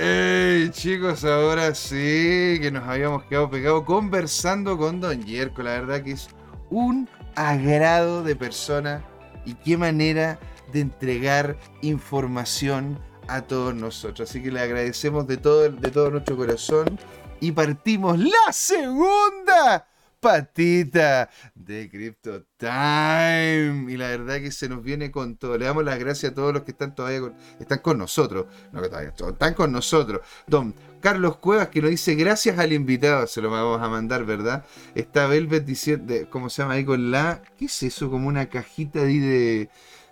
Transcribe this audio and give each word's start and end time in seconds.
Hey, 0.00 0.70
chicos, 0.70 1.24
ahora 1.24 1.74
sí 1.74 2.60
que 2.60 2.70
nos 2.70 2.86
habíamos 2.86 3.24
quedado 3.24 3.50
pegados 3.50 3.82
conversando 3.82 4.78
con 4.78 5.00
Don 5.00 5.24
Yerko. 5.24 5.64
La 5.64 5.72
verdad 5.72 6.04
que 6.04 6.12
es 6.12 6.28
un 6.70 7.08
agrado 7.34 8.22
de 8.22 8.36
persona 8.36 9.04
y 9.44 9.54
qué 9.54 9.76
manera 9.76 10.38
de 10.72 10.82
entregar 10.82 11.58
información 11.82 12.96
a 13.26 13.42
todos 13.42 13.74
nosotros. 13.74 14.30
Así 14.30 14.40
que 14.40 14.52
le 14.52 14.60
agradecemos 14.60 15.26
de 15.26 15.36
todo, 15.36 15.68
de 15.68 15.90
todo 15.90 16.12
nuestro 16.12 16.36
corazón 16.36 16.96
y 17.40 17.50
partimos 17.50 18.20
la 18.20 18.52
segunda 18.52 19.84
patita 20.20 21.30
de 21.54 21.88
Crypto 21.90 22.44
Time. 22.56 23.86
Y 23.92 23.96
la 23.96 24.08
verdad 24.08 24.40
que 24.40 24.50
se 24.50 24.68
nos 24.68 24.82
viene 24.82 25.10
con 25.10 25.36
todo. 25.36 25.56
Le 25.58 25.66
damos 25.66 25.84
las 25.84 25.98
gracias 25.98 26.32
a 26.32 26.34
todos 26.34 26.52
los 26.52 26.62
que 26.62 26.72
están 26.72 26.94
todavía 26.94 27.20
con, 27.20 27.34
están 27.60 27.78
con 27.78 27.98
nosotros. 27.98 28.46
No 28.72 28.82
que 28.82 28.88
todavía 28.88 29.12
están 29.16 29.54
con 29.54 29.72
nosotros. 29.72 30.20
Don 30.46 30.74
Carlos 31.00 31.36
Cuevas 31.36 31.68
que 31.68 31.80
nos 31.80 31.90
dice 31.90 32.14
gracias 32.14 32.58
al 32.58 32.72
invitado. 32.72 33.26
Se 33.26 33.40
lo 33.40 33.50
vamos 33.50 33.80
a 33.80 33.88
mandar, 33.88 34.24
¿verdad? 34.24 34.64
Está 34.94 35.26
Velvet 35.26 35.64
diciendo, 35.64 36.14
¿cómo 36.30 36.50
se 36.50 36.62
llama 36.62 36.74
ahí 36.74 36.84
con 36.84 37.10
la? 37.10 37.42
¿Qué 37.56 37.66
es 37.66 37.82
eso? 37.82 38.10
Como 38.10 38.28
una 38.28 38.48
cajita 38.48 39.02
de, 39.04 39.68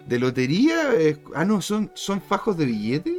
de 0.07 0.19
lotería. 0.19 0.91
Ah, 1.35 1.45
no, 1.45 1.61
son, 1.61 1.91
son 1.95 2.21
fajos 2.21 2.57
de 2.57 2.67
billetes. 2.67 3.15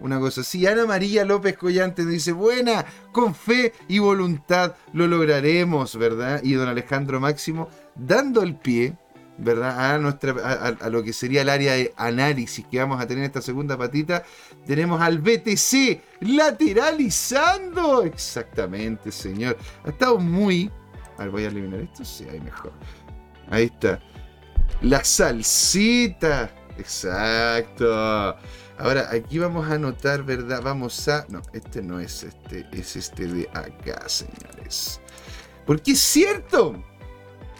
Una 0.00 0.20
cosa 0.20 0.42
así. 0.42 0.66
Ana 0.66 0.86
María 0.86 1.24
López 1.24 1.56
Collante 1.56 2.04
dice, 2.04 2.32
buena, 2.32 2.84
con 3.12 3.34
fe 3.34 3.72
y 3.88 3.98
voluntad 3.98 4.74
lo 4.92 5.06
lograremos, 5.06 5.96
¿verdad? 5.96 6.40
Y 6.42 6.52
don 6.52 6.68
Alejandro 6.68 7.20
Máximo 7.20 7.68
dando 7.94 8.42
el 8.42 8.56
pie, 8.56 8.94
¿verdad? 9.38 9.94
A, 9.94 9.98
nuestra, 9.98 10.32
a, 10.80 10.90
lo 10.90 11.02
que 11.02 11.12
sería 11.12 11.42
el 11.42 11.48
área 11.48 11.74
de 11.74 11.92
análisis 11.96 12.66
que 12.66 12.78
vamos 12.78 13.00
a 13.00 13.06
tener 13.06 13.24
en 13.24 13.30
esta 13.30 13.42
segunda 13.42 13.76
patita. 13.76 14.22
Tenemos 14.66 15.00
al 15.00 15.18
BTC 15.18 16.00
lateralizando. 16.20 18.02
Exactamente, 18.02 19.10
señor. 19.10 19.56
Ha 19.84 19.90
estado 19.90 20.18
muy... 20.18 20.70
A 21.18 21.22
ver, 21.22 21.30
voy 21.30 21.44
a 21.44 21.48
eliminar 21.48 21.80
esto. 21.80 22.04
Sí, 22.04 22.26
ahí 22.30 22.40
mejor. 22.40 22.72
Ahí 23.50 23.64
está. 23.64 24.00
La 24.82 25.02
salsita. 25.02 26.50
Exacto. 26.78 28.36
Ahora, 28.78 29.08
aquí 29.10 29.38
vamos 29.38 29.70
a 29.70 29.74
anotar, 29.74 30.22
¿verdad? 30.22 30.60
Vamos 30.62 31.08
a... 31.08 31.24
No, 31.28 31.40
este 31.52 31.82
no 31.82 31.98
es 31.98 32.24
este, 32.24 32.66
es 32.72 32.96
este 32.96 33.26
de 33.26 33.48
acá, 33.54 34.06
señores. 34.08 35.00
Porque 35.64 35.92
es 35.92 36.00
cierto. 36.00 36.82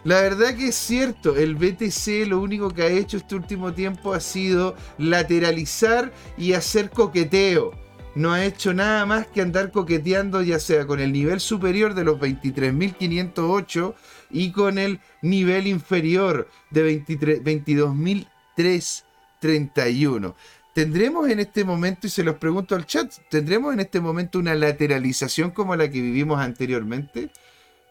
La 0.03 0.21
verdad 0.21 0.55
que 0.55 0.67
es 0.67 0.75
cierto. 0.75 1.35
El 1.35 1.55
BTC 1.55 2.27
lo 2.27 2.39
único 2.39 2.69
que 2.69 2.83
ha 2.83 2.87
hecho 2.87 3.17
este 3.17 3.33
último 3.35 3.73
tiempo 3.73 4.13
ha 4.13 4.19
sido 4.19 4.75
lateralizar 4.97 6.13
y 6.37 6.53
hacer 6.53 6.91
coqueteo. 6.91 7.71
No 8.15 8.31
ha 8.33 8.45
hecho 8.45 8.73
nada 8.73 9.05
más 9.05 9.27
que 9.27 9.41
andar 9.41 9.71
coqueteando 9.71 10.41
ya 10.41 10.59
sea 10.59 10.87
con 10.87 10.99
el 10.99 11.11
nivel 11.11 11.39
superior 11.39 11.93
de 11.93 12.03
los 12.03 12.19
23.508 12.19 13.93
y 14.31 14.51
con 14.51 14.79
el 14.79 14.99
nivel 15.21 15.67
inferior 15.67 16.49
de 16.71 17.05
22.331. 17.43 20.33
¿Tendremos 20.77 21.27
en 21.27 21.39
este 21.39 21.63
momento, 21.63 22.05
y 22.05 22.11
se 22.11 22.23
los 22.23 22.35
pregunto 22.35 22.75
al 22.75 22.85
chat, 22.85 23.11
¿tendremos 23.31 23.73
en 23.73 23.79
este 23.79 23.99
momento 23.99 24.37
una 24.37 24.53
lateralización 24.53 25.49
como 25.49 25.75
la 25.75 25.89
que 25.89 25.99
vivimos 25.99 26.39
anteriormente? 26.39 27.31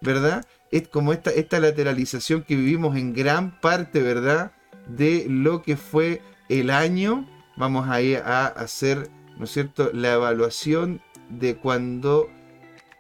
¿Verdad? 0.01 0.47
Es 0.71 0.87
como 0.87 1.13
esta, 1.13 1.33
esta 1.33 1.59
lateralización 1.59 2.45
que 2.45 2.55
vivimos 2.55 2.97
en 2.97 3.13
gran 3.13 3.61
parte, 3.61 4.01
¿verdad? 4.03 4.53
De 4.87 5.27
lo 5.29 5.65
que 5.65 5.77
fue 5.77 6.23
el 6.49 6.71
año. 6.71 7.29
Vamos 7.57 7.89
a 7.89 7.97
a 8.25 8.47
hacer, 8.47 9.11
¿no 9.37 9.47
es 9.47 9.51
cierto?, 9.51 9.91
la 9.93 10.13
evaluación 10.13 11.01
de 11.29 11.57
cuando 11.57 12.31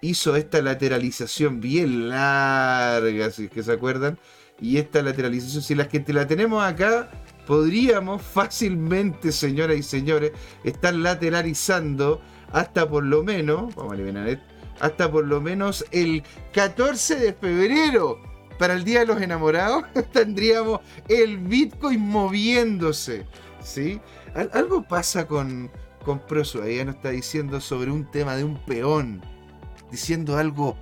hizo 0.00 0.34
esta 0.34 0.60
lateralización 0.62 1.60
bien 1.60 2.08
larga, 2.08 3.30
si 3.30 3.44
es 3.44 3.50
que 3.52 3.62
se 3.62 3.70
acuerdan. 3.70 4.18
Y 4.60 4.78
esta 4.78 5.00
lateralización, 5.00 5.62
si 5.62 5.76
las 5.76 5.86
que 5.86 6.02
la 6.08 6.26
tenemos 6.26 6.64
acá, 6.64 7.08
podríamos 7.46 8.22
fácilmente, 8.22 9.32
señoras 9.32 9.76
y 9.76 9.82
señores, 9.82 10.32
estar 10.64 10.94
lateralizando 10.94 12.20
hasta 12.52 12.88
por 12.88 13.04
lo 13.04 13.22
menos, 13.22 13.74
vamos 13.74 13.92
a 13.92 13.94
eliminar 13.96 14.40
hasta 14.80 15.10
por 15.10 15.24
lo 15.24 15.40
menos 15.40 15.84
el 15.90 16.22
14 16.52 17.16
de 17.16 17.32
febrero. 17.32 18.20
Para 18.58 18.74
el 18.74 18.84
Día 18.84 19.00
de 19.00 19.06
los 19.06 19.20
Enamorados 19.20 19.84
tendríamos 20.12 20.80
el 21.08 21.38
Bitcoin 21.38 22.00
moviéndose. 22.00 23.26
¿sí? 23.62 24.00
algo 24.52 24.82
pasa 24.82 25.26
con, 25.26 25.70
con 26.04 26.18
Prosu. 26.20 26.62
Ella 26.62 26.86
nos 26.86 26.96
está 26.96 27.10
diciendo 27.10 27.60
sobre 27.60 27.90
un 27.90 28.10
tema 28.10 28.36
de 28.36 28.44
un 28.44 28.56
peón. 28.64 29.20
Diciendo 29.90 30.38
algo 30.38 30.76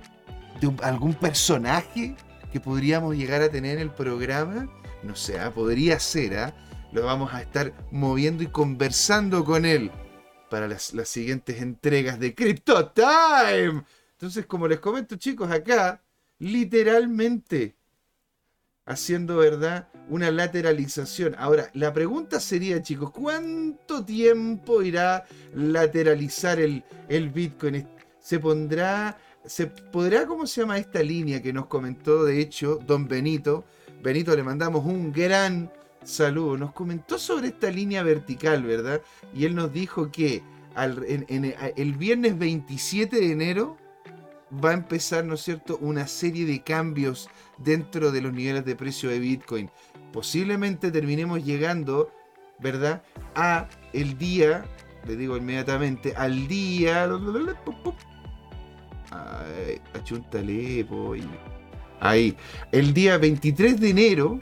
de 0.61 0.71
algún 0.83 1.13
personaje 1.13 2.15
que 2.51 2.59
podríamos 2.59 3.15
llegar 3.15 3.41
a 3.41 3.49
tener 3.49 3.75
en 3.75 3.81
el 3.81 3.91
programa 3.91 4.69
no 5.05 5.15
sé, 5.15 5.39
¿ah? 5.39 5.53
podría 5.53 5.99
ser, 5.99 6.37
¿ah? 6.37 6.53
lo 6.91 7.05
vamos 7.05 7.33
a 7.33 7.41
estar 7.41 7.73
moviendo 7.91 8.43
y 8.43 8.47
conversando 8.47 9.43
con 9.43 9.65
él 9.65 9.91
para 10.49 10.67
las, 10.67 10.93
siguientes 11.05 11.61
entregas 11.61 12.19
de 12.19 12.33
Crypto 12.33 12.87
Time. 12.89 13.83
Entonces, 14.13 14.45
como 14.45 14.67
les 14.67 14.79
comento, 14.79 15.15
chicos, 15.17 15.51
acá, 15.51 16.01
literalmente 16.39 17.75
haciendo, 18.85 19.37
¿verdad? 19.37 19.89
Una 20.09 20.31
lateralización. 20.31 21.35
Ahora, 21.37 21.69
la 21.73 21.91
pregunta 21.91 22.39
sería, 22.39 22.81
chicos, 22.81 23.11
¿cuánto 23.11 24.05
tiempo 24.05 24.81
irá 24.81 25.25
lateralizar 25.53 26.59
el, 26.59 26.83
el 27.09 27.29
Bitcoin? 27.29 27.87
¿Se 28.19 28.39
pondrá, 28.39 29.17
se 29.43 29.67
podrá, 29.67 30.25
cómo 30.25 30.47
se 30.47 30.61
llama 30.61 30.77
esta 30.77 31.03
línea 31.03 31.41
que 31.41 31.51
nos 31.51 31.65
comentó, 31.65 32.23
de 32.23 32.39
hecho, 32.39 32.79
don 32.85 33.07
Benito? 33.07 33.65
Benito, 34.05 34.35
le 34.35 34.43
mandamos 34.43 34.85
un 34.85 35.11
gran 35.11 35.71
saludo. 36.03 36.57
Nos 36.57 36.73
comentó 36.73 37.17
sobre 37.17 37.47
esta 37.47 37.71
línea 37.71 38.03
vertical, 38.03 38.61
¿verdad? 38.61 39.01
Y 39.33 39.45
él 39.45 39.55
nos 39.55 39.73
dijo 39.73 40.11
que 40.11 40.43
el 40.75 41.93
viernes 41.93 42.37
27 42.37 43.15
de 43.15 43.31
enero 43.31 43.77
va 44.63 44.69
a 44.69 44.73
empezar, 44.73 45.25
¿no 45.25 45.33
es 45.33 45.41
cierto?, 45.41 45.79
una 45.81 46.05
serie 46.05 46.45
de 46.45 46.61
cambios 46.61 47.31
dentro 47.57 48.11
de 48.11 48.21
los 48.21 48.31
niveles 48.31 48.63
de 48.63 48.75
precio 48.75 49.09
de 49.09 49.17
Bitcoin. 49.17 49.71
Posiblemente 50.13 50.91
terminemos 50.91 51.43
llegando, 51.43 52.11
¿verdad?, 52.59 53.01
a 53.33 53.67
el 53.91 54.19
día, 54.19 54.65
le 55.07 55.15
digo 55.15 55.35
inmediatamente, 55.35 56.13
al 56.15 56.47
día... 56.47 57.09
Ay, 59.09 59.81
achuntale, 59.95 60.85
Ahí. 61.99 62.35
El 62.71 62.93
día 62.93 63.17
23 63.17 63.79
de 63.79 63.89
enero, 63.89 64.39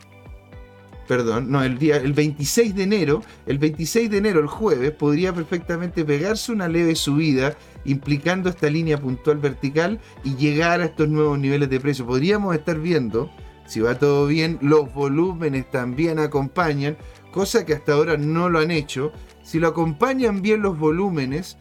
perdón, 1.07 1.51
no, 1.51 1.63
el 1.63 1.77
día 1.77 1.97
el 1.97 2.13
26 2.13 2.75
de 2.75 2.83
enero, 2.83 3.21
el 3.45 3.57
26 3.57 4.09
de 4.09 4.17
enero, 4.17 4.39
el 4.39 4.47
jueves, 4.47 4.91
podría 4.91 5.33
perfectamente 5.33 6.05
pegarse 6.05 6.51
una 6.51 6.67
leve 6.67 6.95
subida 6.95 7.55
implicando 7.85 8.49
esta 8.49 8.69
línea 8.69 8.97
puntual 8.97 9.37
vertical 9.37 9.99
y 10.23 10.35
llegar 10.35 10.81
a 10.81 10.85
estos 10.85 11.09
nuevos 11.09 11.37
niveles 11.39 11.69
de 11.69 11.79
precio. 11.79 12.05
Podríamos 12.05 12.55
estar 12.55 12.79
viendo, 12.79 13.29
si 13.65 13.79
va 13.79 13.99
todo 13.99 14.27
bien, 14.27 14.57
los 14.61 14.93
volúmenes 14.93 15.69
también 15.69 16.19
acompañan, 16.19 16.97
cosa 17.31 17.65
que 17.65 17.73
hasta 17.73 17.93
ahora 17.93 18.17
no 18.17 18.49
lo 18.49 18.59
han 18.59 18.71
hecho. 18.71 19.11
Si 19.43 19.59
lo 19.59 19.67
acompañan 19.67 20.41
bien 20.41 20.61
los 20.61 20.77
volúmenes, 20.77 21.57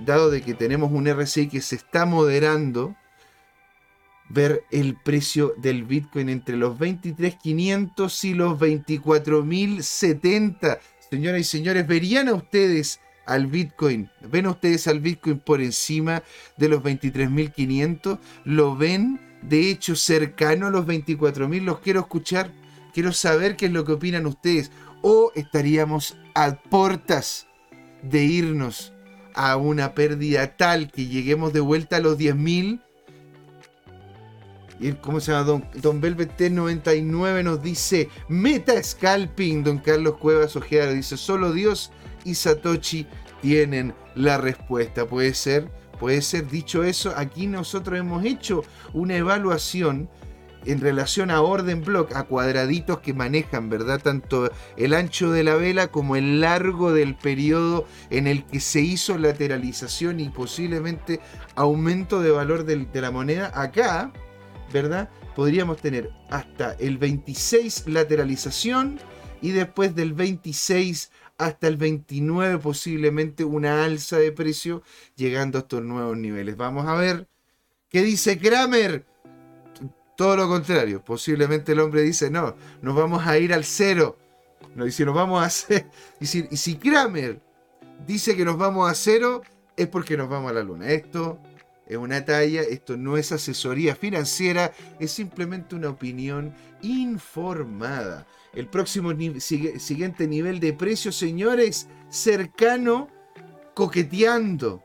dado 0.00 0.30
de 0.30 0.42
que 0.42 0.54
tenemos 0.54 0.92
un 0.92 1.08
RSI 1.08 1.48
que 1.48 1.60
se 1.60 1.76
está 1.76 2.06
moderando, 2.06 2.94
ver 4.28 4.64
el 4.70 4.96
precio 4.96 5.54
del 5.58 5.84
Bitcoin 5.84 6.28
entre 6.28 6.56
los 6.56 6.78
23.500 6.78 8.24
y 8.24 8.34
los 8.34 8.58
24.070. 8.58 10.78
Señoras 11.10 11.40
y 11.40 11.44
señores, 11.44 11.86
¿verían 11.86 12.28
a 12.28 12.34
ustedes 12.34 13.00
al 13.26 13.46
Bitcoin? 13.46 14.10
¿Ven 14.30 14.46
a 14.46 14.50
ustedes 14.50 14.88
al 14.88 15.00
Bitcoin 15.00 15.38
por 15.38 15.60
encima 15.60 16.22
de 16.56 16.68
los 16.68 16.82
23.500? 16.82 18.18
¿Lo 18.44 18.76
ven 18.76 19.20
de 19.42 19.70
hecho 19.70 19.96
cercano 19.96 20.66
a 20.66 20.70
los 20.70 20.86
24.000? 20.86 21.62
Los 21.62 21.80
quiero 21.80 22.00
escuchar. 22.00 22.52
Quiero 22.92 23.12
saber 23.12 23.56
qué 23.56 23.66
es 23.66 23.72
lo 23.72 23.84
que 23.84 23.92
opinan 23.92 24.26
ustedes. 24.26 24.70
¿O 25.02 25.32
estaríamos 25.34 26.16
a 26.34 26.56
portas 26.56 27.46
de 28.02 28.24
irnos 28.24 28.92
a 29.34 29.56
una 29.56 29.94
pérdida 29.94 30.56
tal 30.56 30.90
que 30.90 31.06
lleguemos 31.06 31.52
de 31.52 31.60
vuelta 31.60 31.96
a 31.96 32.00
los 32.00 32.18
10.000? 32.18 32.83
¿Cómo 35.00 35.20
se 35.20 35.32
llama? 35.32 35.44
Don, 35.44 35.64
Don 35.74 36.00
Velvet 36.00 36.36
T99 36.36 37.44
nos 37.44 37.62
dice 37.62 38.08
Meta 38.28 38.82
Scalping. 38.82 39.64
Don 39.64 39.78
Carlos 39.78 40.16
Cuevas 40.16 40.56
Ojeda 40.56 40.90
dice 40.90 41.16
Solo 41.16 41.52
Dios 41.52 41.92
y 42.24 42.34
Satoshi 42.34 43.06
tienen 43.40 43.94
la 44.14 44.38
respuesta. 44.38 45.06
Puede 45.06 45.34
ser, 45.34 45.70
puede 45.98 46.22
ser. 46.22 46.48
Dicho 46.48 46.82
eso, 46.82 47.12
aquí 47.16 47.46
nosotros 47.46 47.98
hemos 47.98 48.24
hecho 48.24 48.62
una 48.92 49.16
evaluación 49.16 50.08
en 50.66 50.80
relación 50.80 51.30
a 51.30 51.42
orden 51.42 51.82
block, 51.82 52.14
a 52.14 52.24
cuadraditos 52.24 53.00
que 53.00 53.12
manejan, 53.12 53.68
¿verdad? 53.68 54.00
Tanto 54.02 54.50
el 54.76 54.94
ancho 54.94 55.30
de 55.30 55.44
la 55.44 55.56
vela 55.56 55.88
como 55.88 56.16
el 56.16 56.40
largo 56.40 56.92
del 56.92 57.14
periodo 57.14 57.86
en 58.10 58.26
el 58.26 58.44
que 58.44 58.60
se 58.60 58.80
hizo 58.80 59.18
lateralización 59.18 60.20
y 60.20 60.30
posiblemente 60.30 61.20
aumento 61.54 62.22
de 62.22 62.30
valor 62.30 62.64
de 62.64 63.00
la 63.00 63.10
moneda. 63.10 63.52
Acá, 63.54 64.12
¿verdad? 64.74 65.08
Podríamos 65.36 65.78
tener 65.78 66.10
hasta 66.30 66.72
el 66.80 66.98
26 66.98 67.86
lateralización 67.86 68.98
y 69.40 69.52
después 69.52 69.94
del 69.94 70.14
26 70.14 71.12
hasta 71.38 71.68
el 71.68 71.76
29 71.76 72.58
posiblemente 72.58 73.44
una 73.44 73.84
alza 73.84 74.18
de 74.18 74.32
precio 74.32 74.82
llegando 75.14 75.58
a 75.58 75.60
estos 75.60 75.82
nuevos 75.82 76.16
niveles. 76.16 76.56
Vamos 76.56 76.88
a 76.88 76.94
ver 76.94 77.28
qué 77.88 78.02
dice 78.02 78.36
Kramer 78.36 79.06
todo 80.16 80.36
lo 80.36 80.48
contrario, 80.48 81.04
posiblemente 81.04 81.72
el 81.72 81.80
hombre 81.80 82.02
dice, 82.02 82.30
no, 82.30 82.56
nos 82.82 82.96
vamos 82.96 83.26
a 83.26 83.38
ir 83.38 83.54
al 83.54 83.64
cero. 83.64 84.16
Y 84.84 84.90
si 84.90 85.04
nos 85.04 85.14
vamos 85.14 85.40
a 85.40 85.74
y 86.20 86.26
si, 86.26 86.48
y 86.50 86.56
si 86.56 86.76
Kramer 86.76 87.40
dice 88.06 88.36
que 88.36 88.44
nos 88.44 88.58
vamos 88.58 88.90
a 88.90 88.94
cero, 88.94 89.42
es 89.76 89.86
porque 89.86 90.16
nos 90.16 90.28
vamos 90.28 90.50
a 90.50 90.54
la 90.54 90.62
luna. 90.64 90.88
Esto 90.88 91.38
es 91.86 91.96
una 91.96 92.24
talla, 92.24 92.62
esto 92.62 92.96
no 92.96 93.16
es 93.16 93.32
asesoría 93.32 93.94
financiera, 93.94 94.72
es 94.98 95.10
simplemente 95.12 95.74
una 95.74 95.90
opinión 95.90 96.54
informada. 96.82 98.26
El 98.54 98.68
próximo 98.68 99.12
siguiente 99.38 100.26
nivel 100.26 100.60
de 100.60 100.72
precio, 100.72 101.12
señores, 101.12 101.88
cercano, 102.08 103.08
coqueteando, 103.74 104.82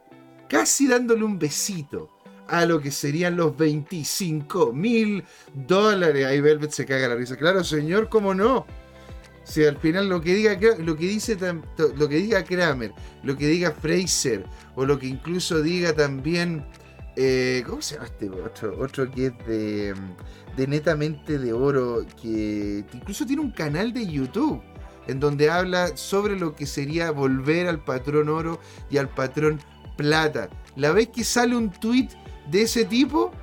casi 0.50 0.88
dándole 0.88 1.24
un 1.24 1.38
besito 1.38 2.10
a 2.48 2.66
lo 2.66 2.82
que 2.82 2.92
serían 2.92 3.38
los 3.38 3.56
25 3.56 4.74
mil 4.74 5.24
dólares. 5.54 6.26
Ahí 6.26 6.42
Velvet 6.42 6.72
se 6.72 6.86
caga 6.86 7.08
la 7.08 7.16
risa. 7.16 7.38
Claro, 7.38 7.64
señor, 7.64 8.10
¿cómo 8.10 8.34
no? 8.34 8.66
Si 9.44 9.64
al 9.66 9.78
final 9.78 10.10
lo 10.10 10.22
que 10.22 10.36
diga 10.36 10.60
lo 10.78 10.96
que 10.96 11.06
dice 11.06 11.38
lo 11.96 12.10
que 12.10 12.16
diga 12.16 12.44
Kramer, 12.44 12.92
lo 13.24 13.36
que 13.36 13.48
diga 13.48 13.72
Fraser, 13.72 14.46
o 14.76 14.86
lo 14.86 15.00
que 15.00 15.08
incluso 15.08 15.62
diga 15.62 15.94
también. 15.94 16.66
Eh, 17.22 17.66
¿Cómo 17.68 17.82
se 17.82 17.96
llama 17.96 18.08
este 18.08 18.30
otro? 18.30 18.80
Otro 18.80 19.12
que 19.12 19.26
es 19.26 19.46
de, 19.46 19.94
netamente 20.68 21.38
de 21.38 21.52
oro, 21.52 22.06
que 22.22 22.86
incluso 22.94 23.26
tiene 23.26 23.42
un 23.42 23.52
canal 23.52 23.92
de 23.92 24.08
YouTube 24.08 24.62
en 25.06 25.20
donde 25.20 25.50
habla 25.50 25.98
sobre 25.98 26.40
lo 26.40 26.56
que 26.56 26.66
sería 26.66 27.12
volver 27.12 27.68
al 27.68 27.84
patrón 27.84 28.30
oro 28.30 28.62
y 28.90 29.00
al 29.00 29.10
patrón 29.10 29.60
plata. 29.98 30.50
La 30.78 30.94
vez 30.94 31.10
que 31.10 31.26
sale 31.26 31.58
un 31.58 31.70
tweet 31.70 32.08
de 32.50 32.62
ese 32.62 32.86
tipo. 32.86 33.34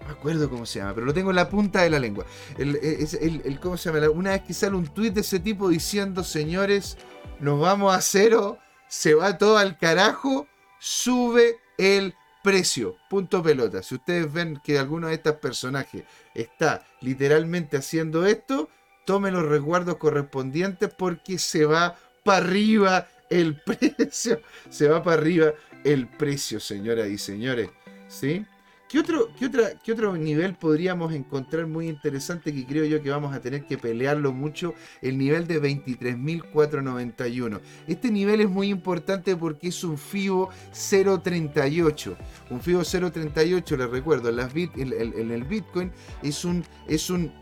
No 0.00 0.06
me 0.06 0.12
acuerdo 0.12 0.48
cómo 0.48 0.64
se 0.64 0.78
llama, 0.78 0.94
pero 0.94 1.04
lo 1.04 1.12
tengo 1.12 1.28
en 1.28 1.36
la 1.36 1.50
punta 1.50 1.82
de 1.82 1.90
la 1.90 1.98
lengua. 1.98 2.24
El, 2.56 3.60
¿Cómo 3.60 3.76
se 3.76 3.92
llama? 3.92 4.08
Una 4.08 4.30
vez 4.30 4.40
que 4.44 4.54
sale 4.54 4.74
un 4.74 4.86
tweet 4.86 5.10
de 5.10 5.20
ese 5.20 5.38
tipo 5.38 5.68
diciendo, 5.68 6.24
señores, 6.24 6.96
nos 7.40 7.60
vamos 7.60 7.94
a 7.94 8.00
cero, 8.00 8.56
se 8.88 9.12
va 9.12 9.36
todo 9.36 9.58
al 9.58 9.76
carajo, 9.76 10.46
sube 10.78 11.58
el 11.76 12.14
precio. 12.42 12.96
Punto 13.08 13.42
pelota. 13.42 13.82
Si 13.82 13.94
ustedes 13.94 14.32
ven 14.32 14.60
que 14.62 14.78
alguno 14.78 15.08
de 15.08 15.14
estos 15.14 15.36
personajes 15.36 16.04
está 16.34 16.84
literalmente 17.00 17.76
haciendo 17.76 18.26
esto, 18.26 18.68
tomen 19.04 19.34
los 19.34 19.46
resguardos 19.46 19.96
correspondientes 19.96 20.92
porque 20.96 21.38
se 21.38 21.64
va 21.64 21.96
para 22.24 22.44
arriba 22.44 23.08
el 23.28 23.60
precio. 23.66 24.40
Se 24.68 24.88
va 24.88 25.02
para 25.02 25.20
arriba 25.20 25.52
el 25.84 26.08
precio, 26.08 26.60
señoras 26.60 27.08
y 27.08 27.18
señores. 27.18 27.70
¿sí? 28.10 28.44
¿Qué 28.90 28.98
otro, 28.98 29.28
qué, 29.38 29.46
otra, 29.46 29.74
¿Qué 29.80 29.92
otro 29.92 30.16
nivel 30.16 30.56
podríamos 30.56 31.14
encontrar 31.14 31.68
muy 31.68 31.88
interesante 31.88 32.52
que 32.52 32.66
creo 32.66 32.84
yo 32.84 33.00
que 33.00 33.08
vamos 33.08 33.32
a 33.32 33.40
tener 33.40 33.64
que 33.64 33.78
pelearlo 33.78 34.32
mucho? 34.32 34.74
El 35.00 35.16
nivel 35.16 35.46
de 35.46 35.62
23.491. 35.62 37.60
Este 37.86 38.10
nivel 38.10 38.40
es 38.40 38.50
muy 38.50 38.68
importante 38.68 39.36
porque 39.36 39.68
es 39.68 39.84
un 39.84 39.96
FIBO 39.96 40.48
0.38. 40.72 42.16
Un 42.50 42.60
FIBO 42.60 42.80
0.38, 42.80 43.76
les 43.76 43.90
recuerdo, 43.90 44.28
en, 44.28 44.36
las 44.36 44.52
bit, 44.52 44.76
en, 44.76 45.30
el 45.30 45.44
Bitcoin 45.44 45.92
es 46.24 46.44
un, 46.44 46.64
es 46.88 47.10
un 47.10 47.32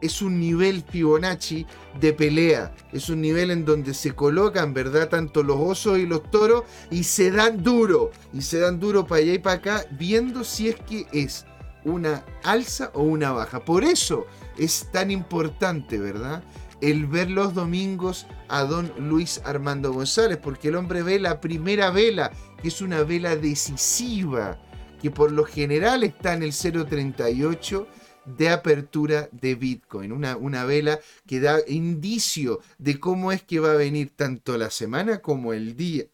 es 0.00 0.22
un 0.22 0.38
nivel 0.38 0.82
Fibonacci 0.82 1.66
de 2.00 2.12
pelea. 2.12 2.74
Es 2.92 3.08
un 3.08 3.20
nivel 3.20 3.50
en 3.50 3.64
donde 3.64 3.94
se 3.94 4.12
colocan, 4.12 4.74
¿verdad? 4.74 5.08
Tanto 5.08 5.42
los 5.42 5.56
osos 5.58 5.98
y 5.98 6.06
los 6.06 6.30
toros 6.30 6.64
y 6.90 7.04
se 7.04 7.30
dan 7.30 7.62
duro. 7.62 8.10
Y 8.32 8.42
se 8.42 8.58
dan 8.58 8.78
duro 8.78 9.06
para 9.06 9.22
allá 9.22 9.34
y 9.34 9.38
para 9.38 9.56
acá, 9.56 9.84
viendo 9.92 10.44
si 10.44 10.68
es 10.68 10.76
que 10.76 11.06
es 11.12 11.46
una 11.84 12.24
alza 12.42 12.90
o 12.94 13.02
una 13.02 13.32
baja. 13.32 13.64
Por 13.64 13.84
eso 13.84 14.26
es 14.58 14.88
tan 14.92 15.10
importante, 15.10 15.98
¿verdad? 15.98 16.42
El 16.80 17.06
ver 17.06 17.30
los 17.30 17.54
domingos 17.54 18.26
a 18.48 18.64
don 18.64 18.92
Luis 18.98 19.40
Armando 19.44 19.92
González, 19.92 20.36
porque 20.36 20.68
el 20.68 20.76
hombre 20.76 21.02
ve 21.02 21.18
la 21.18 21.40
primera 21.40 21.90
vela, 21.90 22.32
que 22.60 22.68
es 22.68 22.82
una 22.82 23.02
vela 23.02 23.36
decisiva, 23.36 24.58
que 25.00 25.10
por 25.10 25.32
lo 25.32 25.44
general 25.44 26.04
está 26.04 26.34
en 26.34 26.42
el 26.42 26.52
038 26.52 27.86
de 28.26 28.48
apertura 28.48 29.28
de 29.32 29.54
Bitcoin, 29.54 30.12
una, 30.12 30.36
una, 30.36 30.64
vela 30.64 30.98
que 31.26 31.40
da 31.40 31.58
indicio 31.66 32.60
de 32.78 32.98
cómo 32.98 33.32
es 33.32 33.42
que 33.42 33.60
va 33.60 33.72
a 33.72 33.76
venir 33.76 34.10
tanto 34.14 34.58
la 34.58 34.70
semana 34.70 35.18
como 35.18 35.52
el 35.52 35.76
día 35.76 36.04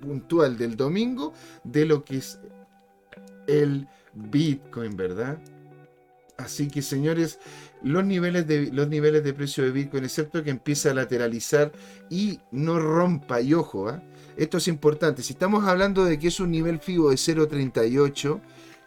puntual 0.00 0.56
del 0.56 0.76
domingo 0.76 1.34
de 1.64 1.84
lo 1.84 2.04
que 2.04 2.18
es 2.18 2.40
el 3.46 3.86
Bitcoin, 4.14 4.96
¿verdad? 4.96 5.38
Así 6.38 6.68
que 6.68 6.80
señores, 6.80 7.38
los 7.82 8.04
niveles 8.04 8.46
de, 8.46 8.70
los 8.72 8.88
niveles 8.88 9.22
de 9.22 9.34
precio 9.34 9.62
de 9.64 9.72
Bitcoin, 9.72 10.04
excepto 10.04 10.42
que 10.42 10.50
empieza 10.50 10.90
a 10.90 10.94
lateralizar 10.94 11.70
y 12.08 12.40
no 12.50 12.78
rompa, 12.80 13.42
y 13.42 13.52
ojo, 13.52 13.88
¿ah? 13.88 14.02
esto 14.36 14.56
es 14.56 14.68
importante, 14.68 15.22
si 15.22 15.34
estamos 15.34 15.64
hablando 15.64 16.04
de 16.04 16.18
que 16.18 16.28
es 16.28 16.40
un 16.40 16.50
nivel 16.50 16.80
FIBO 16.80 17.10
de 17.10 17.16
0.38, 17.16 18.40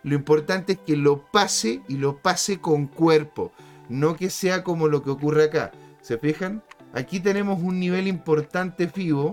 lo 0.03 0.15
importante 0.15 0.73
es 0.73 0.79
que 0.79 0.97
lo 0.97 1.25
pase 1.25 1.81
y 1.87 1.95
lo 1.95 2.17
pase 2.17 2.59
con 2.59 2.87
cuerpo, 2.87 3.51
no 3.89 4.15
que 4.15 4.29
sea 4.29 4.63
como 4.63 4.87
lo 4.87 5.01
que 5.01 5.09
ocurre 5.09 5.45
acá. 5.45 5.71
¿Se 6.01 6.17
fijan? 6.17 6.61
Aquí 6.93 7.19
tenemos 7.19 7.61
un 7.61 7.79
nivel 7.79 8.07
importante 8.07 8.87
FIBO, 8.87 9.31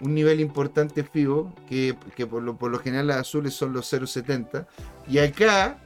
un 0.00 0.14
nivel 0.14 0.40
importante 0.40 1.04
FIBO, 1.04 1.52
que, 1.68 1.94
por, 2.28 2.42
lo, 2.42 2.56
por, 2.56 2.70
lo, 2.70 2.78
general 2.78 3.08
las 3.08 3.18
azules 3.18 3.54
son 3.54 3.72
los 3.72 3.92
0.70. 3.92 4.66
Y 5.06 5.18
acá, 5.18 5.78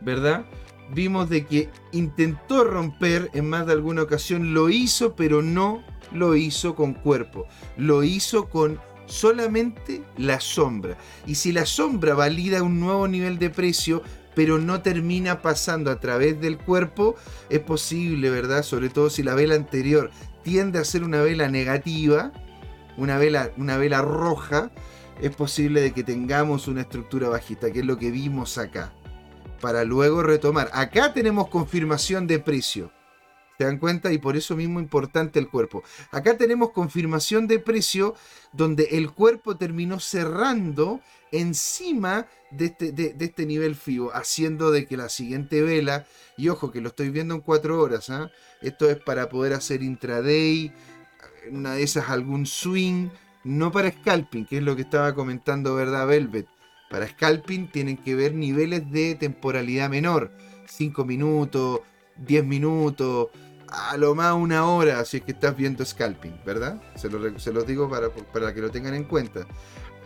¿verdad? 0.00 0.46
Vimos 0.92 1.28
de 1.28 1.46
que 1.46 1.68
intentó 1.92 2.64
romper 2.64 3.30
en 3.34 3.48
más 3.48 3.66
de 3.66 3.72
alguna 3.72 4.02
ocasión, 4.02 4.54
lo 4.54 4.70
hizo, 4.70 5.14
pero 5.14 5.42
no 5.42 5.82
lo 6.12 6.34
hizo 6.34 6.74
con 6.74 6.94
cuerpo, 6.94 7.46
lo 7.76 8.02
hizo 8.02 8.48
con 8.48 8.80
solamente 9.06 10.02
la 10.16 10.40
sombra. 10.40 10.96
Y 11.26 11.34
si 11.36 11.52
la 11.52 11.66
sombra 11.66 12.14
valida 12.14 12.62
un 12.62 12.80
nuevo 12.80 13.08
nivel 13.08 13.38
de 13.38 13.50
precio, 13.50 14.02
pero 14.34 14.58
no 14.58 14.82
termina 14.82 15.42
pasando 15.42 15.90
a 15.90 16.00
través 16.00 16.40
del 16.40 16.58
cuerpo, 16.58 17.14
es 17.50 17.60
posible, 17.60 18.30
¿verdad? 18.30 18.62
Sobre 18.62 18.88
todo 18.88 19.10
si 19.10 19.22
la 19.22 19.34
vela 19.34 19.54
anterior 19.54 20.10
tiende 20.42 20.78
a 20.78 20.84
ser 20.84 21.04
una 21.04 21.22
vela 21.22 21.48
negativa, 21.48 22.32
una 22.96 23.18
vela, 23.18 23.50
una 23.56 23.76
vela 23.76 24.02
roja, 24.02 24.70
es 25.20 25.34
posible 25.34 25.80
de 25.80 25.92
que 25.92 26.02
tengamos 26.02 26.68
una 26.68 26.82
estructura 26.82 27.28
bajista, 27.28 27.70
que 27.70 27.80
es 27.80 27.86
lo 27.86 27.98
que 27.98 28.10
vimos 28.10 28.58
acá. 28.58 28.92
Para 29.60 29.84
luego 29.84 30.22
retomar. 30.22 30.68
Acá 30.72 31.14
tenemos 31.14 31.48
confirmación 31.48 32.26
de 32.26 32.38
precio. 32.38 32.90
¿Se 33.58 33.64
dan 33.64 33.78
cuenta? 33.78 34.12
Y 34.12 34.18
por 34.18 34.36
eso 34.36 34.56
mismo 34.56 34.80
importante 34.80 35.38
el 35.38 35.48
cuerpo. 35.48 35.82
Acá 36.10 36.36
tenemos 36.36 36.70
confirmación 36.70 37.46
de 37.46 37.60
precio 37.60 38.14
donde 38.52 38.84
el 38.92 39.12
cuerpo 39.12 39.56
terminó 39.56 40.00
cerrando 40.00 41.00
encima 41.30 42.26
de 42.50 42.66
este, 42.66 42.92
de, 42.92 43.16
este 43.18 43.46
nivel 43.46 43.74
FIBO, 43.74 44.14
haciendo 44.14 44.70
de 44.70 44.86
que 44.86 44.96
la 44.96 45.08
siguiente 45.08 45.62
vela, 45.62 46.06
y 46.36 46.48
ojo 46.48 46.70
que 46.70 46.80
lo 46.80 46.88
estoy 46.88 47.10
viendo 47.10 47.34
en 47.34 47.40
cuatro 47.40 47.80
horas, 47.80 48.10
¿ah? 48.10 48.30
esto 48.62 48.88
es 48.88 48.96
para 48.98 49.28
poder 49.28 49.52
hacer 49.52 49.82
intraday, 49.82 50.72
una 51.50 51.74
de 51.74 51.82
esas 51.82 52.10
algún 52.10 52.46
swing, 52.46 53.08
no 53.42 53.72
para 53.72 53.90
scalping, 53.90 54.46
que 54.46 54.58
es 54.58 54.62
lo 54.62 54.76
que 54.76 54.82
estaba 54.82 55.14
comentando, 55.14 55.74
¿verdad, 55.74 56.06
Velvet? 56.06 56.46
Para 56.88 57.08
scalping 57.08 57.70
tienen 57.70 57.96
que 57.96 58.14
ver 58.14 58.34
niveles 58.34 58.90
de 58.90 59.16
temporalidad 59.16 59.90
menor, 59.90 60.30
5 60.66 61.04
minutos, 61.04 61.80
10 62.16 62.44
minutos, 62.44 63.28
a 63.74 63.96
lo 63.96 64.14
más 64.14 64.34
una 64.34 64.66
hora, 64.66 65.04
si 65.04 65.18
es 65.18 65.22
que 65.24 65.32
estás 65.32 65.56
viendo 65.56 65.84
scalping, 65.84 66.34
¿verdad? 66.44 66.80
Se, 66.94 67.10
los 67.10 67.66
digo 67.66 67.88
para, 67.88 68.08
para 68.10 68.54
que 68.54 68.60
lo 68.60 68.70
tengan 68.70 68.94
en 68.94 69.04
cuenta. 69.04 69.46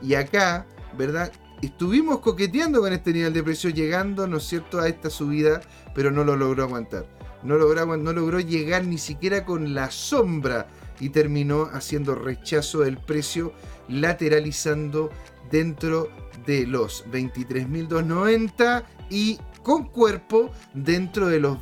Y 0.02 0.14
acá, 0.14 0.66
¿verdad? 0.96 1.32
Estuvimos 1.62 2.20
coqueteando 2.20 2.80
con 2.80 2.92
este 2.92 3.12
nivel 3.12 3.32
de 3.32 3.42
precio, 3.42 3.70
llegando, 3.70 4.26
¿no 4.26 4.36
es 4.36 4.44
cierto?, 4.44 4.80
a 4.80 4.88
esta 4.88 5.10
subida, 5.10 5.60
pero 5.94 6.10
no 6.10 6.24
lo 6.24 6.36
logró 6.36 6.64
aguantar. 6.64 7.06
No 7.42 7.56
logró, 7.56 7.96
no 7.96 8.12
logró 8.12 8.40
llegar 8.40 8.84
ni 8.84 8.98
siquiera 8.98 9.44
con 9.44 9.74
la 9.74 9.90
sombra 9.90 10.68
y 11.00 11.10
terminó 11.10 11.68
haciendo 11.72 12.14
rechazo 12.14 12.80
del 12.80 12.98
precio, 12.98 13.52
lateralizando 13.88 15.10
dentro 15.50 16.08
de 16.46 16.66
los 16.66 17.04
23.290 17.06 18.84
y 19.10 19.38
con 19.62 19.84
cuerpo 19.84 20.50
dentro 20.74 21.26
de 21.28 21.40
los 21.40 21.60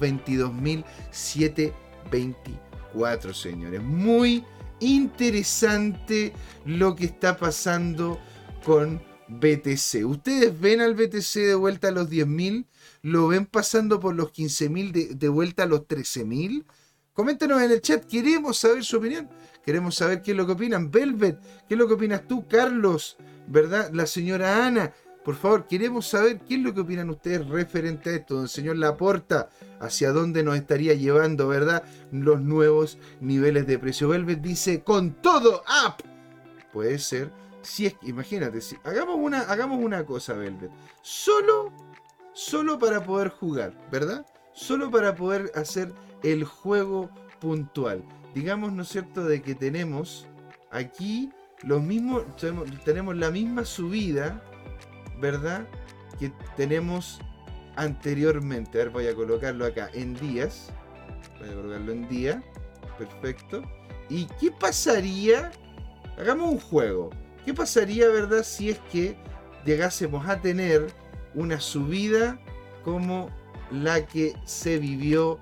22.724, 2.10 3.34
señores. 3.34 3.82
Muy 3.82 4.44
interesante 4.80 6.32
lo 6.64 6.94
que 6.94 7.06
está 7.06 7.36
pasando 7.36 8.18
con 8.64 9.00
BTC. 9.28 10.04
¿Ustedes 10.04 10.58
ven 10.60 10.80
al 10.80 10.94
BTC 10.94 11.34
de 11.40 11.54
vuelta 11.54 11.88
a 11.88 11.92
los 11.92 12.10
10.000? 12.10 12.66
¿Lo 13.02 13.28
ven 13.28 13.46
pasando 13.46 14.00
por 14.00 14.14
los 14.14 14.32
15.000 14.32 14.92
de, 14.92 15.14
de 15.14 15.28
vuelta 15.28 15.64
a 15.64 15.66
los 15.66 15.82
13.000? 15.82 16.64
Coméntenos 17.12 17.62
en 17.62 17.70
el 17.70 17.80
chat, 17.80 18.04
queremos 18.04 18.58
saber 18.58 18.84
su 18.84 18.98
opinión. 18.98 19.28
Queremos 19.64 19.96
saber 19.96 20.22
qué 20.22 20.32
es 20.32 20.36
lo 20.36 20.46
que 20.46 20.52
opinan. 20.52 20.90
Velvet, 20.90 21.40
¿qué 21.66 21.75
es 21.75 21.78
lo 21.78 21.88
que 21.88 21.94
opinas 21.94 22.28
tú? 22.28 22.46
Carlos, 22.46 23.16
¿verdad? 23.48 23.90
La 23.92 24.06
señora 24.06 24.64
Ana. 24.64 24.92
Por 25.26 25.35
favor, 25.35 25.66
queremos 25.66 26.06
saber 26.06 26.38
qué 26.38 26.54
es 26.54 26.61
lo 26.61 26.73
que 26.73 26.83
opinan 26.83 27.11
ustedes 27.11 27.49
referente 27.49 28.11
a 28.11 28.12
esto. 28.12 28.37
Don 28.37 28.47
señor 28.47 28.76
Laporta, 28.76 29.49
hacia 29.80 30.12
dónde 30.12 30.45
nos 30.45 30.54
estaría 30.54 30.95
llevando, 30.95 31.49
¿verdad? 31.49 31.83
Los 32.12 32.40
nuevos 32.40 32.97
niveles 33.21 33.66
de 33.66 33.76
precio. 33.76 34.06
Velvet 34.09 34.40
dice, 34.40 34.85
con 34.85 35.14
todo 35.14 35.64
up. 35.85 35.97
Puede 36.73 37.00
ser. 37.00 37.33
Si 37.61 37.87
es 37.87 37.97
imagínate, 38.02 38.61
si, 38.61 38.76
hagamos, 38.85 39.16
una, 39.18 39.40
hagamos 39.40 39.83
una 39.83 40.06
cosa, 40.06 40.35
Velvet. 40.35 40.71
Solo, 41.02 41.73
solo 42.33 42.78
para 42.78 43.02
poder 43.02 43.30
jugar, 43.30 43.75
¿verdad? 43.90 44.25
Solo 44.52 44.92
para 44.92 45.16
poder 45.16 45.50
hacer 45.56 45.92
el 46.23 46.45
juego 46.45 47.11
puntual. 47.40 48.04
Digamos, 48.33 48.73
¿no 48.73 48.83
es 48.83 48.90
cierto?, 48.90 49.25
de 49.25 49.42
que 49.42 49.56
tenemos 49.56 50.28
aquí 50.71 51.33
los 51.64 51.83
mismos, 51.83 52.23
tenemos 52.85 53.16
la 53.16 53.33
misma 53.33 53.64
subida 53.64 54.40
¿verdad? 55.18 55.66
Que 56.18 56.32
tenemos 56.56 57.20
anteriormente. 57.76 58.80
A 58.80 58.85
ver, 58.85 58.90
voy 58.90 59.06
a 59.06 59.14
colocarlo 59.14 59.64
acá 59.64 59.90
en 59.94 60.14
días. 60.14 60.70
Voy 61.38 61.50
a 61.50 61.54
colocarlo 61.54 61.92
en 61.92 62.08
día. 62.08 62.42
Perfecto. 62.99 63.62
¿Y 64.08 64.26
qué 64.40 64.50
pasaría? 64.50 65.50
Hagamos 66.18 66.50
un 66.50 66.61
juego. 66.61 67.11
¿Qué 67.44 67.54
pasaría, 67.54 68.08
verdad, 68.08 68.42
si 68.42 68.70
es 68.70 68.78
que 68.90 69.16
llegásemos 69.64 70.26
a 70.28 70.40
tener 70.40 70.87
una 71.35 71.61
subida 71.61 72.38
como 72.85 73.30
la 73.70 74.06
que 74.06 74.35
se 74.44 74.78
vivió 74.78 75.38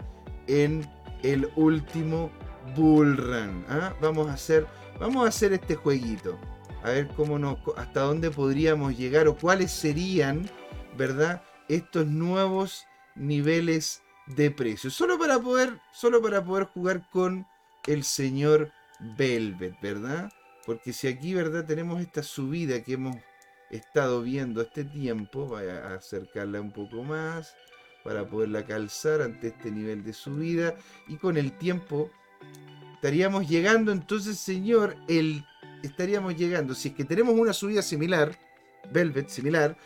en 0.47 0.87
el 1.23 1.50
último 1.57 2.31
Bull 2.75 3.16
Run? 3.16 3.64
¿ah? 3.69 3.95
Vamos 4.00 4.28
a 4.28 4.35
hacer, 4.35 4.66
vamos 4.99 5.25
a 5.25 5.28
hacer 5.28 5.52
este 5.52 5.76
jueguito 5.76 6.38
a 6.85 6.91
ver 6.91 7.09
cómo 7.09 7.38
nos, 7.38 7.59
hasta 7.76 8.00
dónde 8.00 8.31
podríamos 8.31 8.97
llegar 8.97 9.26
o 9.26 9.37
cuáles 9.37 9.73
serían, 9.73 10.49
¿verdad? 10.99 11.43
Estos 11.69 12.07
nuevos 12.07 12.85
niveles 13.14 14.03
de 14.26 14.50
precios. 14.50 14.93
Solo 14.93 15.19
para 15.19 15.38
poder, 15.41 15.81
solo 15.93 16.21
para 16.21 16.45
poder 16.45 16.67
jugar 16.67 17.09
con 17.11 17.47
el 17.87 18.05
señor 18.05 18.71
Velvet, 19.17 19.81
¿verdad? 19.81 20.31
Porque 20.67 20.93
si 20.93 21.09
aquí, 21.09 21.33
¿verdad? 21.33 21.64
Tenemos 21.64 22.03
esta 22.03 22.23
subida 22.23 22.83
que 22.83 22.93
hemos 22.93 23.17
estado 23.71 24.21
viendo 24.21 24.61
este 24.61 24.85
tiempo, 24.85 25.47
voy 25.47 25.67
a 25.69 25.95
acercarla 25.95 26.61
un 26.61 26.71
poco 26.71 27.03
más 27.03 27.57
para 28.05 28.29
poderla 28.29 28.67
calzar 28.67 29.23
ante 29.23 29.49
este 29.49 29.71
nivel 29.71 30.05
de 30.05 30.12
subida 30.12 30.75
y 31.09 31.17
con 31.17 31.38
el 31.38 31.57
tiempo 31.57 32.11
estaríamos 32.95 33.49
llegando 33.49 33.91
entonces, 33.91 34.38
señor, 34.38 34.97
el 35.09 35.47
estaríamos 35.87 36.37
llegando, 36.37 36.75
si 36.75 36.88
es 36.88 36.95
que 36.95 37.05
tenemos 37.05 37.35
una 37.35 37.53
subida 37.53 37.83
similar, 37.83 38.37
Velvet 38.93 39.29
similar, 39.29 39.76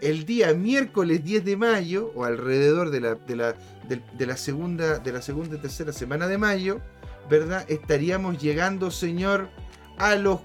el 0.00 0.24
día 0.26 0.52
miércoles 0.52 1.22
10 1.24 1.44
de 1.44 1.56
mayo, 1.56 2.12
o 2.14 2.24
alrededor 2.24 2.90
de 2.90 3.00
la, 3.00 3.14
de 3.14 3.36
la, 3.36 3.54
de, 3.88 4.26
la 4.26 4.36
segunda, 4.36 4.98
de 4.98 5.12
la 5.12 5.22
segunda 5.22 5.56
y 5.56 5.58
tercera 5.58 5.92
semana 5.92 6.28
de 6.28 6.36
mayo, 6.38 6.80
¿verdad? 7.30 7.64
Estaríamos 7.68 8.42
llegando, 8.42 8.90
señor, 8.90 9.48
a 9.98 10.16
los 10.16 10.40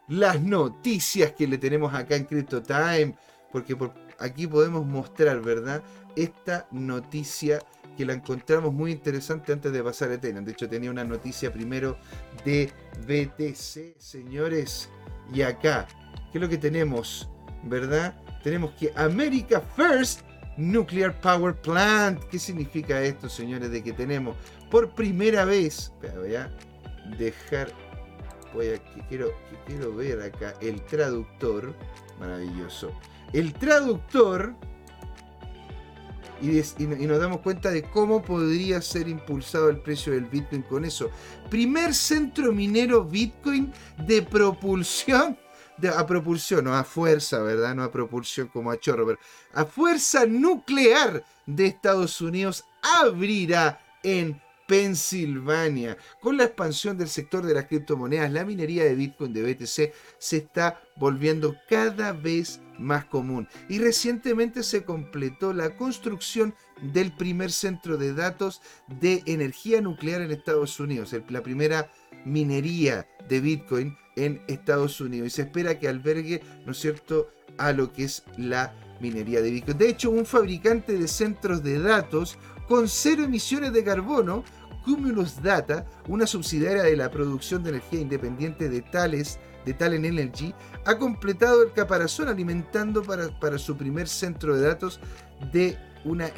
las 0.08 0.40
noticias 0.40 1.32
que 1.32 1.46
le 1.46 1.58
tenemos 1.58 1.92
acá 1.94 2.16
en 2.16 2.24
Crypto 2.24 2.62
Time. 2.62 3.14
Porque 3.52 3.76
por 3.76 3.92
aquí 4.18 4.46
podemos 4.46 4.86
mostrar, 4.86 5.40
¿verdad? 5.40 5.82
Esta 6.16 6.66
noticia 6.70 7.60
que 7.98 8.06
la 8.06 8.12
encontramos 8.12 8.72
muy 8.72 8.92
interesante 8.92 9.52
antes 9.52 9.72
de 9.72 9.82
pasar 9.82 10.12
a 10.12 10.14
Ethereum. 10.14 10.44
De 10.44 10.52
hecho, 10.52 10.68
tenía 10.68 10.88
una 10.88 11.02
noticia 11.02 11.52
primero 11.52 11.98
de 12.44 12.72
BTC, 13.08 14.00
señores. 14.00 14.88
Y 15.34 15.42
acá, 15.42 15.88
¿qué 16.30 16.38
es 16.38 16.40
lo 16.40 16.48
que 16.48 16.58
tenemos? 16.58 17.28
¿Verdad? 17.64 18.16
Tenemos 18.44 18.70
que 18.74 18.92
America 18.94 19.60
First 19.74 20.20
Nuclear 20.56 21.20
Power 21.20 21.56
Plant. 21.56 22.22
¿Qué 22.30 22.38
significa 22.38 23.02
esto, 23.02 23.28
señores? 23.28 23.68
De 23.72 23.82
que 23.82 23.92
tenemos 23.92 24.36
por 24.70 24.94
primera 24.94 25.44
vez, 25.44 25.92
voy 26.16 26.36
a 26.36 26.56
dejar, 27.18 27.72
voy 28.54 28.68
a, 28.68 28.78
quiero, 29.08 29.32
quiero 29.66 29.92
ver 29.92 30.22
acá 30.22 30.54
el 30.60 30.80
traductor, 30.84 31.74
maravilloso. 32.20 32.92
El 33.32 33.52
traductor 33.54 34.54
y, 36.40 36.84
nos 36.86 37.18
damos 37.18 37.40
cuenta 37.40 37.70
de 37.70 37.82
cómo 37.82 38.22
podría 38.22 38.80
ser 38.80 39.08
impulsado 39.08 39.68
el 39.68 39.78
precio 39.78 40.12
del 40.12 40.26
Bitcoin 40.26 40.62
con 40.62 40.84
eso. 40.84 41.10
Primer 41.50 41.94
centro 41.94 42.52
minero 42.52 43.04
Bitcoin 43.04 43.72
de 44.06 44.22
propulsión. 44.22 45.38
De, 45.76 45.88
a 45.88 46.04
propulsión, 46.04 46.64
no 46.64 46.74
a 46.74 46.82
fuerza, 46.82 47.40
¿verdad? 47.40 47.72
No 47.72 47.84
a 47.84 47.92
propulsión 47.92 48.48
como 48.48 48.72
a 48.72 48.80
chorro, 48.80 49.06
pero 49.06 49.18
a 49.54 49.64
fuerza 49.64 50.26
nuclear 50.26 51.24
de 51.46 51.66
Estados 51.66 52.20
Unidos 52.20 52.64
abrirá 53.00 53.80
en 54.02 54.40
Pensilvania. 54.68 55.96
Con 56.20 56.36
la 56.36 56.44
expansión 56.44 56.98
del 56.98 57.08
sector 57.08 57.46
de 57.46 57.54
las 57.54 57.64
criptomonedas, 57.64 58.30
la 58.30 58.44
minería 58.44 58.84
de 58.84 58.94
Bitcoin 58.94 59.32
de 59.32 59.42
BTC 59.42 59.94
se 60.18 60.36
está 60.36 60.82
volviendo 60.96 61.56
cada 61.68 62.12
vez 62.12 62.60
más 62.78 63.04
común. 63.04 63.48
Y 63.68 63.78
recientemente 63.78 64.62
se 64.62 64.84
completó 64.84 65.52
la 65.52 65.76
construcción 65.76 66.54
del 66.80 67.12
primer 67.12 67.50
centro 67.50 67.96
de 67.96 68.14
datos 68.14 68.62
de 69.00 69.22
energía 69.26 69.80
nuclear 69.80 70.22
en 70.22 70.30
Estados 70.30 70.78
Unidos, 70.80 71.14
la 71.28 71.42
primera 71.42 71.90
minería 72.24 73.06
de 73.28 73.40
Bitcoin 73.40 73.96
en 74.16 74.42
Estados 74.48 75.00
Unidos. 75.00 75.28
Y 75.28 75.30
se 75.30 75.42
espera 75.42 75.78
que 75.78 75.88
albergue, 75.88 76.42
¿no 76.64 76.72
es 76.72 76.78
cierto?, 76.78 77.30
a 77.56 77.72
lo 77.72 77.92
que 77.92 78.04
es 78.04 78.22
la 78.36 78.74
minería 79.00 79.42
de 79.42 79.50
Bitcoin. 79.50 79.78
De 79.78 79.88
hecho, 79.88 80.10
un 80.10 80.24
fabricante 80.24 80.96
de 80.96 81.08
centros 81.08 81.62
de 81.62 81.78
datos 81.80 82.38
con 82.68 82.88
cero 82.88 83.24
emisiones 83.24 83.72
de 83.72 83.82
carbono 83.82 84.44
Cumulus 84.84 85.42
Data, 85.42 85.86
una 86.06 86.26
subsidiaria 86.26 86.84
de 86.84 86.96
la 86.96 87.10
producción 87.10 87.62
de 87.62 87.70
energía 87.70 88.00
independiente 88.00 88.68
de 88.68 88.82
Tales, 88.82 89.38
de 89.68 89.74
Talen 89.74 90.04
Energy, 90.04 90.54
ha 90.84 90.96
completado 90.96 91.62
el 91.62 91.72
caparazón 91.72 92.28
alimentando 92.28 93.02
para, 93.02 93.58
su 93.58 93.76
primer 93.76 94.08
centro 94.08 94.56
de 94.56 94.66
datos 94.66 95.00
de 95.52 95.78
una 96.04 96.30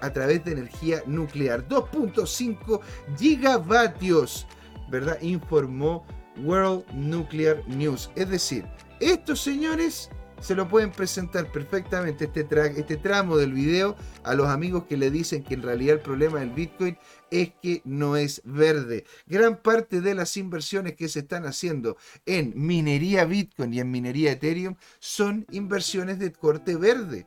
a 0.00 0.12
través 0.12 0.44
de 0.44 0.52
energía 0.52 1.02
nuclear. 1.06 1.66
2.5 1.68 2.80
gigavatios, 3.16 4.46
¿verdad? 4.90 5.20
Informó 5.20 6.04
World 6.42 6.84
Nuclear 6.92 7.62
News. 7.68 8.10
Es 8.16 8.28
decir, 8.28 8.64
estos 9.00 9.40
señores 9.40 10.10
se 10.40 10.54
lo 10.54 10.68
pueden 10.68 10.90
presentar 10.90 11.50
perfectamente 11.50 12.24
este, 12.24 12.46
este 12.76 12.96
tramo 12.96 13.36
del 13.36 13.52
video 13.52 13.96
a 14.22 14.34
los 14.34 14.48
amigos 14.48 14.84
que 14.84 14.96
le 14.96 15.10
dicen 15.10 15.42
que 15.42 15.54
en 15.54 15.62
realidad 15.62 15.96
el 15.96 16.00
problema 16.00 16.40
del 16.40 16.50
Bitcoin 16.50 16.96
es 17.30 17.52
que 17.62 17.82
no 17.84 18.16
es 18.16 18.42
verde. 18.44 19.04
Gran 19.26 19.56
parte 19.56 20.00
de 20.00 20.14
las 20.14 20.36
inversiones 20.36 20.94
que 20.94 21.08
se 21.08 21.20
están 21.20 21.46
haciendo 21.46 21.96
en 22.26 22.52
minería 22.54 23.24
Bitcoin 23.24 23.72
y 23.74 23.80
en 23.80 23.90
minería 23.90 24.32
Ethereum 24.32 24.76
son 24.98 25.46
inversiones 25.50 26.18
de 26.18 26.32
corte 26.32 26.76
verde. 26.76 27.26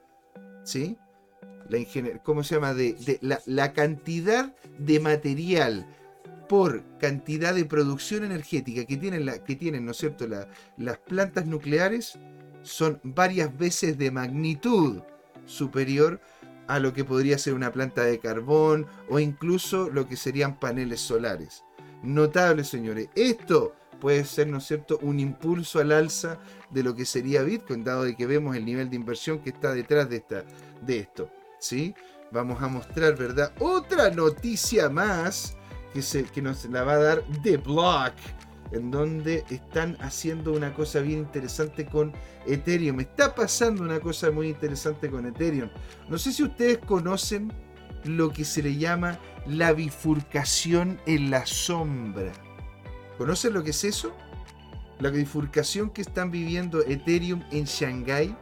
¿Sí? 0.64 0.98
La 1.70 1.80
¿Cómo 2.24 2.44
se 2.44 2.56
llama? 2.56 2.74
De, 2.74 3.20
la, 3.46 3.74
cantidad 3.74 4.54
de 4.78 5.00
material 5.00 5.88
por 6.50 6.84
cantidad 6.98 7.56
de 7.56 7.64
producción 7.64 8.26
energética 8.26 8.86
que 8.86 8.98
tienen, 8.98 9.26
la, 9.26 9.42
que 9.44 9.56
tienen 9.56 9.86
¿no 9.86 9.92
es 9.92 9.98
cierto?, 9.98 10.28
las 10.28 10.98
plantas 11.00 11.46
nucleares 11.46 12.20
son 12.62 13.00
varias 13.04 13.58
veces 13.58 13.98
de 13.98 14.12
magnitud 14.12 15.02
superior 15.46 16.20
a 16.68 16.80
lo 16.80 16.94
que 16.94 17.04
podría 17.04 17.38
ser 17.38 17.54
una 17.54 17.72
planta 17.72 18.04
de 18.04 18.20
carbón 18.20 18.88
o 19.10 19.20
incluso 19.20 19.90
lo 19.90 20.08
que 20.08 20.16
serían 20.16 20.60
paneles 20.60 21.02
solares. 21.02 21.64
Notable, 22.04 22.64
señores. 22.64 23.10
Esto 23.16 23.76
puede 24.00 24.26
ser, 24.26 24.48
¿no 24.48 24.58
es 24.58 24.66
cierto?, 24.66 24.98
un 25.02 25.20
impulso 25.20 25.80
al 25.80 25.92
alza 25.92 26.40
de 26.72 26.84
lo 26.84 26.96
que 26.96 27.06
sería 27.06 27.44
Bitcoin, 27.44 27.84
dado 27.84 28.04
de 28.04 28.16
que 28.16 28.26
vemos 28.26 28.56
el 28.56 28.66
nivel 28.66 28.90
de 28.90 28.96
inversión 28.96 29.40
que 29.40 29.52
está 29.52 29.74
detrás 29.74 30.10
de, 30.10 30.18
esta, 30.18 30.44
de 30.82 31.00
esto. 31.00 31.30
¿Sí? 31.60 31.94
Vamos 32.32 32.62
a 32.64 32.68
mostrar, 32.68 33.16
¿verdad? 33.16 33.54
Otra 33.60 34.10
noticia 34.10 34.90
más 34.90 35.56
que, 35.94 36.02
se, 36.02 36.24
que 36.24 36.42
nos 36.42 36.66
la 36.66 36.84
va 36.84 36.94
a 36.94 37.00
dar 37.00 37.24
The 37.44 37.58
Block 37.58 38.14
en 38.72 38.92
donde 38.92 39.44
están 39.50 39.98
haciendo 40.00 40.54
una 40.54 40.74
cosa 40.74 41.00
bien 41.00 41.20
interesante 41.20 41.86
con 41.86 42.14
Ethereum. 42.46 43.00
Está 43.00 43.36
pasando 43.36 43.84
una 43.84 44.00
cosa 44.00 44.32
muy 44.32 44.50
interesante 44.50 45.10
con 45.10 45.26
Ethereum. 45.26 45.70
No 46.10 46.18
sé 46.18 46.32
si 46.32 46.44
ustedes 46.44 46.80
conocen 46.80 47.52
lo 48.04 48.32
que 48.32 48.46
se 48.46 48.64
le 48.64 48.76
llama 48.76 49.20
la 49.46 49.74
bifurcación 49.74 51.00
en 51.06 51.32
la 51.32 51.46
sombra. 51.46 52.32
¿Conocen 53.18 53.54
lo 53.54 53.64
que 53.64 53.72
es 53.72 53.84
eso? 53.84 54.16
La 55.00 55.10
bifurcación 55.10 55.90
que 55.90 56.02
están 56.02 56.32
viviendo 56.32 56.82
Ethereum 56.82 57.44
en 57.52 57.66
Shanghai. 57.66 58.36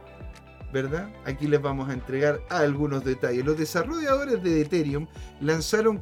¿verdad? 0.72 1.10
Aquí 1.24 1.48
les 1.48 1.60
vamos 1.60 1.88
a 1.88 1.92
entregar 1.92 2.40
algunos 2.48 3.04
detalles. 3.04 3.44
Los 3.44 3.58
desarrolladores 3.58 4.40
de 4.40 4.60
Ethereum 4.60 5.08
lanzaron, 5.40 6.00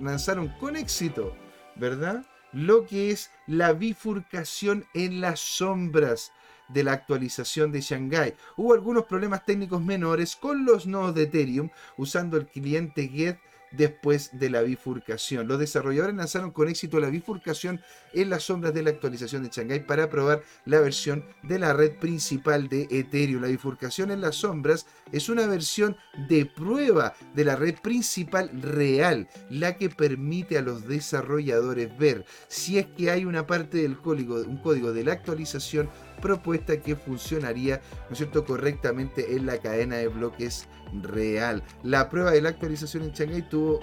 lanzaron 0.00 0.48
con 0.60 0.76
éxito, 0.76 1.34
¿verdad? 1.74 2.24
Lo 2.52 2.86
que 2.86 3.10
es 3.10 3.30
la 3.46 3.72
bifurcación 3.72 4.86
en 4.94 5.20
las 5.20 5.40
sombras 5.40 6.32
de 6.68 6.84
la 6.84 6.92
actualización 6.92 7.72
de 7.72 7.80
Shanghai. 7.80 8.34
Hubo 8.56 8.74
algunos 8.74 9.04
problemas 9.04 9.44
técnicos 9.44 9.82
menores 9.82 10.36
con 10.36 10.64
los 10.64 10.86
nodos 10.86 11.14
de 11.14 11.24
Ethereum 11.24 11.70
usando 11.96 12.36
el 12.36 12.46
cliente 12.46 13.08
Get 13.08 13.38
después 13.72 14.30
de 14.32 14.50
la 14.50 14.62
bifurcación. 14.62 15.48
Los 15.48 15.58
desarrolladores 15.58 16.16
lanzaron 16.16 16.50
con 16.50 16.68
éxito 16.68 17.00
la 17.00 17.10
bifurcación 17.10 17.80
en 18.12 18.30
las 18.30 18.44
sombras 18.44 18.74
de 18.74 18.82
la 18.82 18.90
actualización 18.90 19.42
de 19.42 19.50
Shanghai 19.50 19.86
para 19.86 20.08
probar 20.08 20.42
la 20.64 20.80
versión 20.80 21.24
de 21.42 21.58
la 21.58 21.72
red 21.72 21.98
principal 21.98 22.68
de 22.68 22.88
Ethereum. 22.90 23.42
La 23.42 23.48
bifurcación 23.48 24.10
en 24.10 24.20
las 24.20 24.36
sombras 24.36 24.86
es 25.12 25.28
una 25.28 25.46
versión 25.46 25.96
de 26.28 26.46
prueba 26.46 27.14
de 27.34 27.44
la 27.44 27.56
red 27.56 27.74
principal 27.82 28.50
real, 28.62 29.28
la 29.50 29.76
que 29.76 29.88
permite 29.88 30.58
a 30.58 30.62
los 30.62 30.86
desarrolladores 30.86 31.96
ver 31.98 32.24
si 32.48 32.78
es 32.78 32.86
que 32.86 33.10
hay 33.10 33.24
una 33.24 33.46
parte 33.46 33.78
del 33.78 33.98
código, 33.98 34.36
un 34.36 34.58
código 34.58 34.92
de 34.92 35.04
la 35.04 35.12
actualización 35.12 35.88
propuesta 36.22 36.80
que 36.80 36.96
funcionaría 36.96 37.82
¿no 38.08 38.12
es 38.12 38.18
cierto? 38.18 38.46
correctamente 38.46 39.36
en 39.36 39.44
la 39.44 39.58
cadena 39.58 39.96
de 39.96 40.08
bloques 40.08 40.68
real. 41.02 41.62
La 41.82 42.08
prueba 42.08 42.30
de 42.30 42.40
la 42.40 42.50
actualización 42.50 43.02
en 43.02 43.12
Shanghai 43.12 43.46
tuvo, 43.48 43.80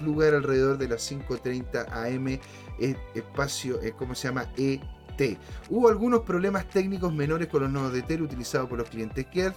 lugar 0.00 0.34
alrededor 0.34 0.78
de 0.78 0.88
las 0.88 1.10
5.30 1.10 1.86
am, 1.92 2.28
eh, 2.28 2.96
espacio, 3.14 3.80
eh, 3.82 3.92
¿cómo 3.96 4.16
se 4.16 4.28
llama? 4.28 4.48
ET. 4.56 5.38
Hubo 5.68 5.88
algunos 5.88 6.20
problemas 6.20 6.68
técnicos 6.68 7.12
menores 7.12 7.48
con 7.48 7.62
los 7.62 7.70
nodos 7.70 7.92
de 7.92 7.98
Ethereum 7.98 8.26
utilizados 8.26 8.68
por 8.68 8.78
los 8.78 8.88
clientes 8.88 9.26
Kert 9.26 9.54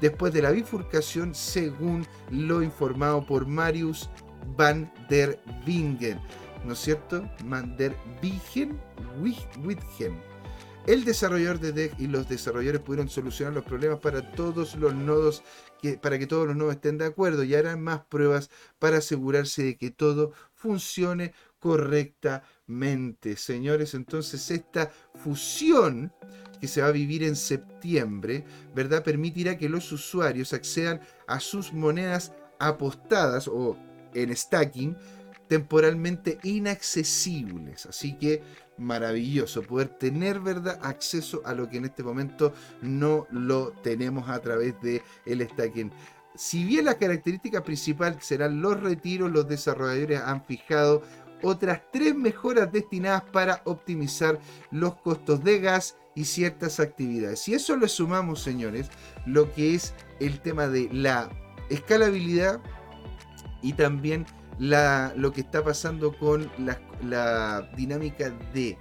después 0.00 0.32
de 0.32 0.42
la 0.42 0.50
bifurcación, 0.50 1.34
según 1.34 2.06
lo 2.30 2.62
informado 2.62 3.24
por 3.24 3.46
Marius 3.46 4.10
van 4.56 4.92
der 5.08 5.40
Wingen. 5.66 6.20
¿No 6.64 6.72
es 6.72 6.80
cierto? 6.80 7.28
Van 7.44 7.76
der 7.76 7.94
Wingen. 8.22 8.76
El 10.86 11.04
desarrollador 11.04 11.58
de 11.58 11.72
DEC 11.72 11.98
y 11.98 12.06
los 12.06 12.28
desarrolladores 12.28 12.80
pudieron 12.80 13.08
solucionar 13.08 13.52
los 13.52 13.64
problemas 13.64 13.98
para 13.98 14.30
todos 14.32 14.76
los 14.76 14.94
nodos, 14.94 15.42
que, 15.82 15.98
para 15.98 16.16
que 16.16 16.28
todos 16.28 16.46
los 16.46 16.54
nodos 16.54 16.74
estén 16.74 16.96
de 16.96 17.06
acuerdo 17.06 17.42
y 17.42 17.56
harán 17.56 17.82
más 17.82 18.04
pruebas 18.04 18.50
para 18.78 18.98
asegurarse 18.98 19.64
de 19.64 19.76
que 19.76 19.90
todo 19.90 20.32
funcione 20.54 21.34
correctamente. 21.58 23.36
Señores, 23.36 23.94
entonces 23.94 24.48
esta 24.52 24.92
fusión 25.16 26.12
que 26.60 26.68
se 26.68 26.82
va 26.82 26.88
a 26.88 26.92
vivir 26.92 27.24
en 27.24 27.34
septiembre, 27.34 28.44
¿verdad? 28.72 29.02
Permitirá 29.02 29.58
que 29.58 29.68
los 29.68 29.90
usuarios 29.90 30.52
accedan 30.52 31.00
a 31.26 31.40
sus 31.40 31.72
monedas 31.72 32.32
apostadas 32.60 33.48
o 33.48 33.76
en 34.14 34.34
stacking 34.34 34.96
temporalmente 35.48 36.38
inaccesibles. 36.42 37.86
Así 37.86 38.16
que 38.16 38.42
maravilloso 38.78 39.62
poder 39.62 39.88
tener 39.88 40.40
verdad 40.40 40.78
acceso 40.82 41.42
a 41.44 41.54
lo 41.54 41.68
que 41.68 41.78
en 41.78 41.86
este 41.86 42.02
momento 42.02 42.52
no 42.82 43.26
lo 43.30 43.70
tenemos 43.82 44.28
a 44.28 44.40
través 44.40 44.80
de 44.82 45.02
el 45.24 45.46
stacking. 45.48 45.90
Si 46.34 46.64
bien 46.64 46.84
la 46.84 46.98
característica 46.98 47.62
principal 47.62 48.20
serán 48.20 48.60
los 48.60 48.78
retiros, 48.80 49.30
los 49.30 49.48
desarrolladores 49.48 50.20
han 50.20 50.44
fijado 50.44 51.02
otras 51.42 51.80
tres 51.92 52.14
mejoras 52.14 52.70
destinadas 52.72 53.22
para 53.24 53.62
optimizar 53.64 54.38
los 54.70 54.96
costos 54.96 55.42
de 55.42 55.60
gas 55.60 55.96
y 56.14 56.24
ciertas 56.24 56.80
actividades. 56.80 57.40
Si 57.40 57.54
eso 57.54 57.76
le 57.76 57.88
sumamos, 57.88 58.42
señores, 58.42 58.88
lo 59.26 59.52
que 59.52 59.74
es 59.74 59.94
el 60.20 60.40
tema 60.40 60.66
de 60.66 60.88
la 60.92 61.30
escalabilidad 61.68 62.60
y 63.62 63.72
también 63.74 64.26
lo 64.58 65.32
que 65.32 65.42
está 65.42 65.62
pasando 65.62 66.16
con 66.16 66.50
la, 67.02 67.68
dinámica 67.76 68.30
de 68.54 68.78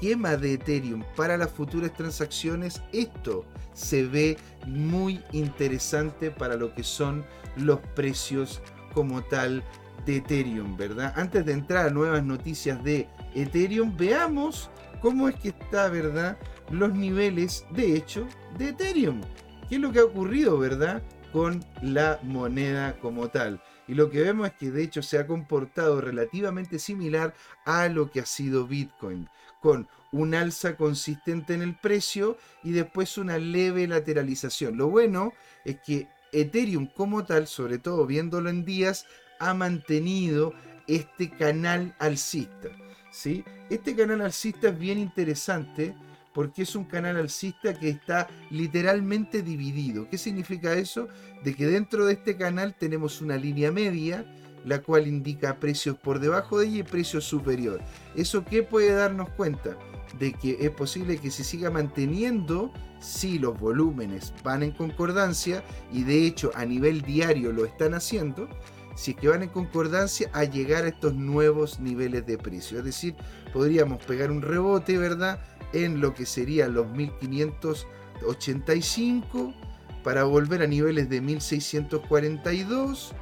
quema 0.00 0.36
de 0.36 0.54
Ethereum 0.54 1.04
para 1.16 1.36
las 1.36 1.50
futuras 1.50 1.92
transacciones, 1.94 2.82
esto 2.92 3.44
se 3.72 4.04
ve 4.04 4.36
muy 4.66 5.22
interesante 5.32 6.30
para 6.30 6.56
lo 6.56 6.74
que 6.74 6.82
son 6.82 7.24
los 7.56 7.80
precios 7.94 8.60
como 8.94 9.22
tal 9.22 9.62
de 10.04 10.16
Ethereum, 10.16 10.76
¿verdad? 10.76 11.12
Antes 11.16 11.46
de 11.46 11.52
entrar 11.52 11.86
a 11.86 11.90
nuevas 11.90 12.24
noticias 12.24 12.82
de 12.82 13.08
Ethereum, 13.34 13.96
veamos 13.96 14.70
cómo 15.00 15.28
es 15.28 15.36
que 15.36 15.48
está, 15.48 15.88
¿verdad? 15.88 16.36
Los 16.70 16.94
niveles, 16.94 17.64
de 17.70 17.96
hecho, 17.96 18.26
de 18.58 18.70
Ethereum. 18.70 19.20
¿Qué 19.68 19.76
es 19.76 19.80
lo 19.80 19.92
que 19.92 20.00
ha 20.00 20.04
ocurrido, 20.04 20.58
¿verdad? 20.58 21.02
Con 21.32 21.64
la 21.80 22.18
moneda 22.22 22.96
como 23.00 23.28
tal. 23.28 23.60
Y 23.92 23.94
lo 23.94 24.08
que 24.08 24.22
vemos 24.22 24.46
es 24.46 24.54
que 24.54 24.70
de 24.70 24.82
hecho 24.82 25.02
se 25.02 25.18
ha 25.18 25.26
comportado 25.26 26.00
relativamente 26.00 26.78
similar 26.78 27.34
a 27.66 27.90
lo 27.90 28.10
que 28.10 28.20
ha 28.20 28.24
sido 28.24 28.66
Bitcoin, 28.66 29.28
con 29.60 29.86
un 30.12 30.34
alza 30.34 30.78
consistente 30.78 31.52
en 31.52 31.60
el 31.60 31.76
precio 31.76 32.38
y 32.64 32.72
después 32.72 33.18
una 33.18 33.36
leve 33.36 33.86
lateralización. 33.86 34.78
Lo 34.78 34.88
bueno 34.88 35.34
es 35.66 35.78
que 35.82 36.08
Ethereum 36.32 36.86
como 36.86 37.26
tal, 37.26 37.46
sobre 37.46 37.76
todo 37.76 38.06
viéndolo 38.06 38.48
en 38.48 38.64
días, 38.64 39.04
ha 39.38 39.52
mantenido 39.52 40.54
este 40.86 41.28
canal 41.28 41.94
alcista. 41.98 42.70
¿sí? 43.10 43.44
Este 43.68 43.94
canal 43.94 44.22
alcista 44.22 44.70
es 44.70 44.78
bien 44.78 44.96
interesante 44.96 45.94
porque 46.32 46.62
es 46.62 46.74
un 46.74 46.84
canal 46.84 47.16
alcista 47.16 47.74
que 47.74 47.88
está 47.88 48.28
literalmente 48.50 49.42
dividido. 49.42 50.08
¿Qué 50.08 50.18
significa 50.18 50.74
eso? 50.74 51.08
De 51.44 51.54
que 51.54 51.66
dentro 51.66 52.06
de 52.06 52.14
este 52.14 52.36
canal 52.36 52.74
tenemos 52.74 53.20
una 53.20 53.36
línea 53.36 53.70
media, 53.70 54.24
la 54.64 54.80
cual 54.80 55.06
indica 55.06 55.58
precios 55.58 55.96
por 55.98 56.20
debajo 56.20 56.58
de 56.58 56.66
ella 56.66 56.78
y 56.78 56.82
precios 56.84 57.24
superior. 57.24 57.80
¿Eso 58.14 58.44
qué 58.44 58.62
puede 58.62 58.92
darnos 58.92 59.30
cuenta? 59.30 59.76
De 60.18 60.32
que 60.32 60.58
es 60.60 60.70
posible 60.70 61.18
que 61.18 61.30
se 61.30 61.44
siga 61.44 61.70
manteniendo 61.70 62.72
si 63.00 63.38
los 63.38 63.58
volúmenes 63.58 64.32
van 64.44 64.62
en 64.62 64.70
concordancia 64.70 65.64
y 65.92 66.04
de 66.04 66.26
hecho 66.26 66.50
a 66.54 66.64
nivel 66.64 67.02
diario 67.02 67.52
lo 67.52 67.64
están 67.64 67.94
haciendo, 67.94 68.48
si 68.94 69.12
es 69.12 69.16
que 69.16 69.28
van 69.28 69.42
en 69.42 69.48
concordancia 69.48 70.30
a 70.32 70.44
llegar 70.44 70.84
a 70.84 70.88
estos 70.88 71.14
nuevos 71.14 71.80
niveles 71.80 72.26
de 72.26 72.38
precio. 72.38 72.78
Es 72.78 72.84
decir, 72.84 73.14
podríamos 73.52 74.04
pegar 74.04 74.30
un 74.30 74.42
rebote, 74.42 74.98
¿verdad? 74.98 75.40
En 75.72 76.00
lo 76.00 76.14
que 76.14 76.26
serían 76.26 76.74
los 76.74 76.90
1585 76.90 79.54
para 80.02 80.24
volver 80.24 80.62
a 80.62 80.66
niveles 80.66 81.08
de 81.08 81.20
1642 81.20 83.14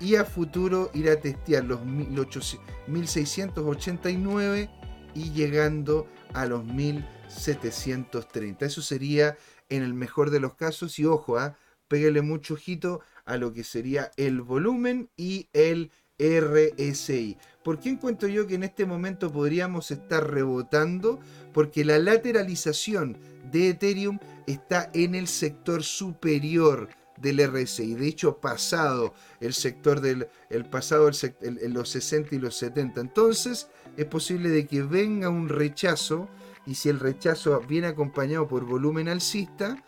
y 0.00 0.14
a 0.16 0.24
futuro 0.24 0.90
ir 0.94 1.10
a 1.10 1.20
testear 1.20 1.64
los 1.64 1.84
1689 1.84 4.70
y 5.14 5.30
llegando 5.32 6.06
a 6.34 6.46
los 6.46 6.64
1730. 6.64 8.66
Eso 8.66 8.82
sería 8.82 9.36
en 9.68 9.82
el 9.82 9.94
mejor 9.94 10.30
de 10.30 10.38
los 10.40 10.54
casos 10.54 10.98
y 10.98 11.04
ojo, 11.04 11.38
¿ah? 11.38 11.56
pégale 11.88 12.22
mucho 12.22 12.54
ojito 12.54 13.00
a 13.24 13.36
lo 13.36 13.52
que 13.52 13.64
sería 13.64 14.10
el 14.16 14.40
volumen 14.40 15.10
y 15.16 15.48
el 15.52 15.90
RSI. 16.18 17.36
¿Por 17.62 17.78
qué 17.78 17.90
encuentro 17.90 18.28
yo 18.28 18.46
que 18.46 18.54
en 18.54 18.64
este 18.64 18.86
momento 18.86 19.32
podríamos 19.32 19.90
estar 19.90 20.30
rebotando? 20.30 21.20
Porque 21.58 21.84
la 21.84 21.98
lateralización 21.98 23.18
de 23.50 23.70
Ethereum 23.70 24.20
está 24.46 24.90
en 24.94 25.16
el 25.16 25.26
sector 25.26 25.82
superior 25.82 26.88
del 27.16 27.44
RSI. 27.44 27.96
De 27.96 28.06
hecho, 28.06 28.38
pasado 28.38 29.12
el 29.40 29.54
sector 29.54 30.00
del 30.00 30.28
el 30.50 30.66
pasado 30.66 31.08
el, 31.08 31.74
los 31.74 31.88
60 31.88 32.36
y 32.36 32.38
los 32.38 32.54
70. 32.54 33.00
Entonces, 33.00 33.66
es 33.96 34.06
posible 34.06 34.50
de 34.50 34.68
que 34.68 34.84
venga 34.84 35.30
un 35.30 35.48
rechazo 35.48 36.28
y 36.64 36.76
si 36.76 36.90
el 36.90 37.00
rechazo 37.00 37.60
viene 37.62 37.88
acompañado 37.88 38.46
por 38.46 38.64
volumen 38.64 39.08
alcista, 39.08 39.82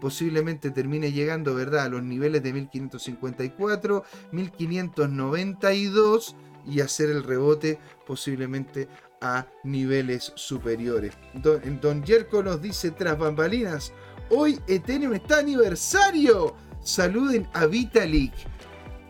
posiblemente 0.00 0.72
termine 0.72 1.12
llegando, 1.12 1.54
¿verdad?, 1.54 1.84
a 1.84 1.90
los 1.90 2.02
niveles 2.02 2.42
de 2.42 2.52
1554, 2.52 4.02
1592 4.32 6.34
y 6.66 6.80
hacer 6.80 7.10
el 7.10 7.22
rebote 7.22 7.78
posiblemente 8.04 8.88
a 9.24 9.46
niveles 9.64 10.32
superiores. 10.36 11.14
Don, 11.32 11.80
Don 11.80 12.04
Yerko 12.04 12.42
nos 12.42 12.62
dice 12.62 12.90
tras 12.92 13.18
bambalinas, 13.18 13.92
hoy 14.30 14.60
Ethereum 14.68 15.14
está 15.14 15.38
aniversario. 15.38 16.54
Saluden 16.82 17.48
a 17.54 17.64
Vitalik, 17.64 18.32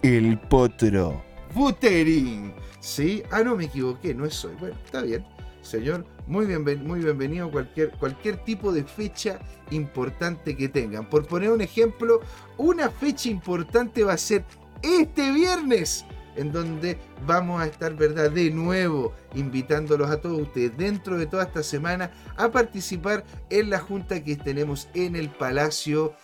el 0.05 0.39
potro. 0.39 1.23
Buterin. 1.55 2.53
¿Sí? 2.79 3.23
Ah, 3.31 3.43
no 3.43 3.57
me 3.57 3.65
equivoqué, 3.65 4.15
no 4.15 4.27
es 4.27 4.45
hoy. 4.45 4.55
Bueno, 4.61 4.77
está 4.85 5.01
bien. 5.03 5.25
Señor, 5.63 6.05
muy, 6.27 6.47
muy 6.47 7.01
bienvenido 7.01 7.51
cualquier, 7.51 7.91
cualquier 7.93 8.37
tipo 8.45 8.71
de 8.71 8.85
fecha 8.85 9.39
importante 9.71 10.57
que 10.57 10.69
tengan. 10.69 11.09
Por 11.09 11.27
poner 11.27 11.51
un 11.51 11.63
ejemplo, 11.63 12.21
una 12.59 12.91
fecha 12.91 13.31
importante 13.31 14.05
va 14.05 14.13
a 14.13 14.19
ser 14.19 14.45
este 14.83 15.33
viernes, 15.33 16.05
en 16.37 16.53
donde 16.53 16.99
vamos 17.27 17.61
a 17.61 17.67
estar, 17.67 17.95
¿verdad? 17.95 18.31
De 18.31 18.51
nuevo 18.51 19.15
invitándolos 19.35 20.11
a 20.11 20.21
todos 20.21 20.41
ustedes 20.41 20.77
dentro 20.77 21.19
de 21.19 21.27
toda 21.27 21.45
esta 21.45 21.63
semana 21.63 22.11
a 22.37 22.51
participar 22.51 23.25
en 23.51 23.71
la 23.71 23.79
junta 23.79 24.23
que 24.23 24.37
tenemos 24.37 24.89
en 24.95 25.17
el 25.17 25.31
Palacio 25.31 26.15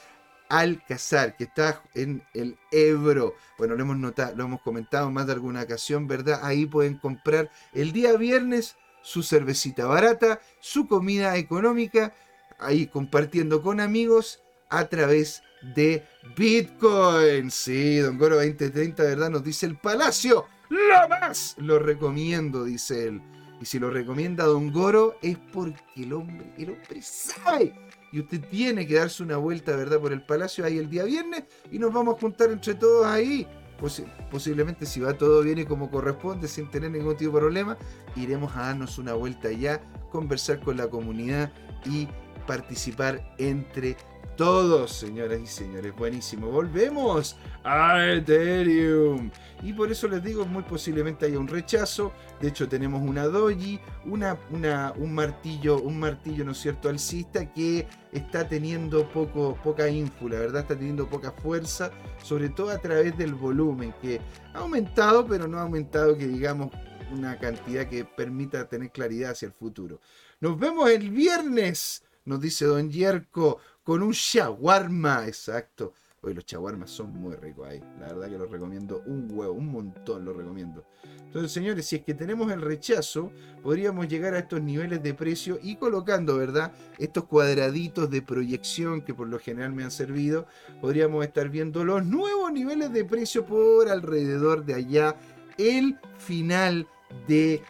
Alcazar, 0.48 1.36
que 1.36 1.44
está 1.44 1.82
en 1.94 2.22
el 2.34 2.58
Ebro. 2.72 3.34
Bueno, 3.56 3.76
lo 3.76 3.82
hemos 3.82 3.96
notado, 3.96 4.34
lo 4.36 4.44
hemos 4.44 4.62
comentado 4.62 5.10
más 5.10 5.26
de 5.26 5.34
alguna 5.34 5.62
ocasión, 5.62 6.08
¿verdad? 6.08 6.40
Ahí 6.42 6.66
pueden 6.66 6.98
comprar 6.98 7.50
el 7.72 7.92
día 7.92 8.16
viernes 8.16 8.76
su 9.02 9.22
cervecita 9.22 9.86
barata, 9.86 10.40
su 10.58 10.88
comida 10.88 11.36
económica, 11.36 12.12
ahí 12.58 12.86
compartiendo 12.86 13.62
con 13.62 13.80
amigos 13.80 14.42
a 14.68 14.86
través 14.86 15.42
de 15.74 16.04
Bitcoin. 16.36 17.50
Sí, 17.50 17.98
Don 17.98 18.18
Goro 18.18 18.36
2030, 18.36 19.02
¿verdad? 19.02 19.30
Nos 19.30 19.44
dice 19.44 19.66
el 19.66 19.76
Palacio. 19.76 20.46
¡Lo 20.68 21.08
más! 21.08 21.56
Lo 21.58 21.78
recomiendo, 21.78 22.64
dice 22.64 23.08
él. 23.08 23.22
Y 23.60 23.64
si 23.66 23.78
lo 23.78 23.90
recomienda 23.90 24.44
Don 24.44 24.72
Goro 24.72 25.16
es 25.22 25.36
porque 25.52 25.82
el 25.96 26.12
hombre, 26.12 26.52
el 26.56 26.70
hombre 26.70 27.02
sabe. 27.02 27.74
Y 28.12 28.20
usted 28.20 28.40
tiene 28.50 28.86
que 28.86 28.94
darse 28.94 29.22
una 29.22 29.36
vuelta, 29.36 29.76
¿verdad? 29.76 30.00
Por 30.00 30.12
el 30.12 30.22
Palacio 30.22 30.64
ahí 30.64 30.78
el 30.78 30.88
día 30.88 31.04
viernes 31.04 31.44
y 31.70 31.78
nos 31.78 31.92
vamos 31.92 32.16
a 32.16 32.20
juntar 32.20 32.50
entre 32.50 32.74
todos 32.74 33.06
ahí 33.06 33.46
posiblemente 34.30 34.86
si 34.86 35.00
va 35.00 35.14
todo 35.14 35.42
bien 35.42 35.58
y 35.58 35.64
como 35.64 35.90
corresponde, 35.90 36.48
sin 36.48 36.70
tener 36.70 36.90
ningún 36.90 37.16
tipo 37.16 37.32
de 37.32 37.40
problema, 37.40 37.78
iremos 38.16 38.54
a 38.56 38.66
darnos 38.66 38.98
una 38.98 39.14
vuelta 39.14 39.48
allá, 39.48 39.80
conversar 40.10 40.60
con 40.60 40.76
la 40.76 40.88
comunidad 40.88 41.50
y 41.84 42.08
participar 42.46 43.34
entre 43.38 43.94
todos, 43.94 44.09
señoras 44.87 45.38
y 45.38 45.46
señores. 45.46 45.94
Buenísimo. 45.94 46.50
Volvemos 46.50 47.37
a 47.62 48.07
Ethereum. 48.07 49.31
Y 49.62 49.74
por 49.74 49.92
eso 49.92 50.09
les 50.09 50.24
digo, 50.24 50.46
muy 50.46 50.62
posiblemente 50.62 51.26
haya 51.26 51.38
un 51.38 51.46
rechazo. 51.46 52.12
De 52.40 52.48
hecho, 52.48 52.66
tenemos 52.66 53.03
una 53.03 53.26
doji, 53.26 53.79
una, 54.07 54.38
una, 54.50 54.94
un 54.96 55.14
martillo, 55.14 55.79
un 55.83 55.98
martillo, 55.98 56.42
¿no 56.46 56.53
es 56.53 56.59
cierto?, 56.59 56.88
alcista 56.88 57.53
que 57.53 57.87
está 58.12 58.48
teniendo 58.48 59.07
poco, 59.11 59.59
poca 59.62 59.90
ínfula, 59.90 60.38
¿verdad? 60.38 60.62
Está 60.62 60.74
teniendo 60.74 61.07
poca 61.07 61.33
fuerza, 61.33 61.90
sobre 62.22 62.48
todo 62.48 62.70
a 62.70 62.79
través 62.79 63.18
del 63.18 63.35
volumen, 63.35 63.92
que 64.00 64.22
ha 64.55 64.61
aumentado, 64.61 65.26
pero 65.26 65.48
no 65.48 65.59
ha 65.59 65.62
aumentado 65.62 66.16
que 66.16 66.26
digamos 66.26 66.70
una 67.12 67.38
cantidad 67.38 67.87
que 67.87 68.07
permita 68.07 68.66
tener 68.70 68.90
claridad 68.90 69.33
hacia 69.33 69.46
el 69.46 69.53
futuro. 69.53 70.00
Nos 70.40 70.59
vemos 70.59 70.88
el 70.88 71.11
viernes, 71.11 72.05
nos 72.24 72.40
dice 72.40 72.64
Don 72.64 72.90
Yerko 72.90 73.59
con 73.82 74.02
un 74.02 74.12
shawarma, 74.12 75.26
exacto. 75.26 75.94
Hoy 76.22 76.34
los 76.34 76.44
shawarmas 76.44 76.90
son 76.90 77.14
muy 77.14 77.34
ricos 77.34 77.66
ahí. 77.66 77.80
La 77.98 78.08
verdad 78.08 78.28
que 78.28 78.36
los 78.36 78.50
recomiendo 78.50 79.02
un 79.06 79.26
huevo, 79.30 79.54
un 79.54 79.72
montón 79.72 80.26
los 80.26 80.36
recomiendo. 80.36 80.84
Entonces, 81.30 81.50
señores, 81.50 81.86
si 81.86 81.96
es 81.96 82.02
que 82.02 82.12
tenemos 82.12 82.52
el 82.52 82.60
rechazo, 82.60 83.32
podríamos 83.62 84.06
llegar 84.06 84.34
a 84.34 84.40
estos 84.40 84.60
niveles 84.60 85.02
de 85.02 85.14
precio 85.14 85.58
y 85.62 85.76
colocando, 85.76 86.36
¿verdad? 86.36 86.72
Estos 86.98 87.24
cuadraditos 87.24 88.10
de 88.10 88.20
proyección 88.20 89.00
que 89.00 89.14
por 89.14 89.28
lo 89.28 89.38
general 89.38 89.72
me 89.72 89.84
han 89.84 89.90
servido, 89.90 90.46
podríamos 90.82 91.24
estar 91.24 91.48
viendo 91.48 91.84
los 91.84 92.04
nuevos 92.04 92.52
niveles 92.52 92.92
de 92.92 93.04
precio 93.04 93.46
por 93.46 93.88
alrededor 93.88 94.64
de 94.64 94.74
allá 94.74 95.16
el 95.56 95.98
final 96.18 96.86
de 97.26 97.62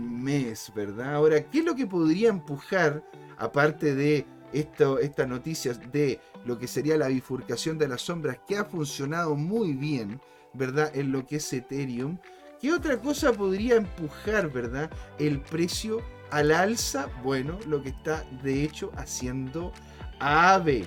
mes, 0.00 0.72
¿verdad? 0.74 1.14
Ahora, 1.14 1.48
¿qué 1.48 1.58
es 1.60 1.64
lo 1.64 1.76
que 1.76 1.86
podría 1.86 2.28
empujar 2.28 3.04
aparte 3.36 3.94
de 3.94 4.26
esto, 4.54 4.98
estas 4.98 5.28
noticias 5.28 5.80
de 5.92 6.20
lo 6.44 6.58
que 6.58 6.68
sería 6.68 6.96
la 6.96 7.08
bifurcación 7.08 7.78
de 7.78 7.88
las 7.88 8.02
sombras, 8.02 8.38
que 8.46 8.56
ha 8.56 8.64
funcionado 8.64 9.34
muy 9.34 9.72
bien, 9.72 10.20
¿verdad? 10.52 10.94
En 10.94 11.12
lo 11.12 11.26
que 11.26 11.36
es 11.36 11.52
Ethereum. 11.52 12.18
¿Qué 12.60 12.72
otra 12.72 12.98
cosa 12.98 13.32
podría 13.32 13.76
empujar, 13.76 14.50
¿verdad? 14.50 14.90
El 15.18 15.40
precio 15.40 16.00
al 16.30 16.52
alza. 16.52 17.08
Bueno, 17.22 17.58
lo 17.66 17.82
que 17.82 17.90
está 17.90 18.24
de 18.42 18.62
hecho 18.62 18.90
haciendo 18.96 19.72
AVE, 20.20 20.86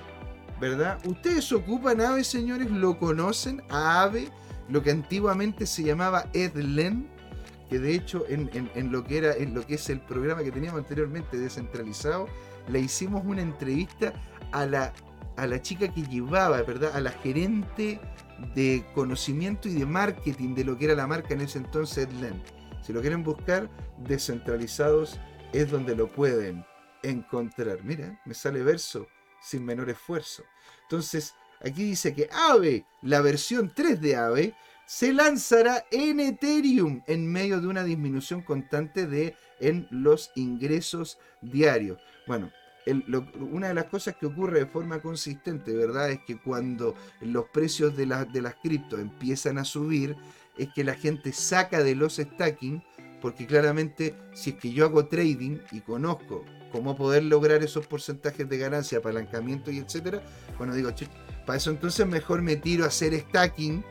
¿verdad? 0.60 0.98
Ustedes 1.06 1.52
ocupan 1.52 2.00
AVE, 2.00 2.24
señores, 2.24 2.70
lo 2.70 2.98
conocen, 2.98 3.62
AVE, 3.70 4.28
lo 4.68 4.82
que 4.82 4.90
antiguamente 4.90 5.66
se 5.66 5.84
llamaba 5.84 6.28
EdLen, 6.32 7.08
que 7.68 7.78
de 7.78 7.94
hecho 7.94 8.24
en, 8.28 8.50
en, 8.74 8.90
lo 8.90 9.04
que 9.04 9.18
era 9.18 9.34
en 9.34 9.54
lo 9.54 9.66
que 9.66 9.74
es 9.74 9.90
el 9.90 10.00
programa 10.00 10.42
que 10.42 10.50
teníamos 10.50 10.80
anteriormente 10.80 11.38
descentralizado 11.38 12.26
le 12.68 12.80
hicimos 12.80 13.22
una 13.24 13.42
entrevista 13.42 14.12
a 14.52 14.66
la, 14.66 14.92
a 15.36 15.46
la 15.46 15.60
chica 15.60 15.88
que 15.88 16.02
llevaba, 16.02 16.62
¿verdad? 16.62 16.94
A 16.94 17.00
la 17.00 17.10
gerente 17.10 18.00
de 18.54 18.84
conocimiento 18.94 19.68
y 19.68 19.74
de 19.74 19.86
marketing 19.86 20.54
de 20.54 20.64
lo 20.64 20.78
que 20.78 20.86
era 20.86 20.94
la 20.94 21.06
marca 21.06 21.34
en 21.34 21.40
ese 21.40 21.58
entonces 21.58 22.06
Edlen. 22.06 22.42
Si 22.82 22.92
lo 22.92 23.00
quieren 23.00 23.22
buscar, 23.22 23.68
descentralizados 23.98 25.18
es 25.52 25.70
donde 25.70 25.96
lo 25.96 26.12
pueden 26.12 26.64
encontrar. 27.02 27.82
Mira, 27.84 28.20
me 28.24 28.34
sale 28.34 28.62
verso 28.62 29.08
sin 29.40 29.64
menor 29.64 29.90
esfuerzo. 29.90 30.44
Entonces, 30.82 31.34
aquí 31.60 31.84
dice 31.84 32.14
que 32.14 32.28
AVE, 32.32 32.86
la 33.02 33.20
versión 33.20 33.72
3 33.74 34.00
de 34.00 34.16
AVE, 34.16 34.54
se 34.86 35.12
lanzará 35.12 35.84
en 35.90 36.18
Ethereum 36.18 37.02
en 37.06 37.30
medio 37.30 37.60
de 37.60 37.66
una 37.66 37.84
disminución 37.84 38.42
constante 38.42 39.06
de 39.06 39.36
en 39.60 39.86
los 39.90 40.30
ingresos 40.34 41.18
diarios. 41.42 42.00
Bueno, 42.26 42.50
una 43.40 43.68
de 43.68 43.74
las 43.74 43.86
cosas 43.86 44.16
que 44.16 44.26
ocurre 44.26 44.60
de 44.60 44.66
forma 44.66 45.00
consistente, 45.00 45.74
¿verdad? 45.74 46.10
Es 46.10 46.20
que 46.26 46.38
cuando 46.38 46.94
los 47.20 47.46
precios 47.46 47.96
de, 47.96 48.06
de 48.32 48.42
las 48.42 48.54
cripto 48.56 48.98
empiezan 48.98 49.58
a 49.58 49.64
subir, 49.64 50.16
es 50.56 50.68
que 50.74 50.84
la 50.84 50.94
gente 50.94 51.32
saca 51.32 51.82
de 51.82 51.94
los 51.94 52.16
stacking, 52.16 52.82
porque 53.20 53.46
claramente 53.46 54.14
si 54.32 54.50
es 54.50 54.56
que 54.56 54.72
yo 54.72 54.84
hago 54.84 55.06
trading 55.06 55.58
y 55.72 55.80
conozco 55.80 56.44
cómo 56.72 56.96
poder 56.96 57.24
lograr 57.24 57.62
esos 57.62 57.86
porcentajes 57.86 58.48
de 58.48 58.58
ganancia, 58.58 58.98
apalancamiento 58.98 59.70
y 59.70 59.78
etcétera, 59.78 60.22
bueno, 60.58 60.74
digo, 60.74 60.90
para 61.46 61.56
eso 61.56 61.70
entonces 61.70 62.06
mejor 62.06 62.42
me 62.42 62.56
tiro 62.56 62.84
a 62.84 62.88
hacer 62.88 63.18
stacking, 63.18 63.84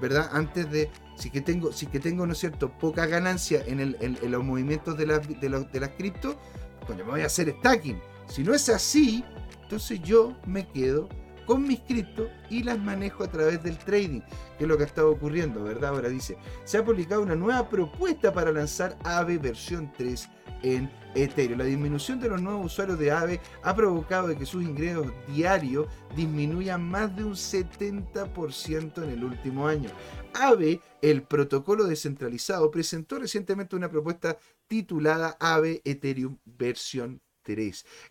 ¿verdad? 0.00 0.30
Antes 0.32 0.70
de, 0.70 0.90
si 1.16 1.30
que 1.30 1.40
tengo, 1.40 1.72
si 1.72 1.86
que 1.86 2.00
tengo, 2.00 2.26
¿no 2.26 2.32
es 2.32 2.38
cierto?, 2.38 2.70
poca 2.78 3.06
ganancia 3.06 3.62
en, 3.66 3.80
el, 3.80 3.96
en, 4.00 4.30
los 4.30 4.44
movimientos 4.44 4.96
de, 4.96 5.06
las 5.06 5.28
de, 5.28 5.80
las 5.80 5.90
cripto, 5.90 6.38
coño, 6.86 7.04
me 7.04 7.12
voy 7.12 7.20
a 7.22 7.26
hacer 7.26 7.54
stacking. 7.58 8.00
Si 8.30 8.44
no 8.44 8.54
es 8.54 8.68
así, 8.68 9.24
entonces 9.64 10.00
yo 10.02 10.36
me 10.46 10.68
quedo 10.68 11.08
con 11.46 11.64
mis 11.64 11.80
cripto 11.80 12.30
y 12.48 12.62
las 12.62 12.78
manejo 12.78 13.24
a 13.24 13.30
través 13.30 13.60
del 13.60 13.76
trading, 13.76 14.20
que 14.56 14.64
es 14.64 14.68
lo 14.68 14.76
que 14.76 14.84
ha 14.84 14.86
estado 14.86 15.10
ocurriendo, 15.10 15.64
¿verdad? 15.64 15.90
Ahora 15.90 16.08
dice, 16.08 16.36
se 16.62 16.78
ha 16.78 16.84
publicado 16.84 17.22
una 17.22 17.34
nueva 17.34 17.68
propuesta 17.68 18.32
para 18.32 18.52
lanzar 18.52 18.96
AVE 19.02 19.38
versión 19.38 19.92
3 19.98 20.28
en 20.62 20.88
Ethereum. 21.16 21.58
La 21.58 21.64
disminución 21.64 22.20
de 22.20 22.28
los 22.28 22.40
nuevos 22.40 22.66
usuarios 22.66 23.00
de 23.00 23.10
AVE 23.10 23.40
ha 23.64 23.74
provocado 23.74 24.28
que 24.38 24.46
sus 24.46 24.62
ingresos 24.62 25.08
diarios 25.26 25.88
disminuyan 26.14 26.88
más 26.88 27.16
de 27.16 27.24
un 27.24 27.34
70% 27.34 29.02
en 29.02 29.10
el 29.10 29.24
último 29.24 29.66
año. 29.66 29.90
AVE, 30.34 30.80
el 31.02 31.24
protocolo 31.24 31.82
descentralizado, 31.82 32.70
presentó 32.70 33.18
recientemente 33.18 33.74
una 33.74 33.90
propuesta 33.90 34.38
titulada 34.68 35.36
AVE 35.40 35.82
Ethereum 35.84 36.38
versión 36.44 37.20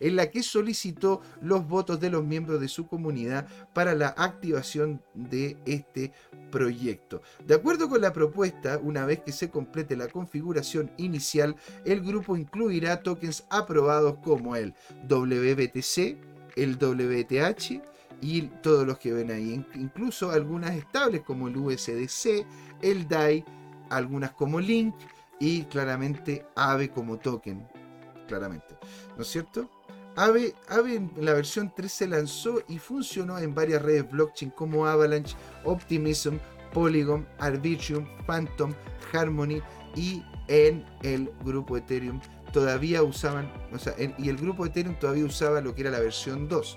en 0.00 0.16
la 0.16 0.30
que 0.30 0.42
solicitó 0.42 1.22
los 1.40 1.66
votos 1.66 2.00
de 2.00 2.10
los 2.10 2.24
miembros 2.24 2.60
de 2.60 2.68
su 2.68 2.86
comunidad 2.86 3.46
para 3.72 3.94
la 3.94 4.08
activación 4.16 5.00
de 5.14 5.56
este 5.66 6.12
proyecto. 6.50 7.22
De 7.46 7.54
acuerdo 7.54 7.88
con 7.88 8.00
la 8.00 8.12
propuesta, 8.12 8.78
una 8.82 9.06
vez 9.06 9.20
que 9.20 9.32
se 9.32 9.50
complete 9.50 9.96
la 9.96 10.08
configuración 10.08 10.90
inicial, 10.96 11.56
el 11.84 12.00
grupo 12.00 12.36
incluirá 12.36 13.02
tokens 13.02 13.44
aprobados 13.50 14.16
como 14.22 14.56
el 14.56 14.74
WBTC, 15.08 16.16
el 16.56 16.76
WTH, 16.76 17.82
y 18.22 18.42
todos 18.62 18.86
los 18.86 18.98
que 18.98 19.14
ven 19.14 19.30
ahí, 19.30 19.64
incluso 19.74 20.30
algunas 20.30 20.76
estables 20.76 21.22
como 21.22 21.48
el 21.48 21.56
USDC, 21.56 22.44
el 22.82 23.08
DAI, 23.08 23.44
algunas 23.88 24.32
como 24.32 24.60
Link 24.60 24.94
y 25.38 25.62
claramente 25.62 26.44
AVE 26.54 26.90
como 26.90 27.16
token 27.16 27.66
claramente. 28.30 28.78
¿No 29.16 29.22
es 29.22 29.28
cierto? 29.28 29.68
Ave, 30.16 30.54
en 30.68 31.10
la 31.18 31.34
versión 31.34 31.72
3 31.74 31.90
se 31.90 32.08
lanzó 32.08 32.62
y 32.68 32.78
funcionó 32.78 33.38
en 33.38 33.54
varias 33.54 33.82
redes 33.82 34.08
blockchain 34.10 34.50
como 34.52 34.86
Avalanche, 34.86 35.36
Optimism, 35.64 36.36
Polygon, 36.72 37.26
Arbitrium, 37.38 38.06
Phantom, 38.26 38.72
Harmony 39.12 39.60
y 39.96 40.22
en 40.48 40.84
el 41.02 41.30
grupo 41.44 41.76
Ethereum 41.76 42.20
todavía 42.52 43.02
usaban, 43.02 43.52
o 43.72 43.78
sea, 43.78 43.94
y 44.18 44.28
el 44.28 44.36
grupo 44.36 44.66
Ethereum 44.66 44.96
todavía 44.98 45.24
usaba 45.24 45.60
lo 45.60 45.74
que 45.74 45.82
era 45.82 45.90
la 45.90 46.00
versión 46.00 46.48
2, 46.48 46.76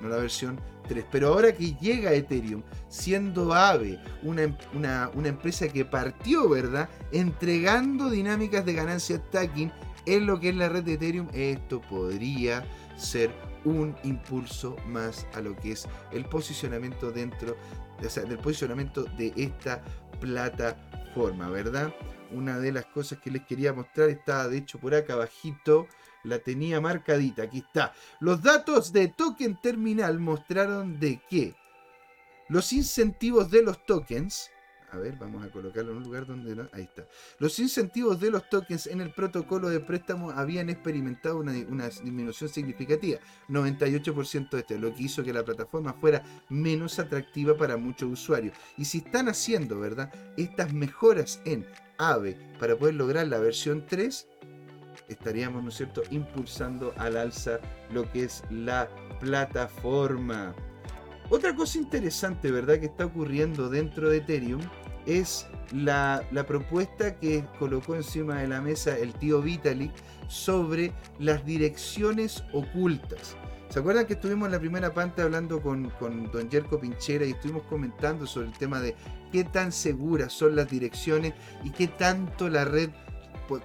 no 0.00 0.08
la 0.08 0.16
versión 0.16 0.60
3. 0.88 1.06
Pero 1.10 1.28
ahora 1.28 1.52
que 1.52 1.74
llega 1.74 2.12
Ethereum, 2.12 2.62
siendo 2.88 3.52
AVE 3.52 3.98
una, 4.22 4.56
una, 4.74 5.10
una 5.14 5.28
empresa 5.28 5.68
que 5.68 5.84
partió, 5.84 6.48
¿verdad? 6.48 6.88
Entregando 7.12 8.10
dinámicas 8.10 8.64
de 8.64 8.74
ganancia 8.74 9.16
stacking 9.28 9.72
en 10.06 10.26
lo 10.26 10.40
que 10.40 10.50
es 10.50 10.56
la 10.56 10.68
red 10.68 10.84
de 10.84 10.94
Ethereum, 10.94 11.28
esto 11.32 11.80
podría 11.80 12.66
ser 12.96 13.30
un 13.64 13.96
impulso 14.04 14.76
más 14.86 15.26
a 15.34 15.40
lo 15.40 15.56
que 15.56 15.72
es 15.72 15.88
el 16.12 16.24
posicionamiento 16.26 17.10
dentro, 17.10 17.56
o 18.04 18.08
sea, 18.08 18.24
del 18.24 18.38
posicionamiento 18.38 19.04
de 19.04 19.32
esta 19.36 19.82
plataforma, 20.20 21.48
¿verdad? 21.48 21.94
Una 22.30 22.58
de 22.58 22.72
las 22.72 22.86
cosas 22.86 23.18
que 23.18 23.30
les 23.30 23.44
quería 23.46 23.72
mostrar 23.72 24.10
estaba 24.10 24.48
de 24.48 24.58
hecho 24.58 24.78
por 24.78 24.94
acá 24.94 25.14
abajito, 25.14 25.86
la 26.24 26.38
tenía 26.38 26.80
marcadita, 26.80 27.44
aquí 27.44 27.58
está. 27.58 27.92
Los 28.20 28.42
datos 28.42 28.92
de 28.92 29.08
token 29.08 29.60
terminal 29.60 30.18
mostraron 30.18 30.98
de 30.98 31.20
que 31.28 31.54
los 32.48 32.72
incentivos 32.72 33.50
de 33.50 33.62
los 33.62 33.84
tokens 33.86 34.50
a 34.94 34.98
ver, 34.98 35.16
vamos 35.18 35.44
a 35.44 35.50
colocarlo 35.50 35.90
en 35.90 35.98
un 35.98 36.04
lugar 36.04 36.26
donde 36.26 36.54
no. 36.54 36.68
Ahí 36.72 36.84
está. 36.84 37.06
Los 37.38 37.58
incentivos 37.58 38.20
de 38.20 38.30
los 38.30 38.48
tokens 38.48 38.86
en 38.86 39.00
el 39.00 39.12
protocolo 39.12 39.68
de 39.68 39.80
préstamo 39.80 40.30
habían 40.30 40.70
experimentado 40.70 41.38
una, 41.38 41.52
disminución 41.52 42.48
significativa, 42.48 43.18
98% 43.48 44.50
de 44.50 44.58
este, 44.60 44.78
lo 44.78 44.94
que 44.94 45.02
hizo 45.02 45.24
que 45.24 45.32
la 45.32 45.44
plataforma 45.44 45.94
fuera 45.94 46.22
menos 46.48 46.98
atractiva 46.98 47.56
para 47.56 47.76
muchos 47.76 48.10
usuarios. 48.10 48.56
Y 48.76 48.84
si 48.84 48.98
están 48.98 49.28
haciendo, 49.28 49.80
¿verdad? 49.80 50.12
Estas 50.36 50.72
mejoras 50.72 51.40
en 51.44 51.66
AVE 51.98 52.38
para 52.60 52.76
poder 52.76 52.94
lograr 52.94 53.26
la 53.26 53.38
versión 53.38 53.84
3, 53.86 54.28
estaríamos, 55.08 55.62
¿no 55.62 55.70
es 55.70 55.76
cierto?, 55.76 56.02
impulsando 56.10 56.94
al 56.98 57.16
alza 57.16 57.58
lo 57.90 58.10
que 58.10 58.24
es 58.24 58.44
la 58.48 58.88
plataforma. 59.18 60.54
Otra 61.30 61.54
cosa 61.54 61.78
interesante, 61.78 62.50
¿verdad?, 62.50 62.78
que 62.78 62.86
está 62.86 63.06
ocurriendo 63.06 63.68
dentro 63.68 64.08
de 64.08 64.18
Ethereum 64.18 64.60
es 65.06 65.46
la, 65.72 66.24
propuesta 66.46 67.16
que 67.18 67.44
colocó 67.58 67.94
encima 67.94 68.40
de 68.40 68.48
la 68.48 68.60
mesa 68.60 68.96
el 68.96 69.12
tío 69.14 69.40
Vitalik 69.40 69.92
sobre 70.28 70.92
las 71.18 71.44
direcciones 71.44 72.44
ocultas. 72.52 73.36
¿Se 73.68 73.80
acuerdan 73.80 74.06
que 74.06 74.14
estuvimos 74.14 74.46
en 74.46 74.52
la 74.52 74.60
primera 74.60 74.94
parte 74.94 75.22
hablando 75.22 75.60
con, 75.60 75.90
con 75.98 76.30
don 76.30 76.50
Jerko 76.50 76.78
Pinchera 76.78 77.24
y 77.24 77.32
estuvimos 77.32 77.64
comentando 77.64 78.26
sobre 78.26 78.48
el 78.48 78.52
tema 78.52 78.80
de 78.80 78.94
qué 79.32 79.42
tan 79.42 79.72
seguras 79.72 80.32
son 80.32 80.54
las 80.54 80.70
direcciones 80.70 81.34
y 81.64 81.70
qué 81.70 81.88
tanto 81.88 82.48
la 82.48 82.64
red 82.64 82.90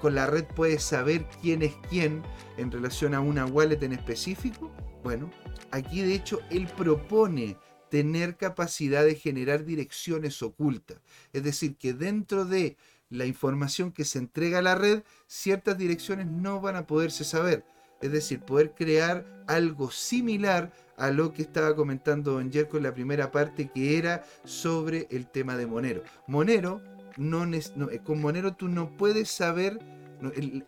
con 0.02 0.15
la 0.15 0.25
red 0.25 0.45
puede 0.45 0.80
saber 0.80 1.25
quién 1.41 1.62
es 1.62 1.73
quién 1.89 2.21
en 2.58 2.71
relación 2.71 3.13
a 3.13 3.21
una 3.21 3.45
wallet 3.45 3.82
en 3.84 3.93
específico? 3.93 4.71
Bueno, 5.04 5.30
aquí 5.71 6.02
de 6.02 6.15
hecho 6.15 6.39
él 6.49 6.67
propone 6.75 7.56
tener 7.89 8.38
capacidad 8.38 9.04
de 9.04 9.15
generar 9.15 9.65
direcciones 9.65 10.41
ocultas. 10.41 10.97
Es 11.34 11.43
decir, 11.43 11.75
que 11.75 11.93
dentro 11.93 12.45
de 12.45 12.78
la 13.10 13.25
información 13.25 13.91
que 13.91 14.06
se 14.06 14.19
entrega 14.19 14.60
a 14.60 14.63
la 14.63 14.75
red, 14.75 15.04
ciertas 15.28 15.78
direcciones 15.78 16.28
no 16.28 16.62
van 16.62 16.75
a 16.75 16.88
poderse 16.88 17.23
saber. 17.23 17.65
Es 18.02 18.12
decir, 18.12 18.39
poder 18.39 18.73
crear 18.75 19.25
algo 19.47 19.91
similar 19.91 20.71
a 20.97 21.12
lo 21.12 21.34
que 21.34 21.41
estaba 21.41 21.75
comentando 21.75 22.34
Don 22.34 22.52
Jerko 22.52 22.78
en 22.78 22.84
la 22.84 22.93
primera 22.93 23.32
parte, 23.32 23.69
que 23.73 23.97
era 23.97 24.23
sobre 24.43 25.08
el 25.10 25.28
tema 25.28 25.58
de 25.58 25.65
Monero. 25.65 26.04
Monero, 26.28 26.82
no, 27.17 27.43
eh, 27.54 28.02
con 28.04 28.21
Monero 28.21 28.54
tú 28.56 28.67
no 28.67 28.95
puedes 28.95 29.30
saber, 29.30 29.80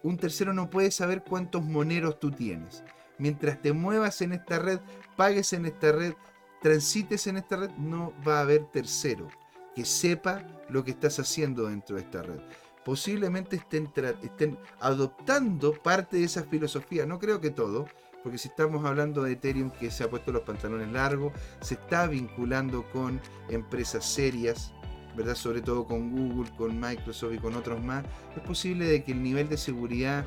un 0.04 0.18
tercero 0.18 0.54
no 0.54 0.70
puede 0.70 0.92
saber 0.92 1.24
cuántos 1.24 1.64
moneros 1.64 2.20
tú 2.20 2.32
tienes. 2.32 2.84
Mientras 3.18 3.62
te 3.62 3.72
muevas 3.72 4.22
en 4.22 4.34
esta 4.34 4.58
red, 4.58 4.80
pagues 5.16 5.54
en 5.54 5.66
esta 5.66 5.92
red, 5.92 6.14
transites 6.62 7.28
en 7.28 7.38
esta 7.38 7.58
red, 7.58 7.72
no 7.72 8.14
va 8.26 8.38
a 8.38 8.42
haber 8.42 8.66
tercero 8.66 9.28
que 9.76 9.86
sepa 9.86 10.46
lo 10.70 10.84
que 10.84 10.92
estás 10.92 11.20
haciendo 11.20 11.68
dentro 11.68 11.96
de 11.96 12.04
esta 12.04 12.22
red. 12.22 12.40
Posiblemente 12.86 13.58
estén, 13.58 13.90
estén 14.24 14.58
adoptando 14.80 15.74
parte 15.74 16.18
de 16.18 16.24
esa 16.24 16.44
filosofía, 16.44 17.06
no 17.06 17.20
creo 17.20 17.40
que 17.40 17.52
todo, 17.52 17.88
porque 18.24 18.38
si 18.38 18.48
estamos 18.48 18.86
hablando 18.86 19.24
de 19.24 19.34
Ethereum 19.34 19.72
que 19.72 19.92
se 19.92 20.04
ha 20.04 20.10
puesto 20.10 20.32
los 20.32 20.44
pantalones 20.44 20.92
largos, 20.92 21.34
se 21.62 21.76
está 21.76 22.08
vinculando 22.08 22.90
con 22.92 23.20
empresas 23.50 24.06
serias, 24.06 24.74
¿verdad? 25.16 25.36
Sobre 25.36 25.62
todo 25.62 25.86
con 25.86 26.12
Google, 26.12 26.52
con 26.56 26.80
Microsoft 26.80 27.34
y 27.34 27.40
con 27.40 27.56
otros 27.56 27.84
más, 27.84 28.04
es 28.36 28.42
posible 28.44 28.86
de 28.86 29.04
que 29.04 29.12
el 29.12 29.24
nivel 29.24 29.50
de 29.50 29.58
seguridad 29.58 30.26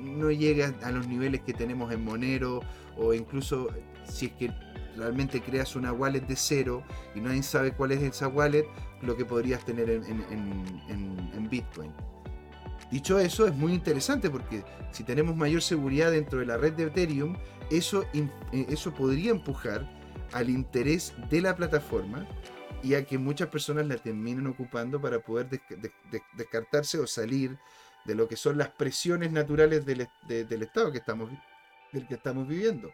no 0.00 0.30
llegue 0.30 0.64
a 0.64 0.90
los 0.90 1.08
niveles 1.08 1.42
que 1.42 1.52
tenemos 1.52 1.92
en 1.92 2.04
Monero 2.04 2.60
o 2.96 3.14
incluso 3.14 3.68
si 4.04 4.26
es 4.26 4.32
que 4.32 4.52
realmente 4.96 5.40
creas 5.40 5.76
una 5.76 5.92
wallet 5.92 6.20
de 6.20 6.36
cero 6.36 6.82
y 7.14 7.20
nadie 7.20 7.42
sabe 7.42 7.72
cuál 7.72 7.92
es 7.92 8.02
esa 8.02 8.28
wallet, 8.28 8.66
lo 9.02 9.16
que 9.16 9.24
podrías 9.24 9.64
tener 9.64 9.90
en, 9.90 11.48
Bitcoin. 11.50 11.92
Dicho 12.90 13.18
eso, 13.18 13.46
es 13.46 13.54
muy 13.54 13.72
interesante 13.74 14.30
porque 14.30 14.64
si 14.90 15.04
tenemos 15.04 15.36
mayor 15.36 15.62
seguridad 15.62 16.10
dentro 16.10 16.38
de 16.38 16.46
la 16.46 16.56
red 16.56 16.72
de 16.72 16.84
Ethereum, 16.84 17.36
eso, 17.70 18.04
eh, 18.14 18.28
eso 18.68 18.92
podría 18.92 19.30
empujar 19.30 19.86
al 20.32 20.48
interés 20.48 21.12
de 21.30 21.42
la 21.42 21.54
plataforma 21.54 22.26
y 22.82 22.94
a 22.94 23.04
que 23.04 23.18
muchas 23.18 23.48
personas 23.48 23.86
la 23.86 23.96
terminen 23.96 24.46
ocupando 24.46 25.00
para 25.00 25.20
poder 25.20 25.48
descartarse 26.36 26.98
o 26.98 27.06
salir 27.06 27.58
de 28.04 28.14
lo 28.14 28.28
que 28.28 28.36
son 28.36 28.58
las 28.58 28.68
presiones 28.70 29.30
naturales 29.30 29.86
del, 29.86 30.08
del 30.26 30.62
estado 30.62 30.90
que 30.90 30.98
estamos, 30.98 31.30
del 31.92 32.06
que 32.06 32.14
estamos 32.14 32.48
viviendo. 32.48 32.90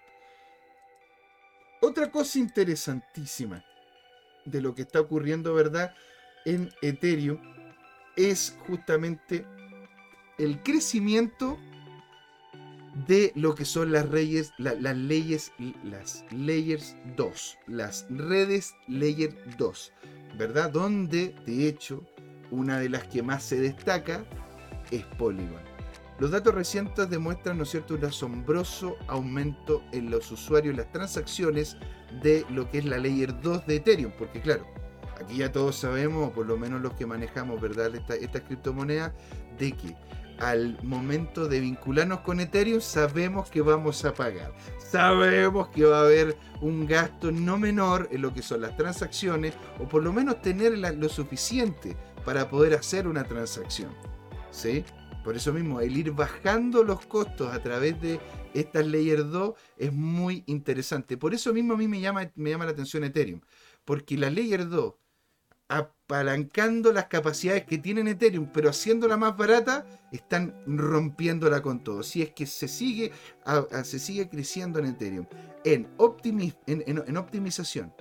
Otra 1.80 2.10
cosa 2.10 2.38
interesantísima 2.38 3.64
de 4.44 4.60
lo 4.60 4.74
que 4.74 4.82
está 4.82 5.00
ocurriendo, 5.00 5.54
¿verdad? 5.54 5.94
En 6.44 6.70
Ethereum 6.82 7.38
es 8.16 8.56
justamente 8.66 9.46
el 10.38 10.62
crecimiento 10.62 11.58
de 13.06 13.32
lo 13.36 13.54
que 13.54 13.64
son 13.64 13.92
las, 13.92 14.08
reyes, 14.08 14.52
las 14.58 14.96
leyes, 14.96 15.52
las 15.84 16.24
layers 16.32 16.96
2, 17.16 17.58
las 17.68 18.06
redes 18.10 18.74
layer 18.88 19.36
2, 19.56 19.92
¿verdad? 20.36 20.70
Donde, 20.70 21.34
de 21.46 21.68
hecho, 21.68 22.04
una 22.50 22.80
de 22.80 22.88
las 22.88 23.04
que 23.04 23.22
más 23.22 23.44
se 23.44 23.60
destaca 23.60 24.24
es 24.90 25.04
Polygon. 25.16 25.77
Los 26.18 26.32
datos 26.32 26.54
recientes 26.54 27.08
demuestran, 27.08 27.58
¿no 27.58 27.62
es 27.62 27.70
cierto?, 27.70 27.94
un 27.94 28.04
asombroso 28.04 28.96
aumento 29.06 29.82
en 29.92 30.10
los 30.10 30.30
usuarios, 30.32 30.76
las 30.76 30.90
transacciones 30.90 31.76
de 32.22 32.44
lo 32.50 32.68
que 32.68 32.78
es 32.78 32.84
la 32.84 32.98
Layer 32.98 33.40
2 33.40 33.66
de 33.66 33.76
Ethereum, 33.76 34.12
porque 34.18 34.40
claro, 34.40 34.66
aquí 35.20 35.36
ya 35.36 35.52
todos 35.52 35.76
sabemos, 35.76 36.28
o 36.28 36.32
por 36.32 36.46
lo 36.46 36.56
menos 36.56 36.80
los 36.80 36.94
que 36.94 37.06
manejamos, 37.06 37.60
¿verdad?, 37.60 37.94
esta, 37.94 38.14
esta 38.16 38.40
criptomoneda, 38.40 39.14
de 39.58 39.72
que 39.72 39.96
al 40.38 40.78
momento 40.82 41.48
de 41.48 41.60
vincularnos 41.60 42.20
con 42.20 42.40
Ethereum 42.40 42.80
sabemos 42.80 43.48
que 43.50 43.60
vamos 43.60 44.04
a 44.04 44.14
pagar. 44.14 44.52
Sabemos 44.78 45.68
que 45.68 45.84
va 45.84 45.98
a 45.98 46.02
haber 46.02 46.36
un 46.60 46.86
gasto 46.86 47.30
no 47.30 47.58
menor 47.58 48.08
en 48.10 48.22
lo 48.22 48.32
que 48.32 48.42
son 48.42 48.62
las 48.62 48.76
transacciones 48.76 49.54
o 49.78 49.88
por 49.88 50.02
lo 50.02 50.12
menos 50.12 50.40
tener 50.40 50.78
lo 50.78 51.08
suficiente 51.08 51.96
para 52.24 52.48
poder 52.48 52.74
hacer 52.74 53.06
una 53.06 53.24
transacción. 53.24 53.90
¿Sí? 54.50 54.84
Por 55.28 55.36
eso 55.36 55.52
mismo, 55.52 55.82
el 55.82 55.94
ir 55.94 56.12
bajando 56.12 56.82
los 56.82 57.04
costos 57.04 57.52
a 57.52 57.62
través 57.62 58.00
de 58.00 58.18
estas 58.54 58.86
Layer 58.86 59.28
2 59.28 59.52
es 59.76 59.92
muy 59.92 60.42
interesante. 60.46 61.18
Por 61.18 61.34
eso 61.34 61.52
mismo 61.52 61.74
a 61.74 61.76
mí 61.76 61.86
me 61.86 62.00
llama, 62.00 62.30
la 62.34 62.70
atención 62.70 63.04
Ethereum. 63.04 63.42
Porque 63.84 64.16
la 64.16 64.30
Layer 64.30 64.66
2, 64.66 64.94
apalancando 65.68 66.94
las 66.94 67.08
capacidades 67.08 67.66
que 67.66 67.76
tiene 67.76 68.10
Ethereum, 68.10 68.48
pero 68.54 68.70
haciéndola 68.70 69.18
más 69.18 69.36
barata, 69.36 69.84
están 70.12 70.54
rompiéndola 70.66 71.60
con 71.60 71.84
todo. 71.84 72.02
Si 72.02 72.22
es 72.22 72.30
que 72.30 72.46
se 72.46 72.66
sigue, 72.66 73.12
creciendo 74.30 74.78
en 74.78 74.86
Ethereum, 74.86 75.26
en 75.62 75.88
optimización 75.98 77.92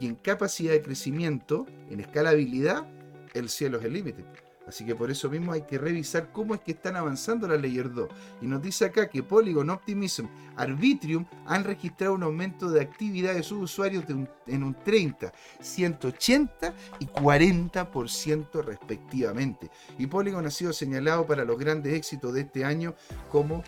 y 0.00 0.06
en 0.08 0.16
capacidad 0.16 0.72
de 0.72 0.82
crecimiento, 0.82 1.64
en 1.90 2.00
escalabilidad, 2.00 2.88
el 3.34 3.50
cielo 3.50 3.78
es 3.78 3.84
el 3.84 3.92
límite. 3.92 4.24
Así 4.66 4.84
que 4.84 4.94
por 4.94 5.10
eso 5.10 5.28
mismo 5.28 5.52
hay 5.52 5.62
que 5.62 5.78
revisar 5.78 6.30
cómo 6.32 6.54
es 6.54 6.60
que 6.60 6.72
están 6.72 6.96
avanzando 6.96 7.48
la 7.48 7.56
Layer 7.56 7.92
2. 7.92 8.08
Y 8.42 8.46
nos 8.46 8.62
dice 8.62 8.84
acá 8.84 9.08
que 9.08 9.22
Polygon, 9.22 9.70
Optimism, 9.70 10.26
Arbitrium 10.56 11.26
han 11.46 11.64
registrado 11.64 12.14
un 12.14 12.22
aumento 12.22 12.70
de 12.70 12.80
actividad 12.80 13.34
de 13.34 13.42
sus 13.42 13.58
usuarios 13.58 14.04
en 14.46 14.62
un 14.62 14.74
30, 14.84 15.32
180 15.60 16.74
y 17.00 17.06
40% 17.06 18.64
respectivamente. 18.64 19.70
Y 19.98 20.06
Polygon 20.06 20.46
ha 20.46 20.50
sido 20.50 20.72
señalado 20.72 21.26
para 21.26 21.44
los 21.44 21.58
grandes 21.58 21.94
éxitos 21.94 22.32
de 22.34 22.42
este 22.42 22.64
año 22.64 22.94
como 23.30 23.62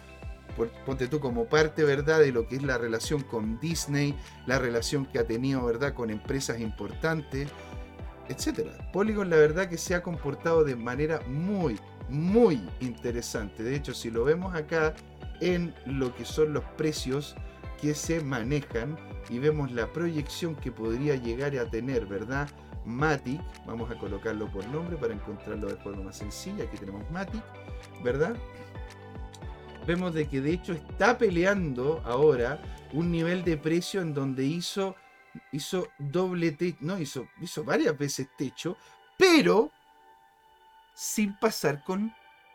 ponte 0.87 1.09
tú 1.09 1.21
como 1.21 1.47
parte, 1.47 1.85
¿verdad?, 1.85 2.21
de 2.21 2.33
lo 2.33 2.47
que 2.47 2.57
es 2.57 2.63
la 2.63 2.79
relación 2.79 3.23
con 3.23 3.59
Disney, 3.59 4.15
la 4.47 4.59
relación 4.59 5.07
que 5.07 5.19
ha 5.19 5.27
tenido, 5.27 5.65
¿verdad?, 5.65 5.95
con 5.95 6.11
empresas 6.11 6.61
importantes, 6.61 7.49
etcétera. 8.29 8.73
Polygon 8.93 9.31
la 9.31 9.37
verdad 9.37 9.69
que 9.69 9.79
se 9.79 9.95
ha 9.95 10.03
comportado 10.03 10.65
de 10.65 10.77
manera 10.77 11.21
muy, 11.29 11.79
muy 12.09 12.69
interesante. 12.81 13.63
De 13.63 13.75
hecho, 13.75 13.95
si 13.95 14.11
lo 14.11 14.25
vemos 14.25 14.55
acá 14.55 14.95
en 15.41 15.75
lo 15.87 16.15
que 16.15 16.25
son 16.25 16.53
los 16.53 16.65
precios 16.77 17.35
que 17.81 17.95
se 17.95 18.21
manejan 18.21 18.97
y 19.29 19.39
vemos 19.39 19.73
la 19.73 19.93
proyección 19.93 20.55
que 20.55 20.73
podría 20.73 21.17
llegar 21.17 21.57
a 21.57 21.69
tener, 21.69 22.07
¿verdad? 22.07 22.49
Matic, 22.85 23.41
vamos 23.67 23.91
a 23.91 23.99
colocarlo 23.99 24.51
por 24.51 24.67
nombre 24.69 24.97
para 24.97 25.15
encontrarlo 25.15 25.69
de 25.69 25.77
forma 25.77 26.03
más 26.03 26.17
sencilla. 26.17 26.65
Aquí 26.65 26.77
tenemos 26.77 27.11
Matic, 27.11 27.43
¿verdad? 28.03 28.37
Vemos 29.87 30.15
de 30.15 30.27
que 30.27 30.41
de 30.41 30.53
hecho 30.53 30.73
está 30.73 31.19
peleando 31.19 32.01
ahora 32.05 32.61
un 32.93 33.11
nivel 33.11 33.45
de 33.45 33.57
precio 33.57 34.01
en 34.01 34.15
donde 34.15 34.45
hizo 34.45 34.97
hizo 35.53 35.89
doble 35.99 36.53
techo, 36.53 36.79
no, 36.81 36.99
hizo, 36.99 37.29
hizo 37.41 37.65
varias 37.65 37.97
veces 37.97 38.29
techo, 38.37 38.77
pero 39.19 39.71
sin 40.95 41.37
pasar 41.39 41.83
con 41.85 42.13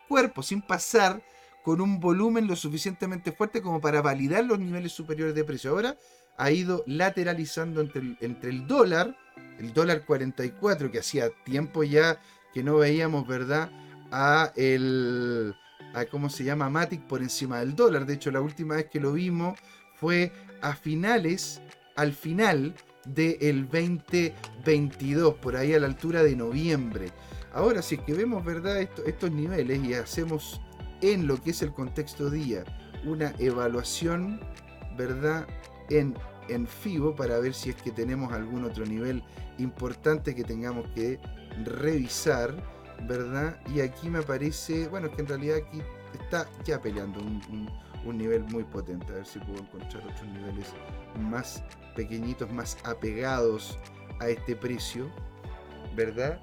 cuerpo, 0.08 0.44
sin 0.44 0.62
pasar 0.62 1.22
con 1.64 1.82
un 1.82 2.00
volumen 2.00 2.48
lo 2.48 2.56
suficientemente 2.56 3.32
fuerte 3.32 3.62
como 3.62 3.82
para 3.82 4.02
validar 4.02 4.46
los 4.46 4.60
niveles 4.60 4.92
superiores 4.92 5.36
de 5.36 5.44
precio. 5.44 5.72
Ahora 5.72 5.98
ha 6.38 6.52
ido 6.52 6.84
lateralizando 6.88 7.82
entre 7.82 8.02
el, 8.02 8.18
entre 8.22 8.50
el 8.50 8.66
dólar, 8.66 9.16
el 9.60 9.74
dólar 9.74 10.06
44, 10.06 10.90
que 10.90 11.00
hacía 11.00 11.30
tiempo 11.44 11.84
ya 11.84 12.20
que 12.54 12.64
no 12.64 12.78
veíamos, 12.78 13.28
¿verdad? 13.28 13.70
A 14.12 14.52
el, 14.56 15.54
a 15.94 16.06
cómo 16.06 16.30
se 16.30 16.44
llama, 16.44 16.70
Matic 16.70 17.02
por 17.08 17.22
encima 17.22 17.60
del 17.60 17.76
dólar. 17.76 18.06
De 18.06 18.14
hecho, 18.14 18.32
la 18.32 18.42
última 18.42 18.76
vez 18.76 18.90
que 18.90 19.00
lo 19.00 19.14
vimos 19.14 19.60
fue 19.96 20.32
a 20.62 20.76
finales 20.76 21.62
al 22.00 22.14
final 22.14 22.74
del 23.04 23.68
2022, 23.68 25.34
por 25.36 25.58
ahí 25.58 25.74
a 25.74 25.82
la 25.82 25.88
altura 25.88 26.24
de 26.24 26.34
noviembre. 26.34 27.10
Ahora, 27.52 27.82
si 27.82 27.96
es 27.96 28.02
que 28.02 28.14
vemos 28.14 28.46
¿verdad? 28.46 28.80
estos 28.80 29.32
niveles 29.32 29.84
y 29.84 29.96
hacemos 29.96 30.62
en 31.02 31.28
lo 31.28 31.42
que 31.42 31.50
es 31.50 31.62
el 31.62 31.74
contexto 31.74 32.30
día 32.30 32.64
una 33.06 33.34
evaluación 33.38 34.40
¿verdad? 34.98 35.46
En, 35.90 36.16
en 36.48 36.68
FIBO 36.68 37.18
para 37.18 37.38
ver 37.40 37.54
si 37.54 37.72
es 37.72 37.76
que 37.76 37.92
tenemos 37.92 38.32
algún 38.32 38.64
otro 38.64 38.86
nivel 38.86 39.22
importante 39.58 40.34
que 40.34 40.46
tengamos 40.46 40.88
que 40.96 41.20
revisar, 41.66 42.56
¿verdad? 43.10 43.60
Y 43.76 43.82
aquí 43.82 44.10
me 44.10 44.20
aparece, 44.20 44.88
bueno, 44.88 45.12
que 45.12 45.22
en 45.22 45.28
realidad 45.28 45.58
aquí 45.58 45.82
está 46.14 46.48
ya 46.64 46.82
peleando 46.82 47.20
un, 47.20 47.70
un 48.06 48.18
nivel 48.18 48.44
muy 48.46 48.64
potente. 48.64 49.08
A 49.12 49.16
ver 49.16 49.26
si 49.26 49.40
puedo 49.40 49.60
encontrar 49.60 50.04
otros 50.04 50.28
niveles 50.28 50.68
más 51.30 51.64
pequeñitos, 52.00 52.50
más 52.54 52.78
apegados 52.86 53.78
a 54.22 54.30
este 54.30 54.56
precio, 54.56 55.12
¿verdad? 55.98 56.40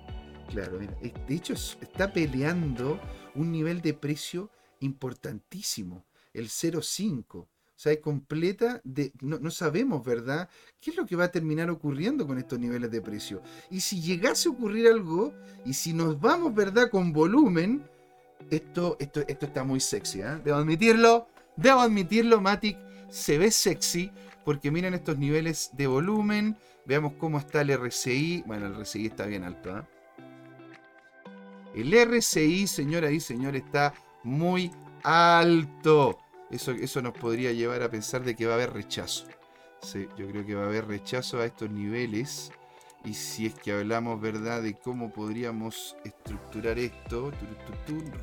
Claro, 0.50 0.78
mira, 0.78 0.94
de 1.00 1.34
hecho 1.34 1.54
está 1.54 2.12
peleando 2.12 3.00
un 3.34 3.52
nivel 3.52 3.80
de 3.80 3.94
precio 3.94 4.50
importantísimo, 4.80 6.04
el 6.34 6.48
0,5. 6.48 7.36
O 7.38 7.48
sea, 7.74 7.92
es 7.92 8.00
completa 8.00 8.82
de. 8.84 9.12
No, 9.22 9.50
sabemos, 9.50 10.04
¿verdad? 10.04 10.50
¿Qué 10.78 10.90
es 10.90 10.96
lo 10.96 11.06
que 11.06 11.16
va 11.16 11.24
a 11.24 11.32
terminar 11.32 11.70
ocurriendo 11.70 12.26
con 12.26 12.36
estos 12.36 12.58
niveles 12.58 12.90
de 12.90 13.00
precio? 13.00 13.42
Y 13.70 13.80
si 13.80 14.02
llegase 14.02 14.50
a 14.50 14.52
ocurrir 14.52 14.88
algo, 14.88 15.32
y 15.64 15.72
si 15.72 15.94
nos 15.94 16.20
vamos, 16.20 16.54
¿verdad? 16.54 16.90
Con 16.90 17.14
volumen, 17.14 17.82
esto, 18.50 18.98
esto, 19.00 19.22
esto 19.26 19.46
está 19.46 19.64
muy 19.64 19.80
sexy, 19.80 20.20
¿eh? 20.20 20.38
Debo 20.44 20.58
admitirlo. 20.58 21.28
Debo 21.56 21.80
admitirlo, 21.80 22.42
Matic 22.42 22.86
se 23.16 23.38
ve 23.38 23.50
sexy 23.50 24.12
porque 24.44 24.70
miren 24.70 24.92
estos 24.92 25.16
niveles 25.16 25.70
de 25.72 25.87
volumen. 25.87 26.57
Veamos 26.85 27.14
cómo 27.14 27.38
está 27.38 27.62
el 27.62 27.70
RCI. 27.70 28.44
Bueno, 28.46 28.66
el 28.66 28.74
RCI 28.74 29.07
está 29.07 29.24
bien 29.24 29.42
alto. 29.42 29.79
¿eh? 29.79 29.83
El 31.74 31.94
RCI, 31.94 32.66
señoras 32.66 33.12
y 33.12 33.20
señores, 33.20 33.64
está 33.64 33.94
muy 34.22 34.70
alto. 35.02 36.18
Eso, 36.50 36.72
eso 36.72 37.00
nos 37.00 37.14
podría 37.14 37.52
llevar 37.52 37.83
a 37.83 37.90
pensar 37.90 38.22
de 38.22 38.37
que 38.37 38.44
va 38.44 38.52
a 38.52 38.57
haber 38.57 38.74
rechazo. 38.74 39.26
Sí, 39.81 40.07
yo 40.18 40.29
creo 40.29 40.44
que 40.44 40.55
va 40.55 40.64
a 40.64 40.66
haber 40.66 40.87
rechazo 40.87 41.40
a 41.40 41.46
estos 41.46 41.70
niveles. 41.70 42.52
Y 43.05 43.14
si 43.14 43.46
es 43.46 43.55
que 43.55 43.72
hablamos, 43.72 44.20
¿verdad?, 44.20 44.62
de 44.62 44.74
cómo 44.74 45.11
podríamos 45.11 45.96
estructurar 46.05 46.79
esto. 46.79 47.33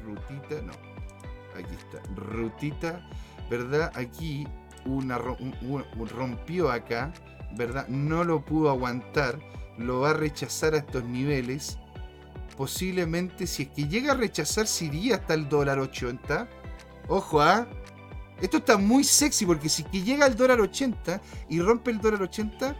Rutita, 0.05 0.61
no. 0.61 0.73
Aquí 1.55 1.73
está. 1.73 2.01
Rutita, 2.15 3.09
¿verdad? 3.49 3.91
Aquí 3.95 4.47
una, 4.85 5.17
rompió 5.17 6.71
acá, 6.71 7.13
¿verdad? 7.55 7.87
No 7.87 8.23
lo 8.23 8.43
pudo 8.43 8.69
aguantar, 8.69 9.39
lo 9.77 10.01
va 10.01 10.11
a 10.11 10.13
rechazar 10.13 10.73
a 10.73 10.77
estos 10.77 11.03
niveles. 11.03 11.77
Posiblemente, 12.57 13.47
si 13.47 13.63
es 13.63 13.69
que 13.69 13.87
llega 13.87 14.13
a 14.13 14.15
rechazar, 14.15 14.67
si 14.67 14.85
iría 14.85 15.15
hasta 15.15 15.33
el 15.33 15.49
dólar 15.49 15.79
80. 15.79 16.47
Ojo, 17.07 17.41
¿ah? 17.41 17.67
Esto 18.41 18.57
está 18.57 18.77
muy 18.77 19.03
sexy 19.03 19.45
porque 19.45 19.69
si 19.69 19.83
que 19.83 20.01
llega 20.01 20.25
al 20.25 20.35
dólar 20.35 20.59
80 20.59 21.21
y 21.49 21.61
rompe 21.61 21.91
el 21.91 21.99
dólar 21.99 22.23
80, 22.23 22.75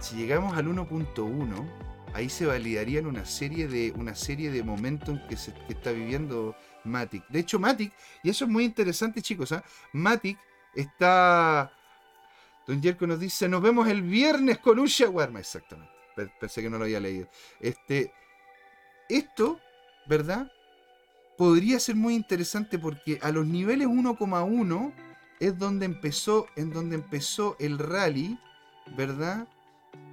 si 0.00 0.16
llegamos 0.16 0.56
al 0.56 0.68
1.1, 0.68 1.68
ahí 2.14 2.28
se 2.28 2.46
validarían 2.46 3.06
una 3.06 3.24
serie 3.24 3.68
de, 3.68 3.92
una 3.96 4.14
serie 4.14 4.50
de 4.50 4.62
momentos 4.62 5.18
que, 5.28 5.36
se, 5.36 5.52
que 5.52 5.72
está 5.72 5.92
viviendo 5.92 6.56
Matic. 6.84 7.26
De 7.28 7.40
hecho, 7.40 7.58
Matic, 7.58 7.92
y 8.22 8.30
eso 8.30 8.44
es 8.44 8.50
muy 8.50 8.64
interesante, 8.64 9.22
chicos, 9.22 9.52
¿ah? 9.52 9.64
Matic 9.92 10.38
está. 10.74 11.72
Don 12.66 12.82
Jerko 12.82 13.06
nos 13.06 13.20
dice: 13.20 13.48
Nos 13.48 13.62
vemos 13.62 13.88
el 13.88 14.02
viernes 14.02 14.58
con 14.58 14.78
un 14.78 14.86
shawarma. 14.86 15.40
Exactamente. 15.40 15.92
Pensé 16.40 16.62
que 16.62 16.70
no 16.70 16.78
lo 16.78 16.84
había 16.84 17.00
leído. 17.00 17.28
Este. 17.60 18.12
Esto, 19.08 19.58
¿verdad? 20.06 20.50
Podría 21.38 21.80
ser 21.80 21.94
muy 21.94 22.14
interesante 22.14 22.78
porque 22.78 23.18
a 23.22 23.30
los 23.30 23.46
niveles 23.46 23.86
1,1 23.86 24.92
es 25.40 25.56
donde 25.56 25.86
empezó, 25.86 26.46
en 26.56 26.70
donde 26.70 26.96
empezó 26.96 27.56
el 27.58 27.78
rally, 27.78 28.38
¿verdad? 28.96 29.48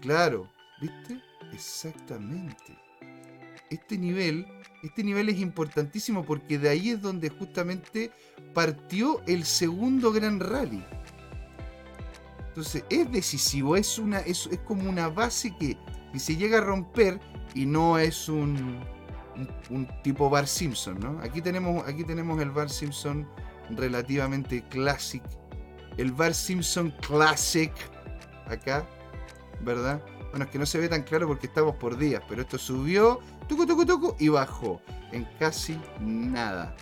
Claro, 0.02 0.50
¿viste? 0.80 1.22
Exactamente. 1.54 2.78
Este 3.70 3.98
nivel 3.98 4.46
este 4.86 5.04
nivel 5.04 5.30
es 5.30 5.40
importantísimo 5.40 6.24
porque 6.24 6.60
de 6.60 6.70
ahí 6.70 6.92
es 6.92 7.02
donde 7.02 7.30
justamente 7.30 8.12
partió 8.54 9.22
el 9.26 9.44
segundo 9.44 10.12
gran 10.12 10.40
rally. 10.40 10.84
Entonces 12.50 12.84
es 12.90 13.12
decisivo, 13.12 13.76
es, 13.76 13.98
una, 13.98 14.20
es, 14.20 14.48
como 14.64 14.88
una 14.88 15.10
base 15.10 15.56
que 15.58 15.76
si 16.14 16.20
se 16.20 16.36
llega 16.36 16.60
a 16.60 16.62
romper 16.62 17.20
y 17.56 17.66
no 17.66 17.98
es 17.98 18.30
un, 18.30 18.80
un, 19.72 19.88
tipo 20.04 20.30
Bar 20.30 20.48
Simpson, 20.48 21.00
¿no? 21.00 21.20
Aquí 21.22 21.42
tenemos, 21.42 21.86
aquí 21.88 22.04
tenemos 22.04 22.40
el 22.40 22.52
Bar 22.52 22.70
Simpson 22.70 23.28
relativamente 23.72 24.64
classic. 24.70 25.24
El 25.98 26.12
Bar 26.12 26.34
Simpson 26.34 26.94
Classic, 27.02 27.74
acá, 28.48 28.88
¿verdad? 29.62 30.02
Bueno, 30.36 30.48
es 30.48 30.52
que 30.52 30.60
no 30.60 30.66
se 30.66 30.80
ve 30.80 30.90
tan 30.90 31.04
claro 31.04 31.30
porque 31.30 31.48
estamos 31.48 31.78
por 31.78 31.98
días, 31.98 32.22
pero 32.28 32.42
esto 32.42 32.58
subió, 32.58 33.22
tucu, 33.48 33.66
tucu, 33.66 33.86
tucu, 33.86 34.16
y 34.20 34.28
bajó. 34.28 34.82
En 35.14 35.26
casi 35.40 35.80
nada. 36.02 36.76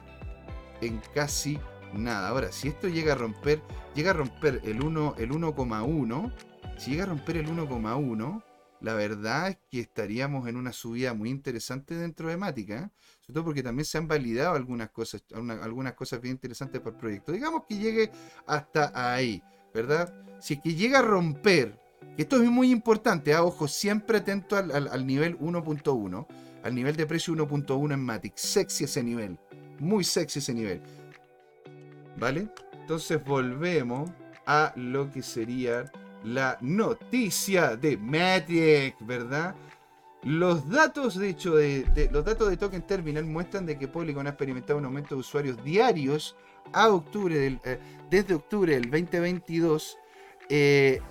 En 0.81 0.99
casi 1.13 1.59
nada. 1.93 2.29
Ahora, 2.29 2.51
si 2.51 2.69
esto 2.69 2.87
llega 2.87 3.13
a 3.13 3.15
romper, 3.15 3.61
llega 3.93 4.09
a 4.09 4.15
romper 4.15 4.59
el 4.63 4.83
1, 4.83 5.17
el 5.19 5.29
1,1, 5.29 6.33
si 6.79 6.89
llega 6.89 7.03
a 7.03 7.05
romper 7.05 7.37
el 7.37 7.47
1,1, 7.47 8.43
la 8.81 8.95
verdad 8.95 9.49
es 9.49 9.59
que 9.69 9.81
estaríamos 9.81 10.47
en 10.47 10.57
una 10.57 10.73
subida 10.73 11.13
muy 11.13 11.29
interesante 11.29 11.93
dentro 11.93 12.29
de 12.29 12.37
Mática, 12.37 12.91
sobre 13.21 13.33
todo 13.35 13.45
porque 13.45 13.61
también 13.61 13.85
se 13.85 13.99
han 13.99 14.07
validado 14.07 14.55
algunas 14.55 14.89
cosas, 14.89 15.23
algunas 15.61 15.93
cosas 15.93 16.19
bien 16.21 16.33
interesantes 16.33 16.81
para 16.81 16.95
el 16.95 16.99
proyecto. 16.99 17.31
Digamos 17.31 17.65
que 17.69 17.77
llegue 17.77 18.11
hasta 18.47 19.13
ahí, 19.13 19.43
¿verdad? 19.75 20.11
Si 20.41 20.55
es 20.55 20.59
que 20.59 20.73
llega 20.73 20.97
a 20.97 21.03
romper, 21.03 21.82
esto 22.17 22.41
es 22.41 22.49
muy 22.49 22.71
importante, 22.71 23.33
¿ah? 23.33 23.43
ojo, 23.43 23.67
siempre 23.67 24.19
atento 24.19 24.55
al, 24.55 24.71
al 24.71 25.07
nivel 25.07 25.37
1.1, 25.39 26.27
al 26.63 26.75
nivel 26.75 26.95
de 26.95 27.05
precio 27.05 27.33
1.1 27.33 27.93
en 27.93 27.99
Matic, 27.99 28.35
sexy 28.35 28.83
ese 28.83 29.03
nivel, 29.03 29.39
muy 29.79 30.03
sexy 30.03 30.39
ese 30.39 30.53
nivel. 30.53 30.81
¿Vale? 32.17 32.47
Entonces 32.73 33.23
volvemos 33.23 34.11
a 34.45 34.73
lo 34.75 35.11
que 35.11 35.23
sería 35.23 35.91
la 36.23 36.57
noticia 36.61 37.75
de 37.75 37.97
Matic, 37.97 38.95
¿verdad? 39.01 39.55
Los 40.23 40.69
datos, 40.69 41.19
de 41.19 41.29
hecho, 41.29 41.55
de, 41.55 42.09
los 42.11 42.23
datos 42.23 42.49
de 42.49 42.55
Token 42.55 42.81
Terminal 42.83 43.25
muestran 43.25 43.65
de 43.65 43.77
que 43.77 43.89
Polygon 43.89 44.25
ha 44.27 44.31
experimentado 44.31 44.79
un 44.79 44.85
aumento 44.85 45.15
de 45.15 45.19
usuarios 45.19 45.61
diarios 45.63 46.37
a 46.71 46.89
octubre 46.89 47.37
del, 47.37 47.59
eh, 47.65 47.77
desde 48.09 48.33
octubre 48.33 48.73
del 48.73 48.89
2022 48.89 49.97
eh, 50.49 51.01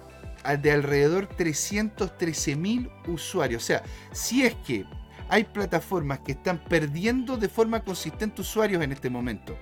de 0.60 0.72
alrededor 0.72 1.26
313 1.26 2.56
mil 2.56 2.90
usuarios. 3.06 3.62
O 3.62 3.66
sea, 3.66 3.82
si 4.12 4.44
es 4.44 4.54
que 4.66 4.84
hay 5.28 5.44
plataformas 5.44 6.20
que 6.20 6.32
están 6.32 6.62
perdiendo 6.64 7.36
de 7.36 7.48
forma 7.48 7.80
consistente 7.80 8.42
usuarios 8.42 8.82
en 8.82 8.92
este 8.92 9.08
momento, 9.08 9.56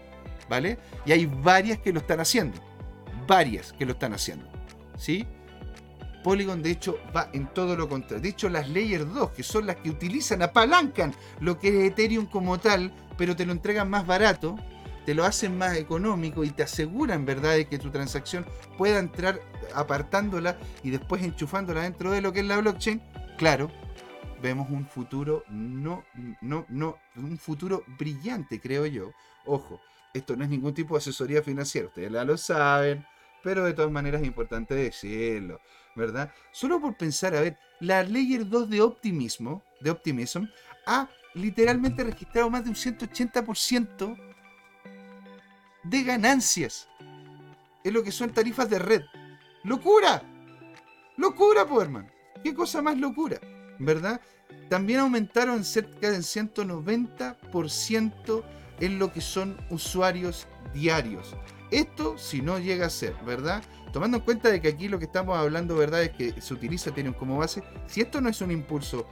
¿vale? 0.48 0.78
Y 1.06 1.12
hay 1.12 1.26
varias 1.26 1.78
que 1.78 1.92
lo 1.92 2.00
están 2.00 2.20
haciendo, 2.20 2.58
varias 3.26 3.72
que 3.72 3.86
lo 3.86 3.92
están 3.92 4.12
haciendo, 4.12 4.46
¿sí? 4.96 5.26
Polygon 6.24 6.62
de 6.62 6.72
hecho 6.72 6.98
va 7.16 7.30
en 7.32 7.46
todo 7.54 7.76
lo 7.76 7.88
contrario. 7.88 8.22
De 8.22 8.28
hecho 8.30 8.48
las 8.48 8.68
Layer 8.68 9.06
2, 9.06 9.30
que 9.30 9.42
son 9.42 9.66
las 9.66 9.76
que 9.76 9.90
utilizan, 9.90 10.42
apalancan 10.42 11.14
lo 11.40 11.58
que 11.58 11.68
es 11.68 11.92
Ethereum 11.92 12.26
como 12.26 12.58
tal, 12.58 12.92
pero 13.16 13.36
te 13.36 13.46
lo 13.46 13.52
entregan 13.52 13.88
más 13.88 14.06
barato, 14.06 14.56
te 15.04 15.14
lo 15.14 15.24
hacen 15.24 15.56
más 15.56 15.76
económico 15.76 16.44
y 16.44 16.50
te 16.50 16.62
aseguran, 16.62 17.24
¿verdad?, 17.24 17.54
de 17.54 17.66
que 17.66 17.78
tu 17.78 17.90
transacción 17.90 18.46
pueda 18.76 18.98
entrar 18.98 19.40
apartándola 19.74 20.58
y 20.82 20.90
después 20.90 21.22
enchufándola 21.22 21.82
dentro 21.82 22.10
de 22.10 22.20
lo 22.20 22.32
que 22.32 22.40
es 22.40 22.46
la 22.46 22.58
blockchain. 22.58 23.02
Claro, 23.38 23.70
vemos 24.42 24.70
un 24.70 24.86
futuro 24.86 25.44
no, 25.48 26.04
no, 26.40 26.66
no, 26.68 26.98
un 27.16 27.38
futuro 27.38 27.84
brillante, 27.98 28.60
creo 28.60 28.86
yo. 28.86 29.12
Ojo, 29.46 29.80
esto 30.12 30.36
no 30.36 30.44
es 30.44 30.50
ningún 30.50 30.74
tipo 30.74 30.94
de 30.94 30.98
asesoría 30.98 31.42
financiera, 31.42 31.88
ustedes 31.88 32.12
ya 32.12 32.24
lo 32.24 32.36
saben, 32.36 33.06
pero 33.42 33.64
de 33.64 33.72
todas 33.72 33.90
maneras 33.90 34.20
es 34.20 34.26
importante 34.26 34.74
decirlo. 34.74 35.60
¿verdad? 35.94 36.32
Solo 36.52 36.80
por 36.80 36.96
pensar, 36.96 37.34
a 37.34 37.40
ver, 37.40 37.58
la 37.80 38.02
Layer 38.02 38.48
2 38.48 38.70
de 38.70 38.80
Optimismo, 38.80 39.62
de 39.80 39.90
Optimism, 39.90 40.44
ha 40.86 41.08
literalmente 41.34 42.04
registrado 42.04 42.50
más 42.50 42.64
de 42.64 42.70
un 42.70 42.76
180% 42.76 44.29
de 45.82 46.02
ganancias 46.02 46.88
en 47.84 47.94
lo 47.94 48.02
que 48.02 48.12
son 48.12 48.30
tarifas 48.30 48.68
de 48.68 48.78
red. 48.78 49.00
¡Locura! 49.64 50.22
¡Locura, 51.16 51.66
Powerman! 51.66 52.12
¿Qué 52.42 52.54
cosa 52.54 52.82
más 52.82 52.98
locura? 52.98 53.38
¿Verdad? 53.78 54.20
También 54.68 55.00
aumentaron 55.00 55.64
cerca 55.64 56.10
del 56.10 56.22
190% 56.22 58.44
en 58.80 58.98
lo 58.98 59.12
que 59.12 59.20
son 59.20 59.56
usuarios 59.70 60.46
diarios. 60.72 61.36
Esto 61.70 62.18
si 62.18 62.42
no 62.42 62.58
llega 62.58 62.86
a 62.86 62.90
ser, 62.90 63.14
¿verdad? 63.24 63.62
Tomando 63.92 64.18
en 64.18 64.24
cuenta 64.24 64.48
de 64.48 64.60
que 64.60 64.68
aquí 64.68 64.88
lo 64.88 64.98
que 64.98 65.04
estamos 65.04 65.36
hablando, 65.36 65.76
¿verdad? 65.76 66.02
Es 66.02 66.10
que 66.10 66.40
se 66.40 66.54
utiliza 66.54 66.90
Ethereum 66.90 67.14
como 67.14 67.38
base. 67.38 67.62
Si 67.86 68.00
esto 68.00 68.20
no 68.20 68.28
es 68.28 68.40
un 68.40 68.50
impulso 68.50 69.06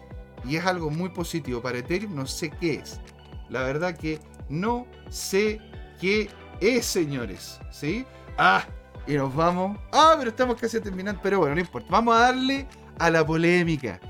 y 0.44 0.56
es 0.56 0.64
algo 0.64 0.90
muy 0.90 1.10
positivo 1.10 1.60
para 1.60 1.78
Ethereum, 1.78 2.14
no 2.14 2.26
sé 2.26 2.50
qué 2.50 2.74
es. 2.74 3.00
La 3.48 3.62
verdad 3.62 3.96
que 3.96 4.20
no 4.48 4.86
sé 5.10 5.60
qué 6.00 6.28
es, 6.60 6.86
señores. 6.86 7.60
¿Sí? 7.70 8.04
Ah, 8.36 8.64
y 9.06 9.14
nos 9.14 9.34
vamos. 9.34 9.78
Ah, 9.92 10.14
pero 10.18 10.30
estamos 10.30 10.56
casi 10.60 10.80
terminando. 10.80 11.20
Pero 11.22 11.38
bueno, 11.40 11.54
no 11.54 11.60
importa. 11.60 11.88
Vamos 11.90 12.16
a 12.16 12.20
darle 12.20 12.66
a 12.98 13.10
la 13.10 13.26
polémica. 13.26 14.00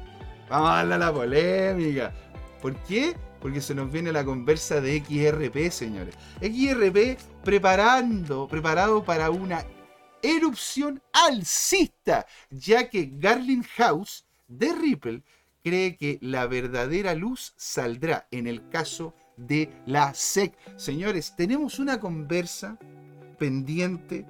Vamos 0.48 0.70
a 0.70 0.76
darle 0.76 0.94
a 0.94 0.98
la 0.98 1.12
polémica. 1.12 2.12
¿Por 2.60 2.74
qué? 2.82 3.14
porque 3.40 3.60
se 3.60 3.74
nos 3.74 3.90
viene 3.90 4.12
la 4.12 4.24
conversa 4.24 4.80
de 4.80 4.98
XRP, 5.00 5.70
señores. 5.70 6.14
XRP 6.40 7.18
preparando, 7.44 8.48
preparado 8.48 9.04
para 9.04 9.30
una 9.30 9.64
erupción 10.22 11.00
alcista, 11.12 12.26
ya 12.50 12.88
que 12.88 13.10
Garlin 13.12 13.62
House 13.76 14.24
de 14.48 14.72
Ripple 14.72 15.22
cree 15.62 15.96
que 15.96 16.18
la 16.20 16.46
verdadera 16.46 17.14
luz 17.14 17.52
saldrá 17.56 18.26
en 18.30 18.46
el 18.46 18.68
caso 18.68 19.14
la 19.86 20.14
SEC. 20.14 20.52
Señores, 20.76 21.34
tenemos 21.36 21.78
una 21.78 22.00
conversa 22.00 22.78
pendiente 23.38 24.26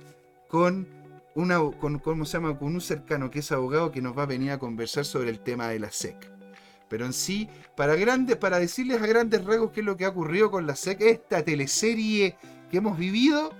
con 0.48 0.86
una 1.34 1.58
con, 1.78 1.98
¿cómo 1.98 2.24
se 2.24 2.36
llama? 2.36 2.58
con 2.58 2.74
un 2.74 2.80
cercano 2.80 3.30
que 3.30 3.38
es 3.40 3.52
abogado 3.52 3.92
que 3.92 4.02
nos 4.02 4.16
va 4.16 4.24
a 4.24 4.26
venir 4.26 4.50
a 4.50 4.58
conversar 4.58 5.04
sobre 5.04 5.30
el 5.30 5.40
tema 5.40 5.68
de 5.68 5.78
la 5.78 5.90
SEC. 5.90 6.16
Pero 6.88 7.06
en 7.06 7.12
sí, 7.12 7.48
para, 7.76 7.94
grandes, 7.94 8.36
para 8.36 8.58
decirles 8.58 9.00
a 9.00 9.06
grandes 9.06 9.44
rasgos 9.44 9.70
qué 9.72 9.80
es 9.80 9.86
lo 9.86 9.96
que 9.96 10.04
ha 10.04 10.08
ocurrido 10.08 10.50
con 10.50 10.66
la 10.66 10.74
SEC, 10.74 11.00
esta 11.02 11.44
teleserie 11.44 12.36
que 12.70 12.78
hemos 12.78 12.98
vivido, 12.98 13.52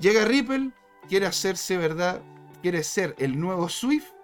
llega 0.00 0.24
Ripple, 0.24 0.70
quiere 1.08 1.26
hacerse, 1.26 1.76
¿verdad? 1.76 2.20
Quiere 2.62 2.82
ser 2.82 3.14
el 3.18 3.38
nuevo 3.38 3.68
SWIFT, 3.68 4.15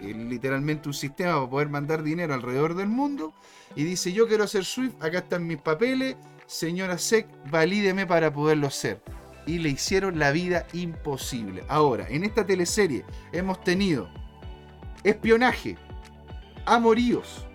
literalmente 0.00 0.88
un 0.88 0.94
sistema 0.94 1.34
para 1.34 1.50
poder 1.50 1.68
mandar 1.68 2.02
dinero 2.02 2.34
alrededor 2.34 2.74
del 2.74 2.88
mundo, 2.88 3.32
y 3.76 3.84
dice, 3.84 4.12
yo 4.12 4.28
quiero 4.28 4.44
hacer 4.44 4.64
SWIFT, 4.64 5.02
acá 5.02 5.18
están 5.18 5.46
mis 5.46 5.58
papeles, 5.58 6.16
señora 6.46 6.98
SEC, 6.98 7.26
valídeme 7.50 8.06
para 8.06 8.32
poderlo 8.32 8.68
hacer. 8.68 9.02
Y 9.46 9.58
le 9.58 9.70
hicieron 9.70 10.18
la 10.18 10.30
vida 10.30 10.66
imposible. 10.72 11.64
Ahora, 11.68 12.06
en 12.08 12.24
esta 12.24 12.46
teleserie 12.46 13.04
hemos 13.32 13.62
tenido 13.62 14.08
espionaje, 15.02 15.76
amoríos, 16.64 17.46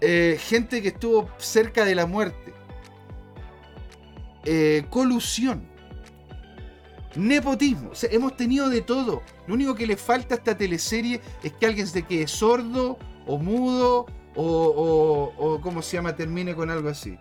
eh, 0.00 0.38
gente 0.40 0.80
que 0.80 0.88
estuvo 0.88 1.28
cerca 1.38 1.84
de 1.84 1.94
la 1.94 2.06
muerte, 2.06 2.54
eh, 4.44 4.86
colusión, 4.88 5.68
nepotismo. 7.16 7.90
hemos 8.10 8.36
tenido 8.36 8.68
de 8.68 8.82
todo. 8.82 9.22
Lo 9.46 9.54
único 9.54 9.74
que 9.74 9.86
le 9.86 9.96
falta 9.96 10.34
a 10.34 10.38
esta 10.38 10.56
teleserie 10.56 11.20
es 11.42 11.52
que 11.52 11.66
alguien 11.66 11.86
se 11.86 12.02
quede 12.02 12.26
sordo 12.26 12.98
o 13.26 13.38
mudo 13.38 14.06
o, 14.34 15.34
o, 15.36 15.60
¿cómo 15.60 15.82
se 15.82 15.96
llama? 15.96 16.14
Termine 16.14 16.54
con 16.54 16.70
algo 16.70 16.88
así. 16.88 17.18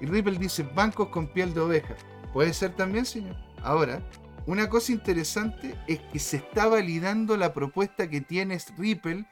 Y 0.00 0.06
Ripple 0.06 0.38
dice, 0.38 0.62
bancos 0.62 1.08
con 1.08 1.26
piel 1.28 1.52
de 1.52 1.60
oveja. 1.60 1.96
Puede 2.32 2.52
ser 2.52 2.74
también, 2.76 3.04
señor. 3.04 3.36
Ahora, 3.62 4.00
una 4.46 4.68
cosa 4.68 4.92
interesante 4.92 5.74
es 5.86 5.98
que 6.12 6.18
se 6.18 6.38
está 6.38 6.68
validando 6.68 7.36
la 7.36 7.52
propuesta 7.52 8.08
que 8.08 8.20
tiene 8.20 8.58
Ripple 8.76 9.26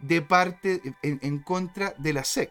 de 0.00 0.22
parte 0.22 0.82
en, 1.02 1.38
contra 1.42 1.94
de 1.98 2.12
la 2.12 2.24
SEC. 2.24 2.50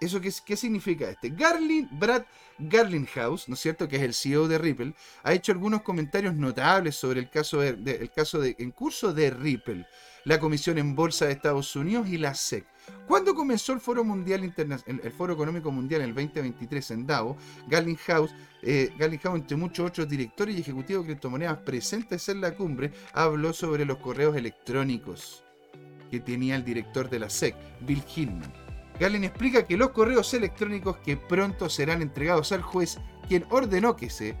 ¿Eso 0.00 0.20
qué, 0.20 0.56
significa 0.56 1.10
este? 1.10 1.30
Garlin, 1.30 1.88
Brad 1.90 2.22
Garlinghouse, 2.58 3.48
¿no 3.48 3.54
es 3.54 3.60
cierto?, 3.60 3.88
que 3.88 3.96
es 3.96 4.02
el 4.02 4.14
CEO 4.14 4.46
de 4.46 4.58
Ripple, 4.58 4.94
ha 5.22 5.32
hecho 5.32 5.52
algunos 5.52 5.82
comentarios 5.82 6.34
notables 6.34 6.94
sobre 6.94 7.20
el 7.20 7.30
caso, 7.30 7.60
de, 7.60 8.10
caso 8.14 8.40
de, 8.40 8.54
en 8.58 8.70
curso 8.70 9.12
de 9.12 9.30
Ripple, 9.30 9.86
la 10.24 10.38
Comisión 10.38 10.78
en 10.78 10.94
Bolsa 10.94 11.26
de 11.26 11.32
Estados 11.32 11.74
Unidos 11.74 12.08
y 12.08 12.18
la 12.18 12.34
SEC. 12.34 12.64
Cuando 13.06 13.34
comenzó 13.34 13.72
el 13.72 13.80
Foro 13.80 14.04
Mundial 14.04 14.52
el 14.86 15.12
Foro 15.12 15.34
Económico 15.34 15.70
Mundial 15.70 16.02
en 16.02 16.08
el 16.10 16.14
2023 16.14 16.90
en 16.92 17.06
Davos, 17.06 17.36
Garlinghouse, 17.66 18.34
eh, 18.62 18.92
Garlinghouse, 18.98 19.40
entre 19.40 19.56
muchos 19.56 19.88
otros 19.88 20.08
directores 20.08 20.56
y 20.56 20.60
ejecutivos 20.60 21.04
de 21.04 21.12
criptomonedas 21.12 21.58
presentes 21.58 22.28
en 22.28 22.40
la 22.40 22.54
cumbre, 22.54 22.92
habló 23.12 23.52
sobre 23.52 23.84
los 23.84 23.98
correos 23.98 24.36
electrónicos 24.36 25.42
que 26.10 26.20
tenía 26.20 26.56
el 26.56 26.64
director 26.64 27.10
de 27.10 27.18
la 27.18 27.30
SEC, 27.30 27.54
Bill 27.80 28.02
Hillman. 28.14 28.67
Galen 28.98 29.24
explica 29.24 29.64
que 29.64 29.76
los 29.76 29.90
correos 29.90 30.32
electrónicos 30.34 30.96
que 30.98 31.16
pronto 31.16 31.68
serán 31.68 32.02
entregados 32.02 32.52
al 32.52 32.62
juez, 32.62 32.98
quien 33.28 33.44
ordenó 33.50 33.96
que 33.96 34.10
se 34.10 34.34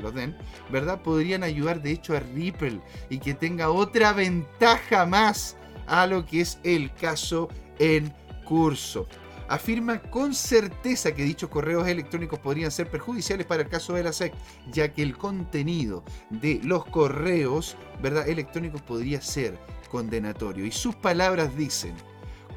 los 0.00 0.14
den, 0.14 0.36
¿verdad? 0.70 1.02
Podrían 1.02 1.42
ayudar 1.42 1.82
de 1.82 1.92
hecho 1.92 2.16
a 2.16 2.20
Ripple 2.20 2.80
y 3.08 3.18
que 3.18 3.34
tenga 3.34 3.70
otra 3.70 4.12
ventaja 4.12 5.06
más 5.06 5.56
a 5.86 6.06
lo 6.06 6.24
que 6.24 6.42
es 6.42 6.58
el 6.62 6.92
caso 6.94 7.48
en 7.78 8.14
curso. 8.44 9.06
Afirma 9.48 10.00
con 10.00 10.32
certeza 10.32 11.12
que 11.12 11.24
dichos 11.24 11.50
correos 11.50 11.88
electrónicos 11.88 12.38
podrían 12.38 12.70
ser 12.70 12.88
perjudiciales 12.88 13.46
para 13.46 13.62
el 13.62 13.68
caso 13.68 13.94
de 13.94 14.04
la 14.04 14.12
SEC, 14.12 14.32
ya 14.70 14.92
que 14.92 15.02
el 15.02 15.18
contenido 15.18 16.04
de 16.30 16.60
los 16.62 16.84
correos 16.86 17.76
electrónicos 18.26 18.80
podría 18.82 19.20
ser 19.20 19.58
condenatorio. 19.90 20.64
Y 20.64 20.70
sus 20.70 20.94
palabras 20.94 21.56
dicen, 21.56 21.96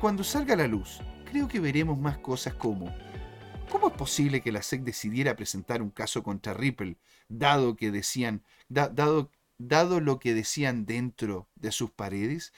cuando 0.04 0.26
salga 0.26 0.58
la 0.58 0.68
luz, 0.68 1.00
creo 1.24 1.48
que 1.48 1.62
veremos 1.62 1.98
más 1.98 2.18
cosas 2.18 2.54
como, 2.56 2.94
¿cómo 3.72 3.88
es 3.88 3.94
posible 3.94 4.42
que 4.42 4.52
la 4.52 4.62
SEC 4.62 4.82
decidiera 4.82 5.38
presentar 5.38 5.82
un 5.82 5.92
caso 5.92 6.24
contra 6.24 6.54
Ripple, 6.54 6.98
dado 7.30 7.78
que 7.78 7.90
decían, 7.90 8.44
dado, 8.68 9.32
dado 9.58 10.02
lo 10.02 10.20
que 10.20 10.34
decían 10.34 10.86
dentro 10.86 11.48
de 11.56 11.72
sus 11.72 11.90
paredes? 11.90 12.52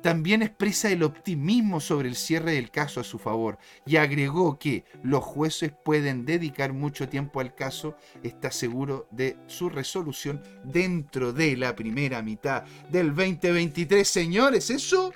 también 0.00 0.42
expresa 0.42 0.90
el 0.90 1.04
optimismo 1.04 1.78
sobre 1.78 2.08
el 2.08 2.16
cierre 2.16 2.54
del 2.54 2.72
caso 2.72 3.00
a 3.00 3.04
su 3.04 3.20
favor 3.20 3.58
y 3.86 3.96
agregó 3.96 4.58
que 4.58 4.84
los 5.04 5.22
jueces 5.22 5.72
pueden 5.84 6.24
dedicar 6.24 6.72
mucho 6.72 7.08
tiempo 7.08 7.38
al 7.38 7.54
caso, 7.54 7.96
está 8.24 8.50
seguro 8.50 9.06
de 9.12 9.36
su 9.46 9.68
resolución 9.68 10.42
dentro 10.64 11.32
de 11.32 11.56
la 11.56 11.76
primera 11.76 12.20
mitad 12.20 12.64
del 12.90 13.14
2023. 13.14 14.08
Señores, 14.08 14.70
eso 14.70 15.12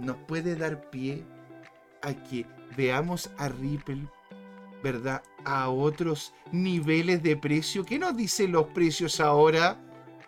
nos 0.00 0.16
puede 0.16 0.56
dar 0.56 0.90
pie 0.90 1.24
a 2.02 2.14
que 2.14 2.46
veamos 2.76 3.30
a 3.38 3.48
Ripple, 3.48 4.06
¿verdad? 4.82 5.22
A 5.44 5.68
otros 5.68 6.34
niveles 6.52 7.22
de 7.22 7.36
precio. 7.36 7.84
¿Qué 7.84 7.98
nos 7.98 8.16
dicen 8.16 8.52
los 8.52 8.66
precios 8.66 9.20
ahora? 9.20 9.78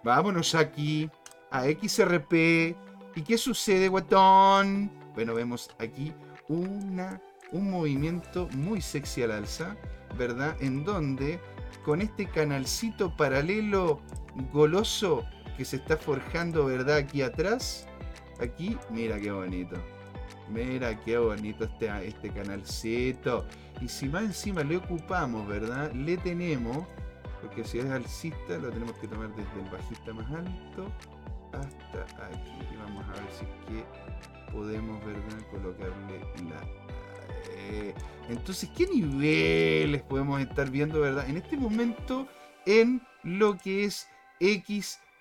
Vámonos 0.05 0.55
aquí 0.55 1.11
a 1.51 1.65
XRP 1.65 2.77
¿Y 3.15 3.23
qué 3.23 3.37
sucede, 3.37 3.89
guatón? 3.89 4.91
Bueno, 5.15 5.35
vemos 5.35 5.71
aquí 5.79 6.15
una, 6.49 7.21
un 7.51 7.71
movimiento 7.71 8.49
muy 8.53 8.81
sexy 8.81 9.23
al 9.23 9.33
alza, 9.33 9.77
¿verdad? 10.17 10.57
En 10.61 10.83
donde 10.85 11.39
con 11.85 12.01
este 12.01 12.27
canalcito 12.27 13.15
paralelo 13.15 14.01
goloso 14.51 15.25
que 15.59 15.67
se 15.67 15.77
está 15.77 15.99
forjando, 15.99 16.65
¿verdad? 16.65 16.97
Aquí 16.97 17.21
atrás. 17.21 17.87
Aquí, 18.43 18.77
mira 18.91 19.21
qué 19.21 19.31
bonito. 19.31 19.77
Mira 20.49 20.99
qué 21.01 21.17
bonito 21.17 21.65
este, 21.65 22.09
este 22.09 22.31
canalcito. 22.31 23.47
Y 23.81 23.89
si 23.89 24.09
más 24.09 24.25
encima 24.25 24.65
le 24.65 24.79
ocupamos, 24.79 25.47
¿verdad? 25.47 25.93
Le 25.93 26.17
tenemos, 26.17 26.87
porque 27.41 27.63
si 27.63 27.79
es 27.79 27.87
alcista 27.87 28.59
lo 28.59 28.71
tenemos 28.71 28.97
que 28.99 29.07
tomar 29.07 29.29
desde 29.37 29.63
el 29.63 29.71
bajista 29.71 30.13
más 30.13 30.31
alto 30.33 30.91
hasta 31.53 32.27
aquí. 32.27 32.51
Y 32.73 32.77
vamos 32.77 33.05
a 33.09 33.13
ver 33.13 33.31
si 33.31 33.45
es 33.45 33.51
que 33.67 34.53
podemos, 34.53 35.05
¿verdad? 35.05 35.47
Colocarle 35.51 36.19
la... 36.51 36.61
Eh, 37.59 37.95
entonces, 38.29 38.69
¿qué 38.77 38.87
niveles 38.87 40.03
podemos 40.03 40.41
estar 40.41 40.69
viendo, 40.69 41.01
verdad? 41.01 41.29
En 41.29 41.37
este 41.37 41.57
momento, 41.57 42.27
en 42.67 43.01
lo 43.23 43.57
que 43.57 43.85
es 43.85 44.09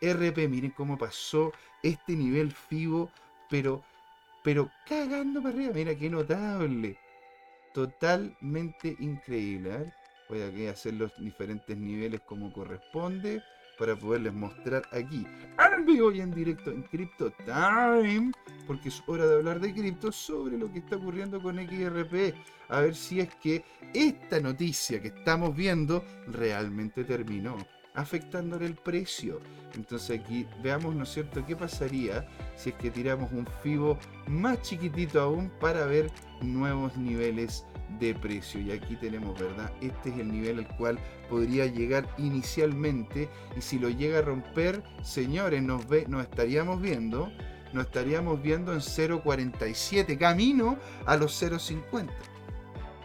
XRP. 0.02 0.50
Miren 0.50 0.72
cómo 0.72 0.98
pasó 0.98 1.52
este 1.84 2.16
nivel 2.16 2.52
FIBO, 2.52 3.12
pero, 3.50 3.84
pero 4.44 4.70
cagando 4.88 5.42
para 5.42 5.56
arriba. 5.56 5.74
Mira 5.74 5.96
qué 5.96 6.10
notable. 6.10 6.98
Totalmente 7.74 8.96
increíble. 9.00 9.94
Voy 10.28 10.68
a 10.68 10.72
hacer 10.72 10.94
los 10.94 11.12
diferentes 11.18 11.78
niveles 11.78 12.22
como 12.22 12.52
corresponde 12.54 13.42
para 13.78 13.96
poderles 13.96 14.34
mostrar 14.34 14.84
aquí 14.92 15.26
al 15.58 15.84
vivo 15.84 16.12
y 16.12 16.22
en 16.22 16.32
directo 16.32 16.70
en 16.70 16.84
Crypto 16.84 17.34
Time, 17.46 18.32
porque 18.68 18.90
es 18.90 19.02
hora 19.08 19.26
de 19.26 19.36
hablar 19.36 19.60
de 19.60 19.74
cripto 19.74 20.12
sobre 20.12 20.58
lo 20.58 20.72
que 20.72 20.80
está 20.80 20.98
ocurriendo 20.98 21.42
con 21.42 21.58
XRP. 21.58 22.36
A 22.70 22.82
ver 22.82 22.96
si 22.96 23.20
es 23.20 23.34
que 23.36 23.66
esta 23.94 24.40
noticia 24.40 25.02
que 25.02 25.08
estamos 25.08 25.56
viendo 25.56 26.06
realmente 26.28 27.04
terminó 27.04 27.58
afectándole 27.94 28.66
el 28.66 28.76
precio. 28.76 29.40
Entonces 29.76 30.20
aquí 30.20 30.48
veamos, 30.62 30.96
¿no 30.96 31.04
es 31.04 31.10
cierto?, 31.10 31.46
qué 31.46 31.56
pasaría 31.56 32.28
si 32.56 32.70
es 32.70 32.76
que 32.76 32.92
tiramos 32.92 33.32
un 33.32 33.48
FIBO 33.64 33.98
más 34.28 34.62
chiquitito 34.62 35.22
aún 35.22 35.52
para 35.60 35.86
ver 35.86 36.12
nuevos 36.42 36.96
niveles 36.98 37.66
de 38.00 38.14
precio. 38.16 38.62
Y 38.62 38.72
aquí 38.72 38.96
tenemos, 38.96 39.40
¿verdad? 39.40 39.72
Este 39.82 40.10
es 40.10 40.18
el 40.18 40.32
nivel 40.32 40.60
al 40.60 40.78
cual 40.78 41.00
podría 41.30 41.66
llegar 41.66 42.08
inicialmente. 42.18 43.30
Y 43.56 43.62
si 43.62 43.80
lo 43.80 43.90
llega 43.90 44.20
a 44.20 44.24
romper, 44.24 44.84
señores, 45.04 45.62
nos, 45.64 45.88
ve, 45.88 46.06
nos 46.08 46.24
estaríamos 46.24 46.82
viendo. 46.82 47.32
Nos 47.74 47.86
estaríamos 47.86 48.42
viendo 48.42 48.74
en 48.74 48.80
0.47, 48.80 50.18
camino 50.18 50.78
a 51.06 51.16
los 51.16 51.42
0.50. 51.42 52.10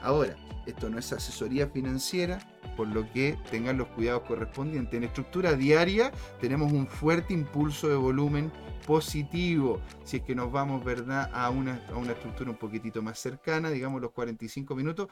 Ahora, 0.02 0.36
esto 0.66 0.90
no 0.90 0.98
es 0.98 1.12
asesoría 1.12 1.68
financiera, 1.68 2.38
por 2.76 2.88
lo 2.88 3.10
que 3.12 3.38
tengan 3.50 3.78
los 3.78 3.88
cuidados 3.88 4.22
correspondientes. 4.22 4.94
En 4.94 5.04
estructura 5.04 5.54
diaria 5.54 6.12
tenemos 6.40 6.72
un 6.72 6.86
fuerte 6.86 7.32
impulso 7.32 7.88
de 7.88 7.96
volumen 7.96 8.52
positivo. 8.86 9.80
Si 10.04 10.18
es 10.18 10.22
que 10.22 10.34
nos 10.34 10.52
vamos, 10.52 10.84
¿verdad?, 10.84 11.30
a 11.32 11.50
una, 11.50 11.84
a 11.88 11.96
una 11.96 12.12
estructura 12.12 12.50
un 12.50 12.56
poquitito 12.56 13.02
más 13.02 13.18
cercana, 13.18 13.70
digamos 13.70 14.00
los 14.00 14.12
45 14.12 14.74
minutos, 14.74 15.08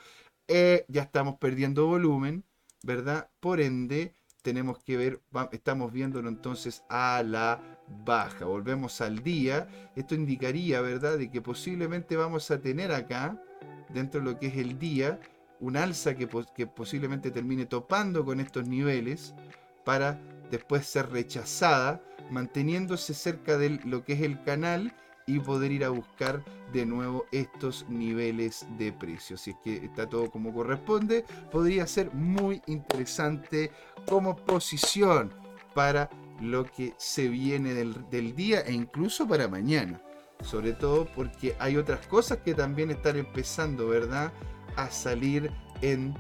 eh, 0.49 0.85
ya 0.89 1.03
estamos 1.03 1.37
perdiendo 1.37 1.87
volumen, 1.87 2.45
¿verdad? 2.83 3.31
Por 3.41 3.61
ende, 3.61 4.15
tenemos 4.43 4.79
que 4.79 4.97
ver, 4.97 5.21
estamos 5.53 5.93
viéndolo 5.93 6.29
entonces 6.29 6.85
a 6.89 7.23
la 7.25 7.61
baja. 8.05 8.45
Volvemos 8.45 9.01
al 9.01 9.23
día. 9.23 9.69
Esto 9.97 10.15
indicaría, 10.15 10.81
¿verdad?, 10.81 11.19
de 11.19 11.31
que 11.31 11.41
posiblemente 11.41 12.17
vamos 12.17 12.51
a 12.51 12.61
tener 12.61 12.93
acá, 12.93 13.43
dentro 13.89 14.21
de 14.21 14.33
lo 14.33 14.39
que 14.39 14.49
es 14.49 14.57
el 14.57 14.79
día, 14.79 15.19
un 15.65 15.79
alza 15.79 16.15
que, 16.15 16.27
posiblemente 16.67 17.31
termine 17.31 17.65
topando 17.65 18.25
con 18.25 18.39
estos 18.39 18.69
niveles 18.69 19.35
para 19.83 20.21
después 20.51 20.87
ser 20.87 21.11
rechazada 21.11 22.03
manteniéndose 22.31 23.15
cerca 23.15 23.57
de 23.57 23.81
lo 23.85 24.05
que 24.05 24.13
es 24.13 24.21
el 24.21 24.43
canal 24.43 24.95
y 25.27 25.41
poder 25.41 25.73
ir 25.73 25.85
a 25.85 25.89
buscar 25.89 26.45
de 26.73 26.85
nuevo 26.85 27.25
estos 27.33 27.87
niveles 27.89 28.67
de 28.77 28.93
precio. 28.93 29.39
Si 29.39 29.51
es 29.51 29.57
que 29.65 29.77
está 29.77 30.07
todo 30.07 30.31
como 30.31 30.53
corresponde, 30.53 31.25
podría 31.51 31.87
ser 31.87 32.13
muy 32.13 32.61
interesante 32.67 33.71
como 34.07 34.37
posición 34.37 35.33
para 35.75 36.11
lo 36.43 36.65
que 36.65 36.93
se 36.99 37.29
viene 37.29 37.73
del, 37.73 38.09
del 38.11 38.37
día 38.37 38.61
e 38.61 38.73
incluso 38.73 39.27
para 39.27 39.49
mañana. 39.49 40.01
Sobre 40.43 40.73
todo 40.73 41.07
porque 41.15 41.57
hay 41.59 41.79
otras 41.79 42.07
cosas 42.07 42.39
que 42.39 42.55
también 42.55 42.91
están 42.91 43.17
empezando, 43.17 43.89
¿verdad? 43.89 44.31
A 44.77 44.91
salir 44.91 45.51
en 45.83 46.15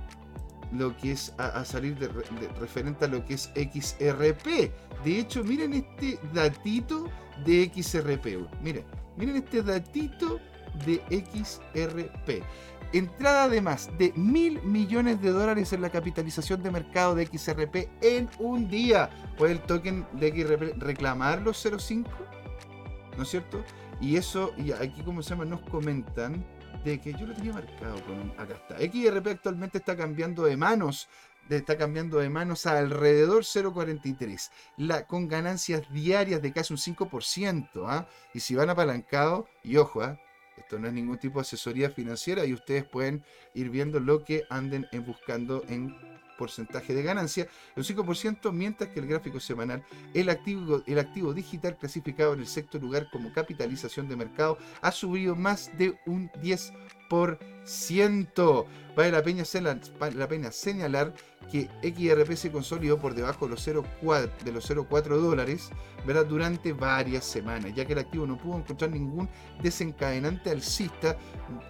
lo 0.73 0.97
que 0.97 1.13
es 1.13 1.33
a, 1.39 1.65
salir 1.65 1.97
de, 1.99 2.09
referente 2.59 3.05
a 3.05 3.09
lo 3.09 3.25
que 3.25 3.35
es 3.35 3.51
XRP. 3.55 4.73
De 5.05 5.19
hecho, 5.19 5.45
miren 5.45 5.75
este 5.75 6.19
datito 6.33 7.09
de 7.45 7.71
XRP. 7.75 8.39
Miren, 8.63 8.85
miren 9.17 9.37
este 9.37 9.63
datito 9.63 10.41
de 10.87 11.03
XRP. 11.11 12.43
Entrada 12.93 13.49
de 13.49 13.61
más 13.61 13.91
de 13.99 14.13
mil 14.15 14.63
millones 14.63 15.21
de 15.21 15.31
dólares 15.31 15.73
en 15.73 15.83
la 15.83 15.91
capitalización 15.91 16.63
de 16.63 16.71
mercado 16.71 17.15
de 17.15 17.27
XRP 17.27 17.89
en 18.01 18.29
un 18.39 18.69
día. 18.69 19.11
¿Puede 19.37 19.53
el 19.53 19.61
token 19.61 20.07
de 20.13 20.31
XRP 20.31 20.83
reclamar 20.83 21.43
los 21.43 21.65
0.5? 21.65 22.07
¿No 23.17 23.23
es 23.23 23.29
cierto? 23.29 23.63
Y 24.01 24.17
eso, 24.17 24.53
y 24.57 24.73
aquí 24.73 25.03
como 25.03 25.23
se 25.23 25.31
llama, 25.31 25.45
nos 25.45 25.61
comentan 25.63 26.45
de 26.85 27.01
que 27.01 27.14
yo 27.14 27.26
lo 27.26 27.35
tenía 27.35 27.53
marcado 27.53 28.01
con 28.05 28.30
acá 28.39 28.55
está. 28.55 28.78
XRP 28.78 29.26
actualmente 29.28 29.78
está 29.78 29.97
cambiando 29.97 30.45
de 30.45 30.57
manos, 30.57 31.09
está 31.49 31.76
cambiando 31.76 32.18
de 32.18 32.28
manos 32.28 32.66
a 32.66 32.78
alrededor 32.78 33.45
0.43, 33.45 34.51
la, 34.76 35.07
con 35.07 35.28
ganancias 35.28 35.82
diarias 35.91 36.43
de 36.43 36.53
casi 36.53 36.74
un 36.74 36.78
5%. 36.78 37.85
¿ah? 37.87 38.07
Y 38.35 38.41
si 38.41 38.55
van 38.55 38.70
apalancados, 38.70 39.47
y 39.62 39.76
ojo, 39.78 40.03
¿ah? 40.03 40.18
esto 40.57 40.78
no 40.78 40.87
es 40.87 40.93
ningún 40.93 41.18
tipo 41.18 41.39
de 41.39 41.43
asesoría 41.43 41.91
financiera 41.91 42.45
y 42.45 42.53
ustedes 42.53 42.85
pueden 42.85 43.24
ir 43.55 43.70
viendo 43.70 43.99
lo 43.99 44.22
que 44.22 44.45
anden 44.51 44.87
buscando 45.05 45.64
en 45.68 45.97
porcentaje 46.37 46.95
de 46.95 47.03
ganancia, 47.03 47.49
el 47.76 47.85
5%, 47.85 48.53
mientras 48.53 48.91
que 48.91 49.01
el 49.01 49.07
gráfico 49.07 49.41
semanal, 49.41 49.85
el 50.12 50.28
activo, 50.28 50.82
el 50.87 50.99
activo 50.99 51.32
digital 51.32 51.76
clasificado 51.76 52.35
en 52.35 52.41
el 52.41 52.47
sexto 52.47 52.78
lugar 52.78 53.09
como 53.11 53.32
capitalización 53.32 54.09
de 54.09 54.16
mercado, 54.16 54.59
ha 54.80 54.93
subido 54.93 55.35
más 55.37 55.70
de 55.76 55.99
un 56.07 56.30
10%. 56.32 56.72
Vale 58.97 59.11
la 59.11 59.23
pena, 59.23 59.43
la 60.15 60.29
pena 60.29 60.53
señalar 60.53 61.13
que 61.51 61.69
XRP 61.83 62.37
se 62.37 62.53
consolidó 62.53 62.99
por 62.99 63.15
debajo 63.15 63.47
de 63.47 63.53
los 63.53 63.67
0,4 63.67 65.03
dólares 65.21 65.71
¿verdad? 66.07 66.27
durante 66.27 66.73
varias 66.73 67.25
semanas, 67.25 67.73
ya 67.75 67.85
que 67.85 67.95
el 67.95 67.99
activo 67.99 68.27
no 68.27 68.39
pudo 68.39 68.59
encontrar 68.59 68.91
ningún 68.93 69.29
desencadenante 69.63 70.51
alcista 70.51 71.17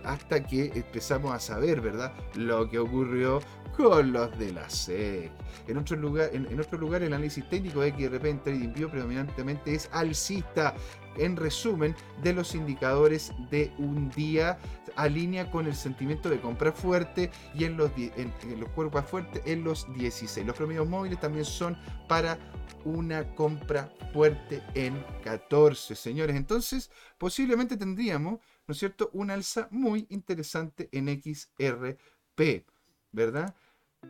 hasta 0.04 0.44
que 0.44 0.70
empezamos 0.74 1.32
a 1.32 1.40
saber 1.40 1.80
¿verdad? 1.80 2.12
lo 2.34 2.68
que 2.68 2.78
ocurrió 2.78 3.40
con 3.76 4.12
los 4.12 4.38
de 4.38 4.52
la 4.52 4.68
SEC. 4.68 5.32
En 5.66 5.78
otro 5.78 5.96
lugar, 5.96 6.30
en, 6.32 6.60
otro 6.60 6.78
lugar 6.78 7.02
el 7.02 7.12
análisis 7.12 7.48
técnico 7.48 7.80
de 7.80 7.90
XRP 7.90 8.24
en 8.26 8.42
TradingView 8.42 8.90
predominantemente 8.90 9.74
es 9.74 9.88
alcista. 9.92 10.74
En 11.16 11.36
resumen, 11.36 11.94
de 12.22 12.32
los 12.32 12.54
indicadores 12.54 13.32
de 13.50 13.72
un 13.78 14.10
día 14.10 14.58
alinea 14.96 15.50
con 15.50 15.66
el 15.66 15.74
sentimiento 15.74 16.28
de 16.28 16.40
compra 16.40 16.72
fuerte 16.72 17.30
y 17.54 17.64
en 17.64 17.76
los, 17.76 17.90
en, 17.96 18.32
los 18.58 18.68
cuerpos 18.70 19.04
fuertes 19.06 19.42
en 19.44 19.64
los 19.64 19.92
16. 19.94 20.46
Los 20.46 20.56
promedios 20.56 20.88
móviles 20.88 21.20
también 21.20 21.44
son 21.44 21.76
para 22.08 22.38
una 22.84 23.34
compra 23.34 23.92
fuerte 24.12 24.62
en 24.74 25.04
14, 25.22 25.94
señores. 25.94 26.36
Entonces, 26.36 26.90
posiblemente 27.18 27.76
tendríamos, 27.76 28.40
¿no 28.66 28.72
es 28.72 28.78
cierto?, 28.78 29.10
un 29.12 29.30
alza 29.30 29.68
muy 29.70 30.06
interesante 30.10 30.88
en 30.92 31.08
XRP, 31.08 32.64
¿verdad? 33.12 33.54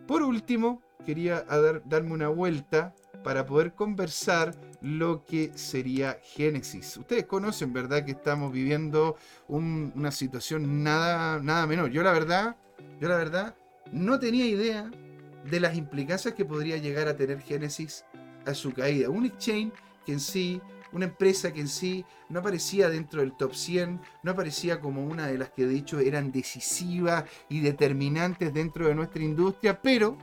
Por 0.07 0.23
último, 0.23 0.83
quería 1.05 1.43
dar, 1.43 1.83
darme 1.87 2.13
una 2.13 2.29
vuelta 2.29 2.95
para 3.23 3.47
poder 3.47 3.75
conversar 3.75 4.55
lo 4.83 5.25
que 5.25 5.51
sería 5.55 6.19
Génesis. 6.23 6.97
Ustedes 6.99 7.25
conocen, 7.25 7.73
¿verdad? 7.73 8.05
Que 8.05 8.13
estamos 8.13 8.53
viviendo 8.53 9.17
una 9.49 10.11
situación 10.11 10.85
nada, 10.85 11.41
nada 11.41 11.67
menor. 11.67 11.91
Yo 11.91 12.03
la 12.03 12.13
verdad, 12.13 12.57
yo 13.01 13.09
la 13.09 13.17
verdad, 13.17 13.57
no 13.91 14.19
tenía 14.19 14.47
idea 14.47 14.91
de 15.51 15.61
las 15.61 15.77
implicancias 15.77 16.35
que 16.35 16.45
podría 16.45 16.77
llegar 16.77 17.09
a 17.09 17.17
tener 17.17 17.41
Génesis 17.41 18.05
a 18.47 18.55
su 18.55 18.73
caída. 18.73 19.09
Un 19.09 19.25
exchange 19.25 19.73
que 20.05 20.13
en 20.13 20.21
sí, 20.21 20.61
una 20.95 21.07
empresa 21.07 21.53
que 21.53 21.61
en 21.61 21.69
sí 21.69 22.05
no 22.29 22.41
aparecía 22.41 22.89
dentro 22.89 23.21
del 23.21 23.33
top 23.33 23.55
100, 23.55 24.01
no 24.23 24.31
aparecía 24.31 24.81
como 24.81 25.05
una 25.05 25.27
de 25.27 25.39
las 25.39 25.51
que 25.51 25.67
de 25.67 25.77
hecho 25.77 25.99
eran 25.99 26.33
decisivas 26.33 27.25
y 27.49 27.61
determinantes 27.61 28.55
dentro 28.55 28.89
de 28.89 28.95
nuestra 28.95 29.23
industria, 29.23 29.81
pero 29.83 30.17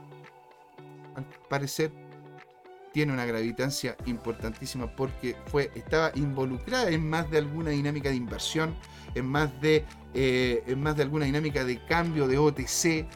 al 1.14 1.24
parecer 1.48 1.92
tiene 2.92 3.12
una 3.12 3.24
gravitancia 3.24 3.96
importantísima 4.06 4.86
porque 4.86 5.36
fue, 5.46 5.70
estaba 5.74 6.10
involucrada 6.14 6.90
en 6.90 7.08
más 7.08 7.30
de 7.30 7.38
alguna 7.38 7.70
dinámica 7.70 8.10
de 8.10 8.16
inversión, 8.16 8.74
en 9.14 9.26
más 9.26 9.60
de, 9.60 9.84
eh, 10.14 10.62
en 10.66 10.82
más 10.82 10.96
de 10.96 11.02
alguna 11.02 11.26
dinámica 11.26 11.64
de 11.64 11.84
cambio 11.86 12.26
de 12.26 12.38
OTC, 12.38 13.06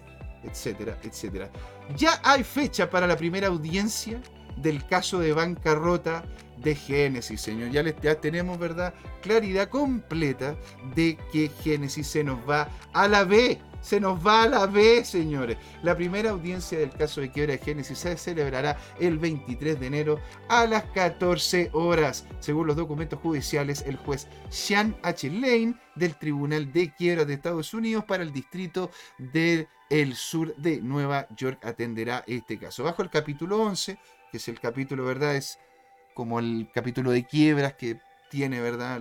etcétera, 0.45 0.99
etcétera. 1.03 1.51
Ya 1.97 2.21
hay 2.23 2.43
fecha 2.45 2.89
para 2.91 3.07
la 3.07 3.17
primera 3.17 3.49
audiencia 3.49 4.21
del 4.57 4.87
caso 4.87 5.19
de 5.19 5.33
bancarrota 5.33 6.25
de 6.59 6.75
Génesis, 6.75 7.41
señor. 7.41 7.71
Ya, 7.71 8.15
tenemos, 8.21 8.59
¿verdad? 8.59 8.95
Claridad 9.23 9.69
completa 9.69 10.57
de 10.95 11.19
que 11.33 11.51
Génesis 11.63 12.07
se 12.07 12.25
nos 12.25 12.39
va 12.49 12.69
a 12.93 13.09
la 13.09 13.25
B. 13.25 13.61
Se 13.81 14.01
nos 14.01 14.27
va 14.27 14.43
a 14.43 14.49
la 14.49 14.67
B, 14.67 15.05
señores. 15.05 15.59
La 15.85 15.97
primera 15.97 16.31
audiencia 16.31 16.77
del 16.77 16.91
caso 16.91 17.21
de 17.21 17.31
quiebra 17.31 17.53
de 17.53 17.59
Génesis 17.59 17.99
se 17.99 18.17
celebrará 18.17 18.77
el 18.99 19.17
23 19.19 19.79
de 19.79 19.87
enero 19.87 20.21
a 20.49 20.67
las 20.67 20.85
14 20.87 21.71
horas. 21.73 22.27
Según 22.41 22.67
los 22.67 22.75
documentos 22.75 23.21
judiciales, 23.21 23.85
el 23.87 23.97
juez 23.97 24.27
Sean 24.49 24.97
H. 25.03 25.31
Lane 25.31 25.77
del 25.95 26.17
Tribunal 26.17 26.73
de 26.73 26.93
Quiebra 26.95 27.25
de 27.25 27.35
Estados 27.35 27.75
Unidos 27.75 28.05
para 28.05 28.25
el 28.25 28.33
distrito 28.33 28.91
del 29.19 29.69
sur 30.15 30.57
de 30.57 30.81
Nueva 30.81 31.29
York 31.37 31.65
atenderá 31.65 32.25
este 32.27 32.59
caso. 32.59 32.83
Bajo 32.83 33.03
el 33.03 33.11
capítulo 33.11 33.63
11, 33.63 33.99
que 34.33 34.39
es 34.39 34.49
el 34.49 34.59
capítulo, 34.59 35.05
¿verdad? 35.05 35.37
Es 35.37 35.61
como 36.17 36.41
el 36.41 36.69
capítulo 36.73 37.11
de 37.11 37.25
quiebras 37.25 37.75
que 37.75 38.01
tiene, 38.31 38.61
¿verdad? 38.61 38.99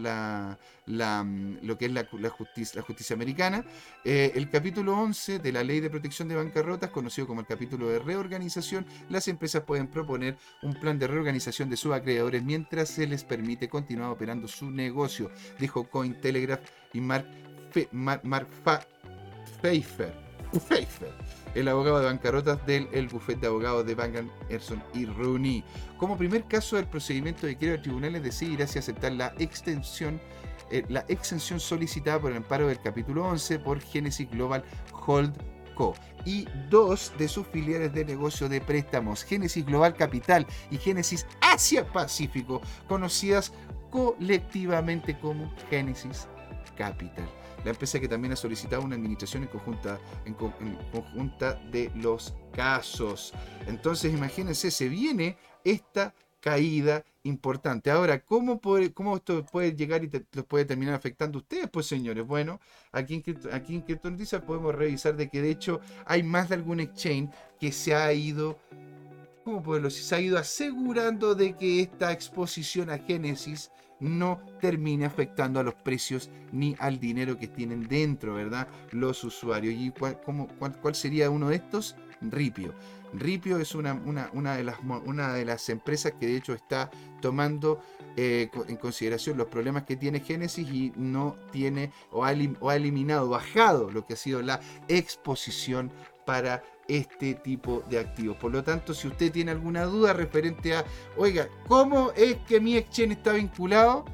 La, 0.85 1.23
mm, 1.23 1.59
lo 1.61 1.77
que 1.77 1.85
es 1.85 1.91
la, 1.93 2.05
justicia, 2.29 2.83
americana. 3.13 3.63
Eh, 4.03 4.33
el 4.35 4.49
capítulo 4.49 4.97
11 4.99 5.39
de 5.39 5.51
la 5.53 5.63
Ley 5.63 5.79
de 5.79 5.89
Protección 5.89 6.27
de 6.27 6.35
Bancarrotas, 6.35 6.89
conocido 6.91 7.25
como 7.25 7.39
el 7.39 7.47
capítulo 7.47 7.87
de 7.87 7.99
reorganización, 7.99 8.85
las 9.09 9.29
empresas 9.29 9.63
pueden 9.63 9.87
proponer 9.87 10.37
un 10.61 10.73
plan 10.73 10.99
de 10.99 11.07
reorganización 11.07 11.69
de 11.69 11.77
sus 11.77 11.93
acreedores 11.93 12.43
mientras 12.43 12.89
se 12.89 13.07
les 13.07 13.23
permite 13.23 13.69
continuar 13.69 14.11
operando 14.11 14.49
su 14.49 14.69
negocio, 14.69 15.31
dijo 15.57 15.89
Cointelegraph 15.89 16.61
y 16.93 16.99
Mark, 16.99 17.27
Mark, 17.91 18.49
Pfeiffer 19.61 20.13
el 21.55 21.67
abogado 21.67 21.99
de 21.99 22.05
bancarrotas 22.05 22.63
del 22.67 22.87
el 22.91 23.07
bufete 23.07 23.41
de 23.41 23.47
abogados 23.47 23.85
de 23.85 23.95
Bangan, 23.95 24.29
Erson 24.49 24.83
y 24.93 25.05
Rooney. 25.05 25.63
Como 25.97 26.17
primer 26.17 26.43
caso 26.43 26.75
del 26.75 26.85
procedimiento 26.85 27.47
de 27.47 27.55
quiebra, 27.55 27.81
tribunales 27.81 28.21
decidirá 28.21 28.67
si 28.67 28.77
aceptar 28.77 29.13
la 29.13 29.33
extensión 29.39 30.19
eh, 30.71 30.83
la 30.89 31.05
exención 31.07 31.59
solicitada 31.59 32.19
por 32.19 32.31
el 32.31 32.37
amparo 32.37 32.67
del 32.67 32.81
capítulo 32.81 33.23
11 33.25 33.59
por 33.59 33.79
Genesis 33.79 34.29
Global 34.31 34.63
Hold 35.05 35.33
Co. 35.75 35.93
y 36.25 36.47
dos 36.69 37.13
de 37.19 37.27
sus 37.27 37.45
filiales 37.47 37.93
de 37.93 38.03
negocio 38.03 38.49
de 38.49 38.61
préstamos, 38.61 39.23
Genesis 39.23 39.65
Global 39.65 39.93
Capital 39.93 40.47
y 40.71 40.77
Genesis 40.77 41.27
Asia 41.41 41.85
Pacífico, 41.85 42.61
conocidas 42.87 43.51
colectivamente 43.91 45.19
como 45.19 45.53
Genesis 45.69 46.27
Capital 46.75 47.29
la 47.65 47.71
empresa 47.71 47.99
que 47.99 48.07
también 48.07 48.31
ha 48.31 48.35
solicitado 48.35 48.83
una 48.83 48.95
administración 48.95 49.43
en 49.43 49.49
conjunta, 49.49 49.99
en, 50.23 50.35
conjunta 50.35 51.55
de 51.71 51.91
los 51.95 52.35
casos. 52.53 53.33
Entonces, 53.67 54.13
imagínense, 54.13 54.69
se 54.69 54.87
viene 54.87 55.35
esta 55.63 56.13
caída 56.39 57.03
importante. 57.23 57.89
Ahora, 57.89 58.19
¿cómo, 58.19 58.61
cómo 58.93 59.15
esto 59.15 59.43
puede 59.43 59.75
llegar 59.75 60.03
y 60.03 60.11
los 60.33 60.45
puede 60.45 60.65
terminar 60.65 60.93
afectando 60.93 61.39
a 61.39 61.41
ustedes? 61.41 61.67
Pues 61.71 61.87
señores, 61.87 62.23
bueno, 62.23 62.59
aquí 62.91 63.23
en, 63.25 63.39
aquí 63.51 63.73
en 63.73 63.81
Crypto 63.81 64.11
Noticias 64.11 64.43
podemos 64.43 64.75
revisar 64.75 65.15
de 65.15 65.27
que 65.27 65.41
de 65.41 65.49
hecho 65.49 65.81
hay 66.05 66.21
más 66.21 66.49
de 66.49 66.55
algún 66.55 66.79
exchange 66.79 67.31
que 67.59 67.71
se 67.71 67.95
ha 67.95 68.13
ido, 68.13 68.59
¿cómo 69.43 69.59
decir? 69.79 70.03
Se 70.03 70.13
ha 70.13 70.21
ido 70.21 70.37
asegurando 70.37 71.33
de 71.33 71.57
que 71.57 71.81
esta 71.81 72.11
exposición 72.11 72.91
a 72.91 72.99
Génesis 72.99 73.71
no 74.05 74.39
termine 74.61 75.05
afectando 75.05 75.59
a 75.59 75.63
los 75.63 75.73
precios 75.73 76.29
ni 76.51 76.75
al 76.79 76.99
dinero 76.99 77.37
que 77.37 77.47
tienen 77.47 77.87
dentro, 77.87 78.35
¿verdad? 78.35 78.67
Los 78.91 79.23
usuarios. 79.23 79.73
¿Y 79.75 79.91
cuál, 79.91 80.95
sería 80.95 81.29
uno 81.29 81.49
de 81.49 81.55
estos? 81.57 81.95
Ripio. 82.21 82.73
Ripio 83.13 83.57
es 83.57 83.75
una, 83.75 83.93
una, 83.93 84.55
de 84.55 84.63
las, 84.63 84.77
una, 85.05 85.33
de 85.33 85.45
las, 85.45 85.69
empresas 85.69 86.13
que 86.19 86.27
de 86.27 86.37
hecho 86.37 86.53
está 86.53 86.89
tomando 87.21 87.81
eh, 88.17 88.49
en 88.67 88.75
consideración 88.77 89.37
los 89.37 89.47
problemas 89.47 89.83
que 89.83 89.95
tiene 89.95 90.19
Genesis 90.19 90.67
y 90.69 90.91
no 90.95 91.35
tiene 91.51 91.91
o 92.11 92.25
ha, 92.25 92.33
o 92.59 92.69
ha 92.69 92.75
eliminado, 92.75 93.29
bajado 93.29 93.91
lo 93.91 94.05
que 94.05 94.13
ha 94.13 94.17
sido 94.17 94.41
la 94.41 94.59
exposición 94.87 95.91
para 96.25 96.63
este 96.87 97.35
tipo 97.35 97.83
de 97.89 97.99
activos. 97.99 98.37
Por 98.37 98.51
lo 98.51 98.63
tanto, 98.63 98.93
si 98.93 99.07
usted 99.07 99.31
tiene 99.31 99.51
alguna 99.51 99.83
duda 99.83 100.13
referente 100.13 100.75
a, 100.75 100.85
oiga, 101.17 101.47
¿cómo 101.67 102.11
es 102.15 102.37
que 102.47 102.59
mi 102.59 102.77
exchange 102.77 103.13
está 103.13 103.33
vinculado? 103.33 104.05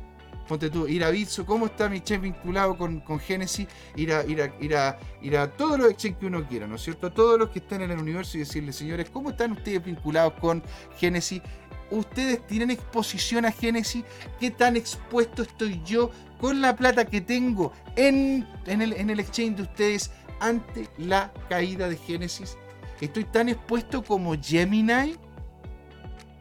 Ponte 0.48 0.70
tú, 0.70 0.88
ir 0.88 1.04
a 1.04 1.10
Bitso, 1.12 1.46
¿cómo 1.46 1.68
está 1.68 1.88
mi 1.88 1.98
exchange 1.98 2.24
vinculado 2.24 2.78
con, 2.78 3.00
con 3.02 3.20
Genesis? 3.20 3.68
Ir 3.96 4.14
a, 4.14 4.26
ir, 4.26 4.42
a, 4.42 4.54
ir, 4.60 4.76
a, 4.76 5.00
ir 5.22 5.38
a 5.38 5.50
todos 5.50 5.80
los 5.80 5.90
exchanges 5.90 6.20
que 6.20 6.26
uno 6.26 6.46
quiera, 6.48 6.68
¿no 6.68 6.76
es 6.76 6.82
cierto? 6.82 7.12
Todos 7.12 7.40
los 7.40 7.50
que 7.50 7.60
están 7.60 7.82
en 7.82 7.92
el 7.92 8.00
universo 8.00 8.38
y 8.38 8.42
decirle, 8.42 8.74
señores, 8.74 9.10
¿cómo 9.10 9.30
están 9.30 9.54
ustedes 9.54 9.84
vinculados 9.84 10.34
con 10.42 10.62
Genesis? 10.98 11.42
¿Ustedes 11.90 12.46
tienen 12.48 12.72
exposición 12.72 13.46
a 13.46 13.52
Genesis? 13.52 14.04
¿Qué 14.40 14.52
tan 14.52 14.78
expuesto 14.78 15.42
estoy 15.42 15.82
yo 15.86 16.10
con 16.40 16.62
la 16.62 16.76
plata 16.76 17.06
que 17.06 17.22
tengo 17.22 17.72
en, 17.96 18.48
en 18.66 19.10
el 19.10 19.20
exchange 19.20 19.58
de 19.58 19.62
ustedes 19.64 20.12
ante 20.42 20.90
la 20.98 21.32
caída 21.48 21.88
de 21.88 21.96
Génesis? 21.96 22.58
¿Estoy 23.00 23.24
tan 23.24 23.50
expuesto 23.50 24.04
como 24.04 24.36
Gemini? 24.42 25.16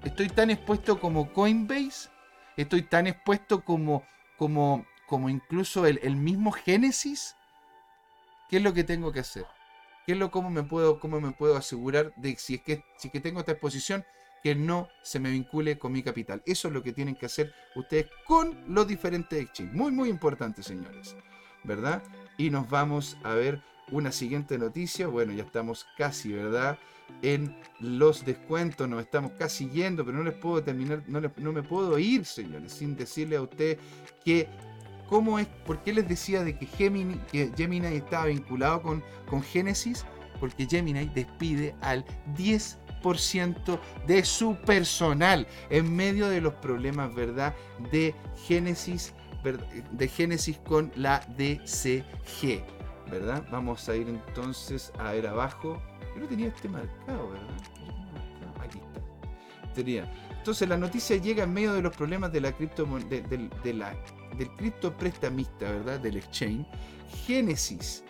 ¿Estoy 0.05 0.29
tan 0.29 0.51
expuesto 0.51 0.99
como 0.99 1.33
Coinbase? 1.33 2.11
¿Estoy 2.57 2.83
tan 2.83 3.07
expuesto 3.07 3.65
como, 3.65 4.05
como, 4.37 4.85
como 5.07 5.29
incluso 5.29 5.87
el, 5.87 6.17
mismo 6.17 6.53
Génesis? 6.53 7.37
¿Qué 8.49 8.57
es 8.59 8.63
lo 8.63 8.75
que 8.75 8.85
tengo 8.85 9.13
que 9.13 9.21
hacer? 9.21 9.47
¿Qué 10.07 10.13
es 10.13 10.19
lo 10.19 10.31
cómo 10.31 10.51
me 10.51 10.63
puedo, 10.63 10.99
cómo 10.99 11.21
me 11.21 11.31
puedo 11.33 11.57
asegurar 11.57 12.13
de 12.17 12.37
si 12.37 12.57
es 12.57 12.63
que 12.63 12.85
si 12.99 13.11
que 13.11 13.21
tengo 13.21 13.41
esta 13.41 13.53
exposición 13.53 14.05
que 14.43 14.55
no 14.55 14.89
se 15.03 15.21
me 15.21 15.31
vincule 15.31 15.79
con 15.79 15.93
mi 15.93 16.03
capital? 16.03 16.43
Eso 16.47 16.69
es 16.69 16.75
lo 16.75 16.83
que 16.83 16.93
tienen 16.93 17.15
que 17.15 17.27
hacer 17.27 17.55
ustedes 17.77 18.09
con 18.27 18.75
los 18.75 18.89
diferentes 18.89 19.41
exchanges. 19.41 19.75
Muy 19.75 19.93
muy 19.93 20.09
importante, 20.09 20.63
señores. 20.63 21.17
¿Verdad? 21.63 22.03
Y 22.39 22.51
nos 22.51 22.69
vamos 22.69 23.19
a 23.23 23.35
ver 23.35 23.63
una 23.93 24.13
siguiente 24.13 24.59
noticia. 24.59 25.07
Bueno, 25.07 25.33
ya 25.33 25.43
estamos 25.43 25.87
casi, 25.97 26.33
¿verdad? 26.33 26.79
En 27.23 27.57
los 27.81 28.25
descuentos, 28.25 28.89
nos 28.89 29.03
estamos 29.03 29.33
casi 29.33 29.69
yendo, 29.69 30.05
pero 30.05 30.19
no 30.19 30.25
les 30.25 30.35
puedo 30.35 30.63
terminar, 30.63 31.03
no, 31.09 31.21
no 31.21 31.53
me 31.53 31.63
puedo 31.63 31.99
ir, 31.99 32.25
señores, 32.25 32.73
sin 32.73 32.97
decirle 32.97 33.37
a 33.37 33.43
usted 33.43 33.79
que 34.25 34.49
cómo 35.09 35.39
es, 35.39 35.49
por 35.67 35.83
qué 35.83 35.93
les 35.93 36.09
decía 36.09 36.45
de 36.45 36.57
que 36.57 36.67
Gemini, 36.67 37.17
que 37.33 37.51
Gemini 37.57 37.89
estaba 37.89 38.27
vinculado 38.27 38.81
con, 38.81 39.03
con 39.29 39.43
Genesis, 39.43 40.07
porque 40.39 40.67
Gemini 40.67 41.11
despide 41.13 41.75
al 41.81 42.05
10% 42.37 43.79
de 44.07 44.25
su 44.25 44.57
personal 44.57 45.47
en 45.69 45.95
medio 45.95 46.29
de 46.29 46.41
los 46.41 46.55
problemas, 46.55 47.15
¿verdad? 47.15 47.55
De 47.91 48.15
Genesis, 48.47 49.13
de 49.91 50.09
Genesis 50.09 50.59
con 50.59 50.93
la 50.95 51.21
DCG. 51.37 52.80
Vamos 53.51 53.89
a 53.89 53.97
ir 53.97 54.09
entonces 54.09 54.93
a 54.99 55.13
ver 55.13 55.27
abajo. 55.27 55.81
Yo 56.15 56.23
no 56.23 56.27
tenía 56.29 56.49
este 56.49 56.69
marcado, 56.69 57.31
¿verdad? 57.31 57.49
Aquí 58.61 58.79
está. 58.79 59.73
Tenía. 59.75 60.11
Entonces 60.31 60.69
la 60.69 60.77
noticia 60.77 61.17
llega 61.17 61.45
en 61.45 61.53
medio 61.53 61.75
de 61.75 61.83
los 61.83 61.95
problemas 61.97 62.33
de 62.33 62.41
la 62.41 62.53
cripto, 62.53 62.87
de, 62.87 63.75
la, 63.75 63.95
del 64.37 64.51
cripto 64.57 64.97
prestamista, 64.97 65.71
¿verdad? 65.71 66.01
Del 66.01 66.17
exchange. 66.17 66.67
Génesis 67.27 68.05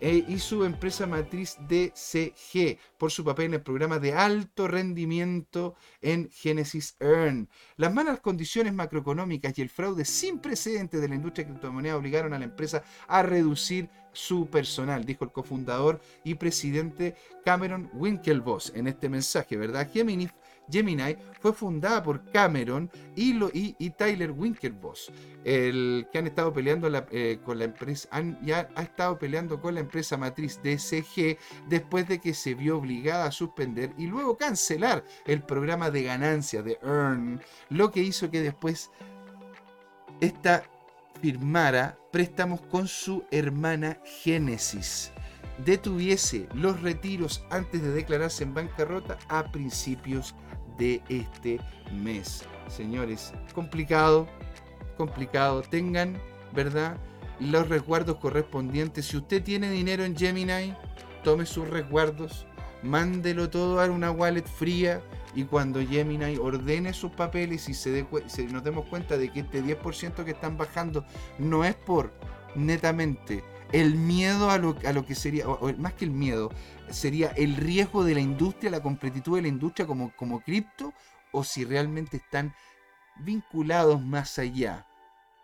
e, 0.00 0.24
y 0.28 0.38
su 0.38 0.64
empresa 0.64 1.06
matriz 1.06 1.56
DCG 1.68 2.78
por 2.98 3.10
su 3.10 3.24
papel 3.24 3.46
en 3.46 3.54
el 3.54 3.62
programa 3.62 3.98
de 3.98 4.12
alto 4.12 4.68
rendimiento 4.68 5.74
en 6.00 6.30
Genesis 6.30 6.96
Earn. 7.00 7.48
Las 7.76 7.92
malas 7.92 8.20
condiciones 8.20 8.72
macroeconómicas 8.72 9.58
y 9.58 9.62
el 9.62 9.70
fraude 9.70 10.04
sin 10.04 10.38
precedentes 10.38 11.00
de 11.00 11.08
la 11.08 11.14
industria 11.14 11.46
de 11.46 11.92
obligaron 11.92 12.32
a 12.32 12.38
la 12.38 12.44
empresa 12.44 12.82
a 13.08 13.22
reducir 13.22 13.88
su 14.12 14.48
personal, 14.48 15.04
dijo 15.04 15.24
el 15.24 15.32
cofundador 15.32 16.00
y 16.24 16.34
presidente 16.36 17.14
Cameron 17.44 17.90
Winklevoss 17.92 18.72
en 18.74 18.88
este 18.88 19.08
mensaje, 19.08 19.56
¿verdad? 19.56 19.90
Gemini 19.92 20.28
Gemini 20.70 21.16
fue 21.40 21.52
fundada 21.52 22.02
por 22.02 22.30
Cameron 22.30 22.90
y, 23.14 23.36
y, 23.52 23.90
Tyler 23.90 24.32
Winklevoss, 24.32 25.12
el 25.44 26.06
que 26.10 26.18
han 26.18 26.26
estado 26.26 26.52
peleando 26.52 26.90
eh, 27.10 27.38
con 27.44 27.58
la 27.58 27.64
empresa, 27.64 28.08
ya 28.42 28.68
ha 28.74 28.82
estado 28.82 29.18
peleando 29.18 29.60
con 29.60 29.74
la 29.74 29.80
empresa 29.80 30.16
matriz 30.16 30.60
DCG 30.62 31.38
después 31.68 32.08
de 32.08 32.20
que 32.20 32.34
se 32.34 32.54
vio 32.54 32.78
obligada 32.78 33.26
a 33.26 33.32
suspender 33.32 33.92
y 33.96 34.06
luego 34.06 34.36
cancelar 34.36 35.04
el 35.26 35.42
programa 35.42 35.90
de 35.90 36.02
ganancia 36.02 36.62
de 36.62 36.78
Earn, 36.82 37.40
lo 37.70 37.90
que 37.90 38.00
hizo 38.00 38.30
que 38.30 38.40
después 38.40 38.90
esta 40.20 40.64
firmara 41.20 41.98
préstamos 42.10 42.60
con 42.62 42.88
su 42.88 43.24
hermana 43.30 43.98
Genesis 44.22 45.12
detuviese 45.64 46.48
los 46.54 46.80
retiros 46.82 47.44
antes 47.50 47.82
de 47.82 47.90
declararse 47.90 48.44
en 48.44 48.54
bancarrota 48.54 49.18
a 49.28 49.50
principios 49.50 50.34
de 50.34 50.45
este 50.78 51.60
mes. 51.92 52.44
Señores, 52.68 53.32
complicado, 53.54 54.28
complicado. 54.96 55.62
Tengan, 55.62 56.20
¿verdad? 56.54 56.96
Los 57.40 57.68
resguardos 57.68 58.16
correspondientes. 58.16 59.06
Si 59.06 59.16
usted 59.16 59.42
tiene 59.42 59.70
dinero 59.70 60.04
en 60.04 60.16
Gemini, 60.16 60.74
tome 61.22 61.46
sus 61.46 61.68
resguardos, 61.68 62.46
mándelo 62.82 63.50
todo 63.50 63.80
a 63.80 63.86
una 63.86 64.10
wallet 64.10 64.46
fría 64.46 65.02
y 65.34 65.44
cuando 65.44 65.80
Gemini 65.80 66.36
ordene 66.36 66.92
sus 66.92 67.12
papeles 67.12 67.68
y 67.68 67.74
se, 67.74 68.06
se 68.26 68.44
nos 68.44 68.64
demos 68.64 68.86
cuenta 68.86 69.18
de 69.18 69.30
que 69.30 69.40
este 69.40 69.62
10% 69.62 70.24
que 70.24 70.30
están 70.30 70.56
bajando 70.56 71.04
no 71.38 71.64
es 71.64 71.74
por 71.74 72.12
netamente 72.54 73.44
el 73.72 73.94
miedo 73.94 74.50
a 74.50 74.58
lo, 74.58 74.76
a 74.86 74.92
lo 74.92 75.04
que 75.04 75.14
sería, 75.14 75.48
o, 75.48 75.72
más 75.78 75.94
que 75.94 76.04
el 76.04 76.10
miedo, 76.10 76.50
sería 76.90 77.28
el 77.30 77.56
riesgo 77.56 78.04
de 78.04 78.14
la 78.14 78.20
industria, 78.20 78.70
la 78.70 78.82
completitud 78.82 79.36
de 79.36 79.42
la 79.42 79.48
industria 79.48 79.86
como, 79.86 80.12
como 80.16 80.40
cripto, 80.40 80.92
o 81.32 81.44
si 81.44 81.64
realmente 81.64 82.18
están 82.18 82.54
vinculados 83.18 84.02
más 84.02 84.38
allá 84.38 84.86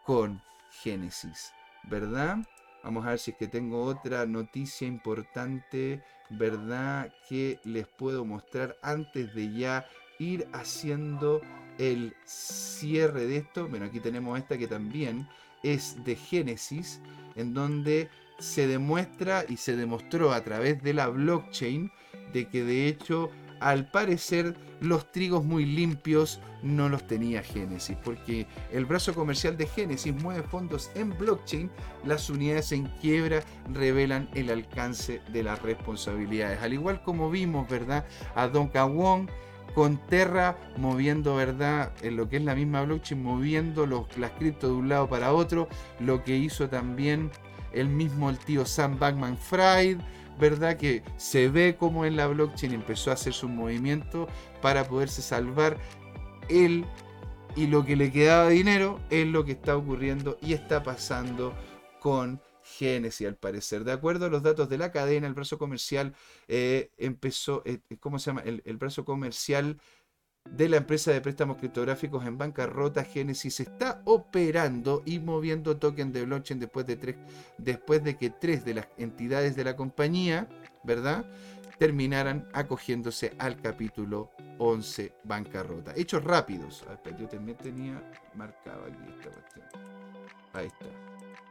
con 0.04 0.42
Génesis, 0.82 1.52
¿verdad? 1.84 2.38
Vamos 2.82 3.06
a 3.06 3.10
ver 3.10 3.18
si 3.18 3.30
es 3.30 3.36
que 3.36 3.46
tengo 3.46 3.84
otra 3.84 4.26
noticia 4.26 4.88
importante, 4.88 6.02
¿verdad? 6.30 7.12
Que 7.28 7.60
les 7.64 7.86
puedo 7.86 8.24
mostrar 8.24 8.76
antes 8.82 9.34
de 9.34 9.52
ya 9.52 9.86
ir 10.18 10.48
haciendo 10.52 11.40
el 11.78 12.14
cierre 12.24 13.26
de 13.26 13.38
esto. 13.38 13.68
Bueno, 13.68 13.86
aquí 13.86 14.00
tenemos 14.00 14.38
esta 14.38 14.58
que 14.58 14.66
también 14.66 15.28
es 15.62 16.04
de 16.04 16.16
Génesis, 16.16 17.00
en 17.36 17.54
donde 17.54 18.08
se 18.38 18.66
demuestra 18.66 19.44
y 19.48 19.56
se 19.56 19.76
demostró 19.76 20.32
a 20.32 20.42
través 20.42 20.82
de 20.82 20.94
la 20.94 21.08
blockchain 21.08 21.90
de 22.32 22.48
que 22.48 22.64
de 22.64 22.88
hecho 22.88 23.30
al 23.62 23.88
parecer 23.90 24.56
los 24.80 25.10
trigos 25.12 25.44
muy 25.44 25.64
limpios 25.64 26.40
no 26.62 26.88
los 26.88 27.06
tenía 27.06 27.42
Genesis, 27.42 27.96
porque 28.02 28.46
el 28.72 28.84
brazo 28.84 29.14
comercial 29.14 29.56
de 29.56 29.66
Genesis 29.66 30.12
mueve 30.12 30.42
fondos 30.42 30.90
en 30.94 31.16
blockchain, 31.16 31.70
las 32.04 32.28
unidades 32.28 32.72
en 32.72 32.86
quiebra 33.00 33.42
revelan 33.72 34.28
el 34.34 34.50
alcance 34.50 35.20
de 35.32 35.44
las 35.44 35.62
responsabilidades. 35.62 36.60
Al 36.60 36.72
igual 36.72 37.02
como 37.02 37.30
vimos, 37.30 37.68
¿verdad? 37.68 38.04
A 38.34 38.48
Don 38.48 38.70
Wong 38.72 39.28
con 39.74 39.96
Terra 40.08 40.56
moviendo, 40.76 41.36
¿verdad? 41.36 41.92
En 42.02 42.16
lo 42.16 42.28
que 42.28 42.36
es 42.36 42.42
la 42.42 42.54
misma 42.54 42.82
blockchain, 42.82 43.22
moviendo 43.22 43.86
los, 43.86 44.16
las 44.18 44.32
cripto 44.32 44.68
de 44.68 44.74
un 44.74 44.88
lado 44.88 45.08
para 45.08 45.32
otro, 45.32 45.68
lo 46.00 46.22
que 46.24 46.36
hizo 46.36 46.68
también 46.68 47.30
el 47.72 47.88
mismo 47.88 48.30
el 48.30 48.38
tío 48.38 48.66
Sam 48.66 48.98
Bankman 48.98 49.38
Fried, 49.38 49.98
¿verdad? 50.38 50.76
Que 50.76 51.02
se 51.16 51.48
ve 51.48 51.76
como 51.78 52.04
en 52.04 52.16
la 52.16 52.26
blockchain 52.26 52.72
empezó 52.72 53.10
a 53.10 53.14
hacer 53.14 53.32
su 53.32 53.48
movimiento 53.48 54.28
para 54.60 54.84
poderse 54.84 55.22
salvar 55.22 55.76
él 56.48 56.84
y 57.54 57.66
lo 57.66 57.84
que 57.84 57.96
le 57.96 58.10
quedaba 58.10 58.48
de 58.48 58.54
dinero 58.54 58.98
es 59.10 59.26
lo 59.26 59.44
que 59.44 59.52
está 59.52 59.76
ocurriendo 59.76 60.38
y 60.40 60.54
está 60.54 60.82
pasando 60.82 61.54
con 62.00 62.40
Genesis 62.78 63.26
al 63.26 63.36
parecer. 63.36 63.84
De 63.84 63.92
acuerdo 63.92 64.26
a 64.26 64.28
los 64.28 64.42
datos 64.42 64.68
de 64.68 64.78
la 64.78 64.92
cadena, 64.92 65.26
el 65.26 65.34
brazo 65.34 65.58
comercial 65.58 66.14
eh, 66.48 66.90
empezó, 66.96 67.62
eh, 67.64 67.80
¿cómo 68.00 68.18
se 68.18 68.30
llama? 68.30 68.42
El, 68.42 68.76
brazo 68.76 69.04
comercial 69.04 69.78
de 70.50 70.68
la 70.68 70.78
empresa 70.78 71.12
de 71.12 71.20
préstamos 71.20 71.58
criptográficos 71.58 72.26
en 72.26 72.36
bancarrota, 72.36 73.04
Genesis 73.04 73.60
está 73.60 74.02
operando 74.04 75.02
y 75.06 75.20
moviendo 75.20 75.76
token 75.76 76.12
de 76.12 76.24
blockchain 76.24 76.58
después 76.58 76.86
de, 76.86 76.96
tres, 76.96 77.16
después 77.58 78.02
de 78.02 78.16
que 78.16 78.30
tres 78.30 78.64
de 78.64 78.74
las 78.74 78.88
entidades 78.96 79.54
de 79.54 79.64
la 79.64 79.76
compañía, 79.76 80.48
¿verdad? 80.82 81.24
terminaran 81.82 82.48
acogiéndose 82.52 83.34
al 83.38 83.60
capítulo 83.60 84.30
11 84.58 85.14
bancarrota. 85.24 85.92
Hechos 85.96 86.22
rápidos. 86.22 86.84
yo 87.18 87.26
también 87.26 87.58
tenía 87.58 88.00
marcado 88.34 88.84
aquí 88.84 89.02
esta 89.08 89.30
cuestión. 89.30 89.66
Ahí 90.52 90.66
está. 90.66 90.86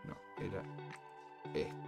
No, 0.05 0.15
era 0.41 0.63
este. 1.53 1.81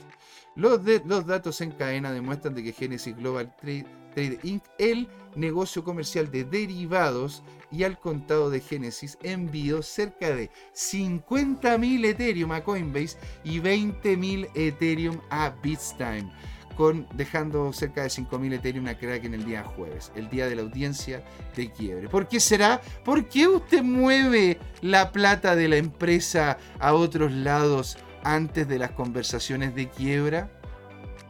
Los, 0.55 1.25
datos 1.25 1.61
en 1.61 1.71
cadena 1.71 2.11
demuestran 2.11 2.53
de 2.53 2.63
que 2.63 2.73
Genesis 2.73 3.15
Global 3.15 3.55
Trade, 3.59 4.39
Inc., 4.43 4.63
el 4.77 5.07
negocio 5.35 5.83
comercial 5.83 6.29
de 6.29 6.43
derivados 6.43 7.41
y 7.71 7.83
al 7.83 7.99
contado 7.99 8.51
de 8.51 8.59
Genesis 8.59 9.17
envió 9.23 9.81
cerca 9.81 10.35
de 10.35 10.51
50.000 10.75 12.05
Ethereum 12.05 12.51
a 12.51 12.63
Coinbase 12.63 13.17
y 13.43 13.59
20.000 13.59 14.49
Ethereum 14.53 15.19
a 15.31 15.49
Bitstime, 15.63 16.31
con, 16.77 17.07
dejando 17.15 17.73
cerca 17.73 18.03
de 18.03 18.09
5.000 18.09 18.53
Ethereum 18.53 18.85
a 18.85 18.95
Kraken 18.95 19.33
el 19.33 19.45
día 19.45 19.63
jueves, 19.63 20.11
el 20.15 20.29
día 20.29 20.47
de 20.47 20.57
la 20.57 20.61
audiencia 20.61 21.23
de 21.55 21.71
quiebre. 21.71 22.09
¿Por 22.09 22.27
qué 22.27 22.39
será? 22.39 22.79
¿Por 23.03 23.27
qué 23.27 23.47
usted 23.47 23.81
mueve 23.81 24.59
la 24.81 25.11
plata 25.11 25.55
de 25.55 25.67
la 25.67 25.77
empresa 25.77 26.59
a 26.77 26.93
otros 26.93 27.31
lados 27.31 27.97
antes 28.23 28.67
de 28.67 28.79
las 28.79 28.91
conversaciones 28.91 29.75
de 29.75 29.89
quiebra? 29.89 30.49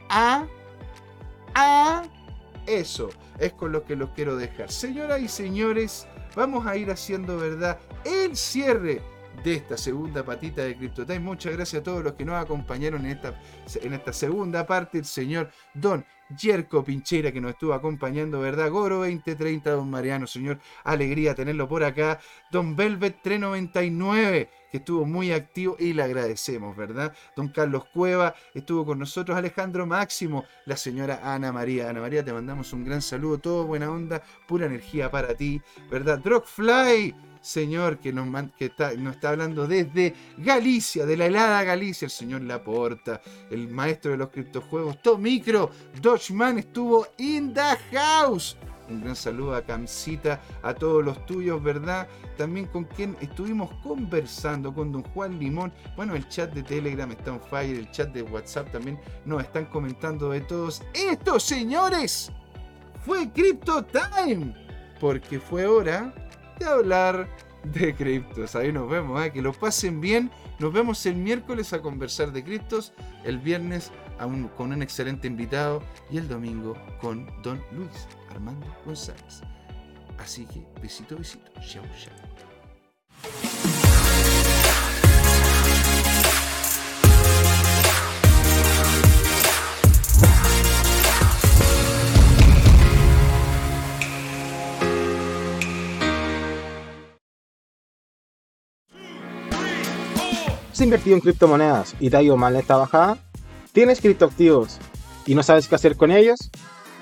A, 0.09 0.45
a 1.55 2.03
eso 2.67 3.09
es 3.39 3.53
con 3.53 3.71
lo 3.71 3.83
que 3.83 3.95
los 3.95 4.09
quiero 4.11 4.35
dejar. 4.35 4.71
Señoras 4.71 5.21
y 5.21 5.27
señores, 5.27 6.07
vamos 6.35 6.65
a 6.65 6.77
ir 6.77 6.91
haciendo 6.91 7.37
verdad 7.37 7.79
el 8.05 8.35
cierre 8.35 9.01
de 9.43 9.55
esta 9.55 9.77
segunda 9.77 10.23
patita 10.23 10.63
de 10.63 10.75
CryptoTime. 10.75 11.19
Muchas 11.19 11.53
gracias 11.53 11.81
a 11.81 11.83
todos 11.83 12.03
los 12.03 12.13
que 12.13 12.25
nos 12.25 12.41
acompañaron 12.41 13.05
en 13.05 13.11
esta, 13.13 13.39
en 13.81 13.93
esta 13.93 14.13
segunda 14.13 14.65
parte. 14.65 14.99
El 14.99 15.05
señor 15.05 15.49
Don 15.73 16.05
Jerko 16.37 16.83
Pinchera 16.83 17.31
que 17.31 17.41
nos 17.41 17.51
estuvo 17.51 17.73
acompañando, 17.73 18.39
¿verdad? 18.39 18.69
Goro 18.69 18.97
2030, 18.97 19.71
Don 19.71 19.89
Mariano, 19.89 20.27
señor. 20.27 20.59
Alegría 20.83 21.35
tenerlo 21.35 21.67
por 21.67 21.83
acá. 21.83 22.19
Don 22.51 22.75
Velvet 22.75 23.21
399 23.21 24.49
que 24.73 24.77
estuvo 24.77 25.05
muy 25.05 25.31
activo 25.31 25.75
y 25.77 25.93
le 25.93 26.01
agradecemos, 26.01 26.75
¿verdad? 26.75 27.13
Don 27.35 27.49
Carlos 27.49 27.85
Cueva 27.93 28.33
estuvo 28.55 28.83
con 28.83 28.97
nosotros, 28.97 29.37
Alejandro 29.37 29.85
Máximo, 29.85 30.45
la 30.65 30.75
señora 30.75 31.19
Ana 31.23 31.51
María. 31.51 31.91
Ana 31.91 32.01
María, 32.01 32.25
te 32.25 32.33
mandamos 32.33 32.73
un 32.73 32.83
gran 32.83 33.03
saludo, 33.03 33.37
todo 33.37 33.67
buena 33.67 33.91
onda, 33.91 34.23
pura 34.47 34.65
energía 34.65 35.11
para 35.11 35.35
ti, 35.35 35.61
¿verdad? 35.91 36.17
Drogfly, 36.17 37.13
señor 37.39 37.99
que 37.99 38.11
nos, 38.11 38.27
está 38.59 39.29
hablando 39.29 39.67
desde 39.67 40.15
Galicia, 40.39 41.05
de 41.05 41.17
la 41.17 41.27
helada 41.27 41.63
Galicia, 41.63 42.07
el 42.07 42.11
señor 42.11 42.41
Laporta, 42.41 43.21
el 43.51 43.67
maestro 43.67 44.09
de 44.09 44.17
los 44.17 44.31
criptojuegos, 44.31 45.03
Tomicro, 45.03 45.69
Dodgeman 46.01 46.57
estuvo 46.57 47.05
in 47.19 47.53
the 47.53 47.77
house. 47.95 48.57
Un 48.93 49.01
gran 49.01 49.15
saludo 49.15 49.55
a 49.55 49.61
Camcita, 49.61 50.41
a 50.61 50.73
todos 50.73 51.03
los 51.03 51.25
tuyos, 51.25 51.61
¿verdad? 51.61 52.07
También 52.37 52.67
con 52.67 52.85
quien 52.85 53.17
estuvimos 53.21 53.71
conversando, 53.83 54.73
con 54.73 54.91
don 54.91 55.03
Juan 55.03 55.39
Limón. 55.39 55.73
Bueno, 55.95 56.15
el 56.15 56.27
chat 56.29 56.53
de 56.53 56.63
Telegram 56.63 57.11
está 57.11 57.33
on 57.33 57.41
fire, 57.41 57.77
el 57.77 57.91
chat 57.91 58.09
de 58.13 58.21
WhatsApp 58.21 58.71
también 58.71 58.99
nos 59.25 59.41
están 59.43 59.65
comentando 59.65 60.29
de 60.29 60.41
todos. 60.41 60.81
Esto, 60.93 61.39
señores, 61.39 62.31
fue 63.05 63.29
Crypto 63.31 63.83
Time, 63.83 64.53
porque 64.99 65.39
fue 65.39 65.65
hora 65.65 66.13
de 66.59 66.65
hablar 66.65 67.27
de 67.63 67.95
criptos. 67.95 68.55
Ahí 68.55 68.71
nos 68.71 68.89
vemos, 68.89 69.23
¿eh? 69.25 69.31
que 69.31 69.41
lo 69.41 69.53
pasen 69.53 70.01
bien. 70.01 70.31
Nos 70.59 70.71
vemos 70.71 71.05
el 71.05 71.15
miércoles 71.15 71.73
a 71.73 71.81
conversar 71.81 72.31
de 72.31 72.43
criptos, 72.43 72.93
el 73.23 73.39
viernes 73.39 73.91
con 74.55 74.71
un 74.71 74.81
excelente 74.81 75.27
invitado 75.27 75.81
y 76.09 76.17
el 76.17 76.27
domingo 76.27 76.75
con 77.01 77.29
Don 77.41 77.61
Luis. 77.71 78.07
Armando 78.33 78.65
González. 78.85 79.41
Así 80.17 80.45
que 80.45 80.65
besito, 80.81 81.15
besito. 81.17 81.51
Chau, 81.61 81.83
chau. 81.97 82.13
¿Has 100.71 100.81
invertido 100.81 101.15
en 101.15 101.21
criptomonedas 101.21 101.95
y 101.99 102.09
te 102.09 102.17
ha 102.17 102.21
ido 102.23 102.35
mal 102.35 102.55
esta 102.55 102.77
bajada? 102.77 103.19
¿Tienes 103.73 104.01
criptoactivos 104.01 104.79
y 105.27 105.35
no 105.35 105.43
sabes 105.43 105.67
qué 105.67 105.75
hacer 105.75 105.95
con 105.95 106.11
ellos? 106.11 106.49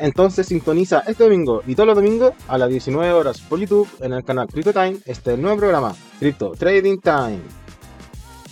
Entonces 0.02 0.48
sintoniza 0.48 1.04
este 1.06 1.24
domingo 1.26 1.62
y 1.68 1.76
todos 1.76 1.86
los 1.86 1.96
domingos 1.96 2.34
a 2.48 2.58
las 2.58 2.70
19 2.70 3.14
horas 3.14 3.40
por 3.40 3.60
YouTube 3.60 3.88
en 4.00 4.14
el 4.14 4.24
canal 4.24 4.48
Crypto 4.48 4.74
Time 4.74 4.98
este 5.06 5.38
nuevo 5.38 5.58
programa, 5.58 5.94
Crypto 6.20 6.54
Trading 6.58 6.98
Time. 6.98 7.40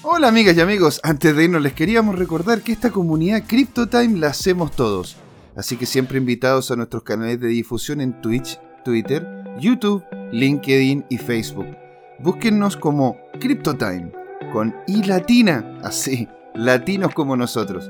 Hola 0.03 0.27
amigas 0.27 0.55
y 0.55 0.61
amigos, 0.61 0.99
antes 1.01 1.35
de 1.35 1.45
irnos 1.45 1.63
les 1.63 1.73
queríamos 1.73 2.19
recordar 2.19 2.61
que 2.61 2.71
esta 2.71 2.91
comunidad 2.91 3.45
Crypto 3.47 3.89
Time 3.89 4.19
la 4.19 4.27
hacemos 4.27 4.73
todos. 4.73 5.17
Así 5.55 5.75
que 5.75 5.87
siempre 5.87 6.19
invitados 6.19 6.69
a 6.69 6.75
nuestros 6.75 7.01
canales 7.01 7.39
de 7.39 7.47
difusión 7.47 7.99
en 7.99 8.21
Twitch, 8.21 8.59
Twitter, 8.85 9.27
YouTube, 9.59 10.03
LinkedIn 10.31 11.05
y 11.09 11.17
Facebook. 11.17 11.75
Búsquennos 12.19 12.77
como 12.77 13.17
CryptoTime, 13.39 14.11
con 14.53 14.75
I 14.85 15.01
latina, 15.03 15.79
así, 15.83 16.27
latinos 16.53 17.11
como 17.15 17.35
nosotros. 17.35 17.89